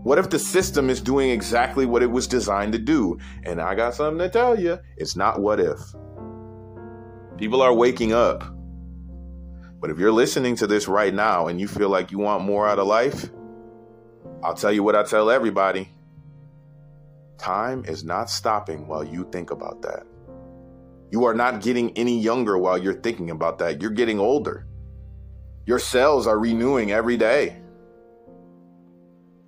What 0.03 0.19
if 0.19 0.29
the 0.29 0.39
system 0.39 0.89
is 0.89 1.01
doing 1.01 1.31
exactly 1.31 1.85
what 1.85 2.01
it 2.01 2.09
was 2.11 2.27
designed 2.27 2.71
to 2.73 2.79
do? 2.79 3.17
And 3.43 3.59
I 3.59 3.75
got 3.75 3.93
something 3.93 4.19
to 4.19 4.29
tell 4.29 4.57
you 4.57 4.79
it's 4.95 5.15
not 5.15 5.41
what 5.41 5.59
if. 5.59 5.79
People 7.37 7.61
are 7.61 7.73
waking 7.73 8.13
up. 8.13 8.43
But 9.79 9.89
if 9.89 9.99
you're 9.99 10.11
listening 10.11 10.55
to 10.57 10.67
this 10.67 10.87
right 10.87 11.13
now 11.13 11.47
and 11.47 11.59
you 11.59 11.67
feel 11.67 11.89
like 11.89 12.11
you 12.11 12.19
want 12.19 12.43
more 12.43 12.67
out 12.67 12.79
of 12.79 12.87
life, 12.87 13.29
I'll 14.41 14.55
tell 14.55 14.71
you 14.71 14.81
what 14.81 14.95
I 14.95 15.03
tell 15.03 15.29
everybody 15.29 15.89
time 17.37 17.85
is 17.85 18.03
not 18.03 18.29
stopping 18.29 18.87
while 18.87 19.03
you 19.03 19.27
think 19.31 19.51
about 19.51 19.81
that. 19.81 20.03
You 21.11 21.25
are 21.25 21.33
not 21.33 21.61
getting 21.61 21.91
any 21.97 22.19
younger 22.19 22.57
while 22.57 22.77
you're 22.77 23.01
thinking 23.01 23.29
about 23.29 23.59
that. 23.59 23.81
You're 23.81 23.91
getting 23.91 24.19
older. 24.19 24.65
Your 25.65 25.79
cells 25.79 26.27
are 26.27 26.39
renewing 26.39 26.91
every 26.91 27.17
day 27.17 27.61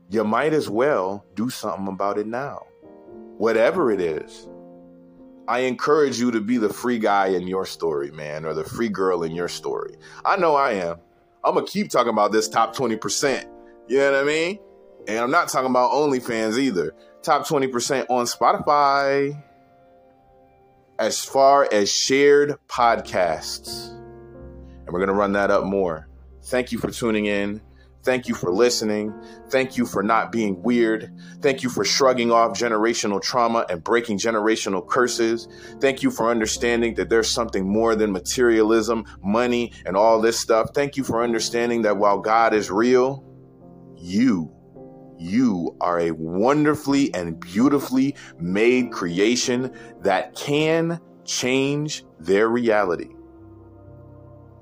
you 0.09 0.23
might 0.23 0.53
as 0.53 0.69
well 0.69 1.25
do 1.35 1.49
something 1.49 1.87
about 1.87 2.17
it 2.17 2.27
now. 2.27 2.65
Whatever 3.37 3.91
it 3.91 4.01
is. 4.01 4.47
I 5.47 5.59
encourage 5.59 6.19
you 6.19 6.31
to 6.31 6.41
be 6.41 6.57
the 6.57 6.71
free 6.71 6.99
guy 6.99 7.27
in 7.27 7.47
your 7.47 7.65
story, 7.65 8.11
man, 8.11 8.45
or 8.45 8.53
the 8.53 8.63
free 8.63 8.89
girl 8.89 9.23
in 9.23 9.33
your 9.33 9.47
story. 9.47 9.95
I 10.25 10.37
know 10.37 10.55
I 10.55 10.73
am. 10.73 10.97
I'm 11.43 11.53
going 11.53 11.65
to 11.65 11.71
keep 11.71 11.89
talking 11.89 12.11
about 12.11 12.31
this 12.31 12.47
top 12.47 12.75
20%. 12.75 13.45
You 13.87 13.97
know 13.97 14.11
what 14.11 14.21
I 14.21 14.23
mean? 14.25 14.59
And 15.07 15.19
I'm 15.19 15.31
not 15.31 15.47
talking 15.47 15.69
about 15.69 15.91
OnlyFans 15.91 16.59
either. 16.59 16.93
Top 17.23 17.47
20% 17.47 18.05
on 18.09 18.25
Spotify. 18.25 19.41
As 20.99 21.23
far 21.23 21.67
as 21.71 21.91
shared 21.91 22.57
podcasts. 22.67 23.89
And 23.89 24.89
we're 24.89 24.99
going 24.99 25.07
to 25.07 25.15
run 25.15 25.31
that 25.31 25.49
up 25.49 25.63
more. 25.63 26.07
Thank 26.43 26.71
you 26.71 26.77
for 26.77 26.91
tuning 26.91 27.25
in. 27.25 27.61
Thank 28.03 28.27
you 28.27 28.35
for 28.35 28.51
listening. 28.51 29.13
Thank 29.49 29.77
you 29.77 29.85
for 29.85 30.01
not 30.01 30.31
being 30.31 30.61
weird. 30.63 31.13
Thank 31.41 31.63
you 31.63 31.69
for 31.69 31.83
shrugging 31.83 32.31
off 32.31 32.57
generational 32.57 33.21
trauma 33.21 33.65
and 33.69 33.83
breaking 33.83 34.19
generational 34.19 34.87
curses. 34.87 35.47
Thank 35.81 36.01
you 36.01 36.09
for 36.09 36.29
understanding 36.29 36.95
that 36.95 37.09
there's 37.09 37.29
something 37.29 37.67
more 37.67 37.95
than 37.95 38.11
materialism, 38.11 39.05
money, 39.21 39.73
and 39.85 39.97
all 39.97 40.21
this 40.21 40.39
stuff. 40.39 40.69
Thank 40.73 40.95
you 40.95 41.03
for 41.03 41.21
understanding 41.23 41.81
that 41.81 41.97
while 41.97 42.19
God 42.19 42.53
is 42.53 42.71
real, 42.71 43.25
you, 43.97 44.49
you 45.17 45.75
are 45.81 45.99
a 45.99 46.11
wonderfully 46.11 47.13
and 47.13 47.37
beautifully 47.37 48.15
made 48.39 48.93
creation 48.93 49.75
that 50.01 50.35
can 50.35 51.01
change 51.25 52.05
their 52.17 52.47
reality 52.47 53.09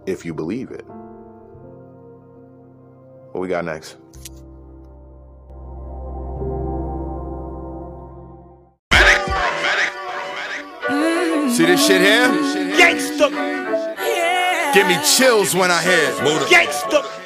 if 0.08 0.26
you 0.26 0.34
believe 0.34 0.72
it. 0.72 0.86
What 3.32 3.42
we 3.42 3.48
got 3.48 3.66
next? 3.66 3.98
See 11.56 11.66
this 11.66 11.88
shit 11.88 12.02
here? 12.02 12.28
Gangsta. 12.78 13.30
Give 14.74 14.88
me 14.88 14.98
chills 15.04 15.56
when 15.56 15.72
I 15.72 15.82
hear 15.82 16.12
Gangsta. 16.46 17.17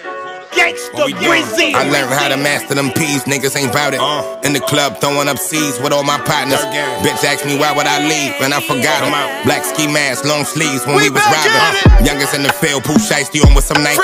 Gangsta 0.51 1.07
Grizzly. 1.19 1.73
I 1.73 1.87
learned 1.89 2.11
how 2.11 2.27
to 2.29 2.37
master 2.37 2.75
them 2.75 2.91
peas, 2.91 3.23
niggas 3.23 3.55
ain't 3.55 3.73
bout 3.73 3.93
it. 3.93 3.99
Uh. 3.99 4.39
In 4.43 4.53
the 4.53 4.59
club, 4.59 4.97
throwing 4.99 5.27
up 5.27 5.37
C's 5.37 5.79
with 5.79 5.93
all 5.93 6.03
my 6.03 6.19
partners. 6.19 6.59
Bitch 7.03 7.23
asked 7.23 7.45
me 7.45 7.57
why 7.57 7.71
would 7.71 7.87
I 7.87 8.03
leave, 8.03 8.35
and 8.41 8.53
I 8.53 8.61
forgot 8.61 9.03
him. 9.03 9.13
Black 9.45 9.63
ski 9.63 9.87
mask, 9.87 10.25
long 10.25 10.43
sleeves 10.43 10.85
when 10.85 10.95
we, 10.95 11.09
we 11.09 11.15
was 11.15 11.23
robbing. 11.23 12.05
Youngest 12.05 12.33
in 12.35 12.43
the 12.43 12.53
field, 12.53 12.83
Pooh 12.83 12.99
Shiesty 12.99 13.43
on 13.45 13.55
with 13.55 13.65
some 13.65 13.81
Nike. 13.83 13.99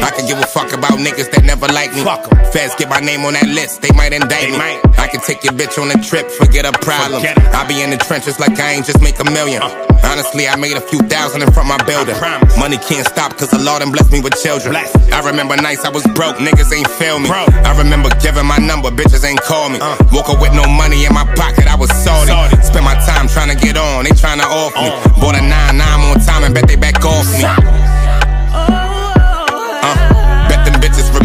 I 0.00 0.10
can 0.10 0.26
give 0.26 0.38
a 0.38 0.46
fuck 0.46 0.72
about 0.72 0.98
niggas 0.98 1.30
that 1.32 1.44
never 1.44 1.66
like 1.68 1.92
me. 1.94 2.02
Fuck 2.02 2.28
Feds 2.52 2.74
get 2.76 2.88
my 2.88 3.00
name 3.00 3.24
on 3.24 3.32
that 3.34 3.46
list, 3.46 3.82
they 3.82 3.90
might 3.92 4.12
indict 4.12 4.48
they 4.48 4.50
me. 4.52 4.58
Might. 4.58 4.80
I 4.98 5.06
can 5.08 5.20
take 5.20 5.44
your 5.44 5.52
bitch 5.52 5.80
on 5.80 5.90
a 5.90 6.02
trip, 6.02 6.30
forget 6.30 6.64
a 6.64 6.72
problem. 6.72 7.22
I 7.24 7.66
be 7.66 7.82
in 7.82 7.90
the 7.90 7.96
trenches 7.98 8.38
like 8.38 8.58
I 8.58 8.72
ain't 8.72 8.86
just 8.86 9.00
make 9.00 9.18
a 9.20 9.24
million. 9.24 9.62
Uh. 9.62 9.91
Honestly, 10.12 10.46
I 10.46 10.56
made 10.56 10.76
a 10.76 10.80
few 10.80 10.98
thousand 11.08 11.40
in 11.40 11.50
front 11.52 11.72
of 11.72 11.78
my 11.78 11.84
building. 11.88 12.12
Money 12.60 12.76
can't 12.76 13.08
stop, 13.08 13.32
cause 13.38 13.48
the 13.48 13.56
Lord 13.56 13.80
done 13.80 13.92
blessed 13.92 14.12
me 14.12 14.20
with 14.20 14.36
children. 14.36 14.76
I 14.76 15.22
remember 15.24 15.56
nights 15.56 15.86
I 15.86 15.88
was 15.88 16.04
broke, 16.12 16.36
niggas 16.36 16.68
ain't 16.68 16.86
feel 17.00 17.18
me. 17.18 17.32
Bro. 17.32 17.48
I 17.64 17.72
remember 17.80 18.10
giving 18.20 18.44
my 18.44 18.58
number, 18.58 18.90
bitches 18.90 19.24
ain't 19.24 19.40
call 19.40 19.70
me. 19.70 19.78
Uh. 19.80 19.96
Woke 20.12 20.28
up 20.28 20.38
with 20.38 20.52
no 20.52 20.68
money 20.68 21.06
in 21.08 21.14
my 21.16 21.24
pocket, 21.32 21.64
I 21.64 21.76
was 21.76 21.88
salty. 22.04 22.28
salty. 22.28 22.60
Spent 22.60 22.84
my 22.84 22.92
time 23.08 23.26
trying 23.26 23.48
to 23.48 23.56
get 23.56 23.78
on, 23.80 24.04
they 24.04 24.12
trying 24.12 24.38
to 24.38 24.44
off 24.44 24.76
me. 24.76 24.92
Uh. 24.92 25.00
Bought 25.16 25.34
a 25.34 25.40
9 25.40 25.48
9 25.80 26.00
more 26.04 26.20
time 26.20 26.44
and 26.44 26.52
bet 26.52 26.68
they 26.68 26.76
back 26.76 27.00
off 27.08 27.24
me. 27.32 27.48
Uh, 27.48 27.56
bet 27.56 27.64
them 27.64 27.72
bitches 27.72 27.92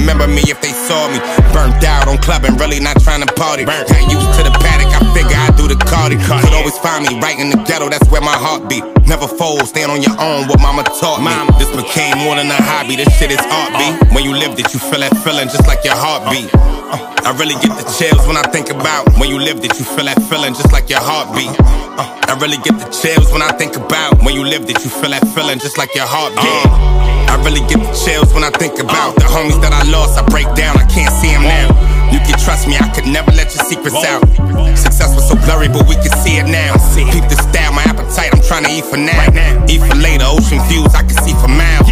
remember 0.07 0.31
me 0.31 0.39
if 0.47 0.63
they 0.63 0.71
saw 0.71 1.11
me. 1.11 1.19
Burnt 1.51 1.83
out 1.83 2.07
on 2.07 2.15
clubbing, 2.23 2.55
really 2.55 2.79
not 2.79 2.95
trying 3.03 3.19
to 3.19 3.27
party. 3.35 3.67
Got 3.67 3.91
used 4.07 4.31
to 4.39 4.41
the 4.47 4.55
paddock, 4.63 4.87
I 4.95 5.03
figure 5.11 5.35
I 5.35 5.51
do 5.59 5.67
the 5.67 5.75
cardi. 5.75 6.15
Could 6.15 6.55
always 6.55 6.79
find 6.79 7.03
me 7.03 7.19
right 7.19 7.35
in 7.35 7.51
the 7.51 7.59
ghetto, 7.67 7.91
that's 7.91 8.07
where 8.07 8.23
my 8.23 8.31
heart 8.39 8.71
beat. 8.71 8.87
Never 9.03 9.27
fold, 9.27 9.67
stand 9.67 9.91
on 9.91 9.99
your 10.01 10.15
own, 10.15 10.47
what 10.47 10.63
mama 10.63 10.87
taught 10.87 11.19
me. 11.19 11.27
Mama. 11.27 11.51
This 11.59 11.67
became 11.75 12.15
more 12.23 12.39
than 12.39 12.47
a 12.47 12.55
hobby, 12.55 12.95
this 12.95 13.11
shit 13.19 13.35
is 13.35 13.43
art, 13.51 13.75
B. 13.75 13.83
Uh-huh. 13.83 14.15
When 14.15 14.23
you 14.23 14.31
lived 14.31 14.55
it, 14.63 14.71
you 14.71 14.79
feel 14.79 15.03
that 15.03 15.11
feeling 15.27 15.51
just 15.51 15.67
like 15.67 15.83
your 15.83 15.99
heartbeat. 15.99 16.47
Uh, 16.55 16.95
I 17.27 17.35
really 17.35 17.59
get 17.59 17.75
the 17.75 17.83
chills 17.91 18.23
when 18.23 18.39
I 18.39 18.47
think 18.47 18.71
about 18.71 19.11
when 19.19 19.27
you 19.27 19.35
lived 19.43 19.67
it, 19.67 19.75
you 19.75 19.83
feel 19.83 20.07
that 20.07 20.23
feeling 20.31 20.55
just 20.55 20.71
like 20.71 20.87
your 20.87 21.03
heartbeat. 21.03 21.51
Uh, 21.99 22.07
I 22.31 22.39
really 22.39 22.63
get 22.63 22.79
the 22.79 22.87
chills 22.95 23.27
when 23.35 23.43
I 23.43 23.51
think 23.59 23.75
about 23.75 24.23
when 24.23 24.31
you 24.31 24.47
lived 24.47 24.71
it, 24.71 24.79
you 24.87 24.89
feel 24.89 25.11
that 25.11 25.27
feeling 25.35 25.59
just 25.59 25.77
like 25.77 25.91
your 25.95 26.07
heartbeat. 26.07 26.47
Uh-huh. 26.47 27.16
I 27.28 27.36
really 27.43 27.61
get 27.67 27.80
the 27.80 27.91
chills 27.93 28.34
when 28.34 28.43
I 28.43 28.51
think 28.51 28.80
about 28.80 29.15
the 29.15 29.28
homies 29.28 29.59
that 29.61 29.73
I 29.73 29.84
lost. 29.91 30.17
I 30.17 30.23
break 30.28 30.47
down, 30.55 30.78
I 30.78 30.86
can't 30.88 31.13
see 31.21 31.32
them 31.32 31.43
now. 31.43 31.69
You 32.11 32.19
can 32.23 32.39
trust 32.39 32.67
me, 32.67 32.75
I 32.80 32.88
could 32.89 33.05
never 33.07 33.32
let 33.32 33.53
your 33.55 33.63
secrets 33.67 33.99
out. 34.07 34.23
Success 34.78 35.13
was 35.13 35.28
so 35.28 35.36
blurry, 35.43 35.67
but 35.67 35.88
we 35.88 35.95
can 35.99 36.11
see 36.23 36.39
it 36.39 36.47
now. 36.47 36.73
Keep 36.95 37.28
the 37.28 37.38
style, 37.38 37.73
my 37.73 37.84
appetite, 37.84 38.32
I'm 38.34 38.41
trying 38.41 38.63
to 38.63 38.71
eat 38.71 38.86
for 38.86 38.97
now. 38.97 39.19
Eat 39.67 39.84
for 39.84 39.95
later, 39.99 40.25
ocean 40.25 40.59
views, 40.71 40.95
I 40.95 41.03
can 41.03 41.17
see 41.23 41.36
for 41.36 41.51
miles. 41.51 41.86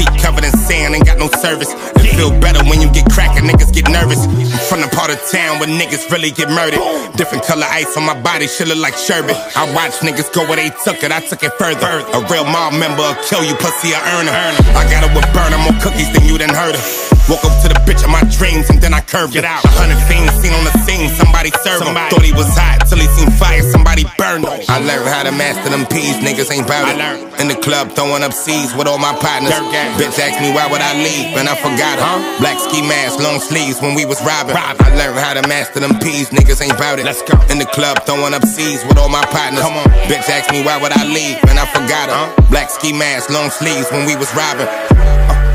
Feet 0.00 0.16
covered 0.16 0.44
in 0.44 0.52
sand, 0.64 0.94
ain't 0.94 1.04
got 1.04 1.18
no 1.18 1.28
service. 1.28 1.68
It 2.00 2.16
feel 2.16 2.32
better 2.40 2.64
when 2.64 2.80
you 2.80 2.88
get 2.90 3.04
crackin', 3.12 3.44
niggas 3.44 3.70
get 3.70 3.84
nervous. 3.90 4.24
I'm 4.24 4.64
from 4.64 4.80
the 4.80 4.88
part 4.96 5.12
of 5.12 5.20
town 5.28 5.60
where 5.60 5.68
niggas 5.68 6.10
really 6.10 6.30
get 6.30 6.48
murdered. 6.48 6.80
Different 7.20 7.44
color 7.44 7.66
ice 7.68 7.98
on 7.98 8.04
my 8.04 8.18
body, 8.18 8.46
shit 8.46 8.68
look 8.68 8.78
like 8.78 8.96
sherbet. 8.96 9.36
I 9.54 9.68
watch 9.76 10.00
niggas 10.00 10.32
go 10.32 10.48
where 10.48 10.56
they 10.56 10.70
took 10.88 11.04
it, 11.04 11.12
I 11.12 11.20
took 11.20 11.42
it 11.42 11.52
further. 11.60 12.00
A 12.16 12.20
real 12.32 12.44
mob 12.48 12.72
member 12.72 13.02
will 13.02 13.20
kill 13.28 13.44
you, 13.44 13.52
pussy, 13.56 13.92
I 13.92 14.00
earn 14.16 14.24
a 14.24 14.32
earner. 14.32 14.62
I 14.72 14.88
got 14.88 15.04
it 15.04 15.12
with 15.12 15.28
burner, 15.36 15.60
more 15.68 15.76
cookies 15.84 16.10
than 16.14 16.24
you 16.24 16.38
done 16.38 16.54
heard 16.54 16.76
of. 16.76 17.09
Woke 17.28 17.44
up 17.44 17.54
to 17.62 17.68
the 17.68 17.78
bitch 17.86 18.02
of 18.02 18.10
my 18.10 18.22
dreams 18.32 18.70
and 18.70 18.80
then 18.80 18.94
I 18.94 19.00
curved 19.00 19.36
it 19.36 19.44
out. 19.44 19.64
A 19.64 19.70
hundred 19.74 20.00
fiends 20.08 20.34
seen 20.40 20.52
on 20.54 20.64
the 20.64 20.74
scene, 20.86 21.10
somebody 21.14 21.50
served 21.62 21.86
him. 21.86 21.94
Thought 21.94 22.24
he 22.24 22.32
was 22.32 22.48
hot 22.56 22.86
till 22.88 22.98
he 22.98 23.06
seen 23.14 23.30
fire, 23.34 23.62
somebody 23.70 24.04
burned 24.18 24.46
him. 24.46 24.58
I 24.66 24.82
learned 24.82 25.06
how 25.06 25.22
to 25.22 25.32
master 25.32 25.70
them 25.70 25.86
peas, 25.86 26.18
niggas 26.18 26.50
ain't 26.50 26.66
bout 26.66 26.90
it. 26.90 26.98
In 27.38 27.46
the 27.46 27.54
club 27.60 27.92
throwing 27.92 28.22
up 28.22 28.32
C's 28.32 28.74
with 28.74 28.86
all 28.86 28.98
my 28.98 29.14
partners. 29.14 29.54
Bitch 29.94 30.18
asked 30.18 30.42
me 30.42 30.50
why 30.50 30.66
would 30.66 30.82
I 30.82 30.98
leave, 30.98 31.38
and 31.38 31.48
I 31.48 31.54
forgot 31.54 32.02
her. 32.02 32.18
Black 32.42 32.58
ski 32.58 32.82
mask, 32.82 33.22
long 33.22 33.38
sleeves 33.38 33.80
when 33.80 33.94
we 33.94 34.04
was 34.04 34.18
robbing. 34.26 34.56
I 34.56 34.74
learned 34.98 35.18
how 35.18 35.34
to 35.34 35.46
master 35.46 35.80
them 35.80 35.98
peas, 36.02 36.30
niggas 36.30 36.60
ain't 36.60 36.76
bout 36.78 36.98
it. 36.98 37.04
Let's 37.04 37.22
go. 37.22 37.38
In 37.46 37.58
the 37.58 37.66
club 37.70 38.02
throwing 38.04 38.34
up 38.34 38.44
C's 38.44 38.84
with 38.84 38.98
all 38.98 39.08
my 39.08 39.24
partners. 39.30 39.62
Come 39.62 39.78
on. 39.78 39.86
Bitch 40.10 40.26
asked 40.28 40.50
me 40.50 40.62
why 40.66 40.76
would 40.82 40.92
I 40.92 41.06
leave, 41.06 41.38
and 41.46 41.58
I 41.58 41.66
forgot 41.70 42.10
her. 42.10 42.26
Black 42.50 42.70
ski 42.70 42.92
mask, 42.92 43.30
long 43.30 43.50
sleeves 43.50 43.86
when 43.90 44.06
we 44.06 44.16
was 44.16 44.28
robbing. 44.34 44.66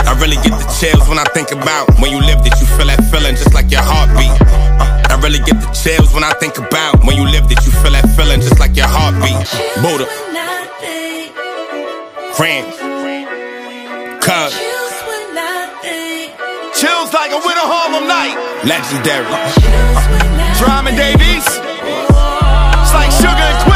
I 0.06 0.14
really 0.22 0.38
get 0.38 0.53
the 0.53 0.68
chills 0.80 1.08
when 1.10 1.18
I 1.18 1.26
think 1.34 1.51
about 1.51 1.89
when 1.99 2.12
you 2.12 2.22
lived 2.22 2.45
it, 2.45 2.53
you 2.62 2.68
feel 2.78 2.88
that 2.88 3.01
feeling 3.10 3.36
just 3.36 3.53
like 3.53 3.72
your 3.72 3.82
heartbeat. 3.82 4.30
Uh, 4.41 5.12
I 5.12 5.20
really 5.22 5.39
get 5.39 5.58
the 5.60 5.70
chills 5.74 6.14
when 6.14 6.24
I 6.24 6.34
think 6.39 6.58
about 6.58 7.03
when 7.03 7.18
you 7.18 7.26
lived 7.26 7.51
it, 7.51 7.60
you 7.66 7.72
feel 7.82 7.91
that 7.91 8.08
feeling 8.16 8.41
just 8.41 8.60
like 8.60 8.76
your 8.76 8.88
heartbeat. 8.88 9.36
Buddha. 9.82 10.06
Friends. 12.38 12.76
Cuz. 14.22 14.53
Chills 16.78 17.14
like 17.14 17.32
a 17.32 17.39
winter 17.41 17.66
Harlem 17.66 18.08
night. 18.08 18.36
Legendary. 18.68 19.26
Drama 20.60 20.91
Davies. 20.91 21.47
It's 21.47 22.93
like 22.93 23.12
sugar 23.12 23.41
and 23.41 23.64
Queen. 23.64 23.75